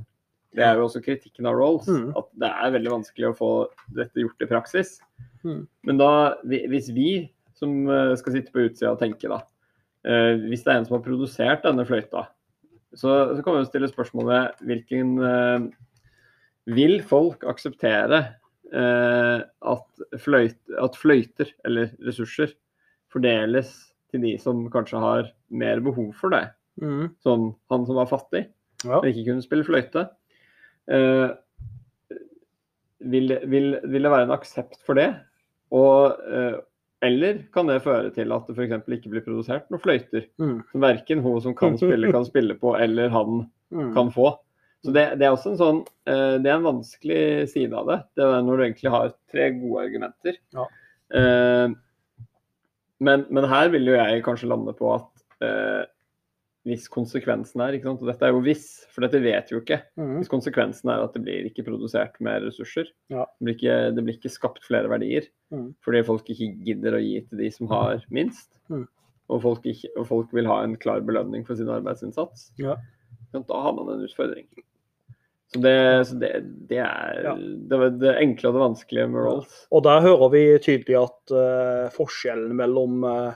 Det 0.55 0.63
er 0.63 0.79
jo 0.79 0.85
også 0.87 1.01
kritikken 1.03 1.47
av 1.49 1.57
Rolls, 1.59 1.87
Mm. 1.87 2.13
at 2.15 2.27
det 2.39 2.49
er 2.49 2.71
veldig 2.71 2.91
vanskelig 2.93 3.27
å 3.29 3.35
få 3.35 3.49
dette 3.93 4.21
gjort 4.23 4.41
i 4.41 4.47
praksis. 4.47 4.99
Mm. 5.43 5.67
Men 5.83 5.97
da, 5.99 6.35
hvis 6.43 6.87
vi 6.95 7.29
som 7.55 7.89
eh, 7.89 8.15
skal 8.15 8.33
sitte 8.33 8.51
på 8.51 8.63
utsida 8.67 8.93
og 8.93 8.99
tenke, 8.99 9.27
da, 9.27 9.41
eh, 10.07 10.35
hvis 10.47 10.63
det 10.63 10.71
er 10.71 10.77
en 10.79 10.85
som 10.87 10.97
har 10.97 11.03
produsert 11.03 11.63
denne 11.63 11.85
fløyta, 11.87 12.27
så, 12.95 13.35
så 13.35 13.43
kan 13.43 13.55
vi 13.57 13.63
jo 13.63 13.67
stille 13.67 13.91
spørsmålet 13.91 14.63
hvilken 14.63 15.17
eh, 15.19 15.67
Vil 16.65 17.03
folk 17.03 17.43
akseptere 17.45 18.23
at, 18.73 19.85
fløyt, 20.19 20.57
at 20.81 20.95
fløyter, 20.97 21.51
eller 21.65 21.91
ressurser, 22.05 22.53
fordeles 23.13 23.69
til 24.11 24.21
de 24.25 24.37
som 24.41 24.65
kanskje 24.73 24.99
har 24.99 25.29
mer 25.49 25.79
behov 25.85 26.13
for 26.17 26.29
det? 26.33 26.47
Mm. 26.81 27.09
Som 27.23 27.55
han 27.71 27.85
som 27.85 27.95
var 27.95 28.05
fattig, 28.11 28.47
Ja. 28.83 28.97
og 28.99 29.05
ikke 29.07 29.25
kunne 29.31 29.41
spille 29.45 29.63
fløyte. 29.63 30.09
Eh, 30.91 31.29
vil, 33.05 33.35
vil, 33.47 33.75
vil 33.83 34.03
det 34.05 34.11
være 34.11 34.27
en 34.27 34.35
aksept 34.35 34.79
for 34.85 34.97
det? 34.97 35.09
Og, 35.75 36.15
eh, 36.29 36.57
eller 37.05 37.43
kan 37.53 37.67
det 37.69 37.81
føre 37.85 38.11
til 38.15 38.31
at 38.33 38.47
det 38.47 38.55
f.eks. 38.57 38.87
ikke 38.97 39.11
blir 39.13 39.23
produsert 39.25 39.69
noen 39.71 39.81
fløyter 39.83 40.25
Mm. 40.41 40.63
som 40.71 40.81
verken 40.81 41.21
hun 41.21 41.41
som 41.41 41.55
kan 41.55 41.77
spille, 41.77 42.11
kan 42.11 42.25
spille 42.25 42.55
på, 42.59 42.75
eller 42.79 43.09
han 43.09 43.49
Mm. 43.71 43.93
kan 43.93 44.11
få? 44.11 44.37
Så 44.85 44.93
det, 44.93 45.05
det 45.19 45.25
er 45.25 45.33
også 45.33 45.53
en 45.53 45.57
sånn 45.59 45.79
eh, 46.05 46.35
Det 46.43 46.51
er 46.51 46.59
en 46.59 46.67
vanskelig 46.67 47.21
side 47.49 47.73
av 47.73 47.87
det. 47.89 47.99
Det 48.19 48.25
er 48.27 48.43
når 48.45 48.59
du 48.61 48.65
egentlig 48.67 48.91
har 48.93 49.13
tre 49.33 49.49
gode 49.57 49.87
argumenter. 49.87 50.37
Ja. 50.53 50.67
Eh, 51.17 51.73
men, 53.05 53.25
men 53.33 53.47
her 53.51 53.69
vil 53.73 53.89
jo 53.89 53.97
jeg 53.97 54.23
kanskje 54.25 54.49
lande 54.51 54.73
på 54.77 54.93
at 54.93 55.25
eh, 55.45 55.83
hvis 56.65 56.87
konsekvensen 56.89 57.61
er 57.61 57.75
ikke 57.77 57.91
sant? 57.91 58.01
Og 58.01 58.09
dette 58.09 58.25
er 58.25 58.33
jo 58.33 58.41
hvis, 58.45 58.63
for 58.93 59.05
dette 59.05 59.19
vet 59.21 59.51
vi 59.51 59.57
jo 59.57 59.61
ikke. 59.61 59.77
Mm. 60.01 60.15
Hvis 60.17 60.31
konsekvensen 60.31 60.89
er 60.89 61.03
at 61.05 61.13
det 61.13 61.21
blir 61.25 61.45
ikke 61.49 61.65
produsert 61.67 62.15
mer 62.25 62.41
ressurser, 62.41 62.89
Ja. 63.13 63.27
det, 63.37 63.45
blir 63.45 63.57
ikke, 63.59 63.75
det 63.93 64.05
blir 64.07 64.17
ikke 64.17 64.33
skapt 64.33 64.65
flere 64.65 64.89
verdier, 64.91 65.27
Mm. 65.53 65.75
fordi 65.85 66.01
folk 66.07 66.25
ikke 66.33 66.47
gidder 66.65 66.95
å 66.97 67.03
gi 67.03 67.19
til 67.21 67.37
de 67.43 67.51
som 67.53 67.67
har 67.69 68.01
minst, 68.09 68.49
Mm. 68.69 68.87
og, 69.29 69.41
folk 69.43 69.63
ikke, 69.69 69.91
og 69.95 70.07
folk 70.09 70.33
vil 70.33 70.47
ha 70.49 70.63
en 70.63 70.75
klar 70.75 71.01
belønning 71.05 71.45
for 71.45 71.55
sin 71.55 71.69
arbeidsinnsats, 71.69 72.51
Ja. 72.57 72.75
da 73.31 73.61
har 73.61 73.73
man 73.73 73.93
en 73.93 74.07
utfordring. 74.07 74.47
Så 75.53 75.59
det, 75.61 76.07
så 76.09 76.15
det, 76.19 76.29
det 76.69 76.77
er 76.81 77.21
Ja. 77.23 77.33
det, 77.37 77.89
det 78.01 78.15
enkle 78.19 78.49
og 78.49 78.55
det 78.57 78.61
vanskelige 78.63 79.07
med 79.07 79.21
Rolls. 79.23 79.67
Og 79.71 79.83
der 79.85 80.01
hører 80.01 80.29
vi 80.33 80.43
tydelig 80.59 80.97
at 80.99 81.31
uh, 81.35 81.89
forskjellen 81.95 82.55
mellom 82.57 83.03
uh, 83.05 83.33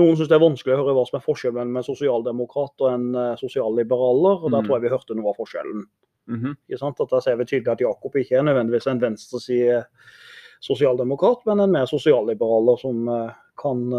Noen 0.00 0.16
syns 0.16 0.30
det 0.30 0.38
er 0.38 0.40
vanskelig 0.40 0.72
å 0.72 0.78
høre 0.80 0.94
hva 0.96 1.02
som 1.04 1.18
er 1.18 1.24
forskjellen 1.26 1.58
mellom 1.58 1.76
en 1.76 1.84
sosialdemokrat 1.84 2.80
og 2.80 2.88
en 2.88 3.06
uh, 3.14 3.34
sosialliberaler. 3.36 4.38
og 4.42 4.50
Der 4.50 4.60
Mm. 4.62 4.66
tror 4.66 4.76
jeg 4.78 4.82
vi 4.86 4.92
hørte 4.94 5.14
noe 5.18 5.28
av 5.30 5.36
forskjellen. 5.36 5.82
Mm 6.28 6.40
-hmm. 6.40 6.76
sant? 6.78 7.00
At 7.00 7.10
Der 7.10 7.20
ser 7.20 7.36
vi 7.36 7.44
tydelig 7.44 7.72
at 7.72 7.80
Jakob 7.80 8.16
ikke 8.16 8.36
er 8.36 8.42
nødvendigvis 8.42 8.86
en 8.86 9.00
venstreside 9.00 9.84
sosialdemokrat, 10.60 11.46
men 11.46 11.60
en 11.60 11.72
mer 11.72 11.86
sosialliberaler 11.86 12.76
som 12.78 13.06
kan 13.58 13.92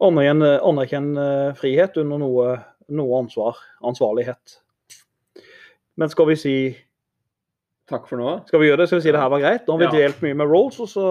anerkjenne, 0.00 0.60
anerkjenne 0.60 1.54
frihet 1.56 1.96
under 1.96 2.18
noe, 2.18 2.58
noe 2.88 3.18
ansvar, 3.22 3.56
ansvarlighet. 3.82 4.60
Men 5.96 6.08
skal 6.10 6.26
vi 6.26 6.36
si 6.36 6.54
Takk 7.86 8.06
for 8.08 8.16
nå. 8.16 8.30
skal 8.48 8.60
vi 8.62 8.66
gjøre 8.70 8.78
det? 8.80 8.86
Skal 8.88 8.98
vi 8.98 9.04
si 9.04 9.12
det 9.12 9.20
her 9.20 9.28
var 9.28 9.40
greit? 9.42 9.66
Nå 9.68 9.74
har 9.74 9.78
vi 9.82 9.84
Ja. 9.84 10.08
delt 10.08 10.22
mye 10.24 10.34
med 10.40 10.48
Rolls, 10.48 10.78
og 10.80 10.88
så 10.88 11.02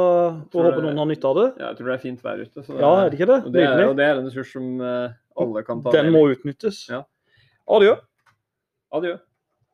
får 0.51 0.63
håpe 0.71 0.81
noen 0.81 0.97
har 0.97 1.05
nytte 1.05 1.25
av 1.29 1.35
det. 1.37 1.45
Ja, 1.61 1.67
jeg 1.69 1.77
tror 1.77 1.85
det 1.85 1.93
er 1.93 2.01
fint 2.01 2.23
vær 2.23 2.41
ute. 2.41 2.63
Så 2.65 2.73
det, 2.73 2.79
Ja, 2.81 2.93
er 3.05 3.09
det 3.09 3.19
ikke 3.19 3.27
det? 3.29 3.45
og 3.45 3.51
det, 3.53 3.61
er, 3.63 3.87
og 3.89 3.95
det 3.99 4.05
er 4.07 4.17
en 4.17 4.25
ressurs 4.25 4.51
som 4.51 4.81
eh, 4.81 5.09
alle 5.37 5.63
kan 5.63 5.83
ta 5.83 5.91
Den 5.91 6.09
med. 6.11 6.13
må 6.17 6.23
utnyttes. 6.33 6.89
Ja. 6.89 7.03
Adjø. 7.69 7.93
Adjø. 8.91 9.17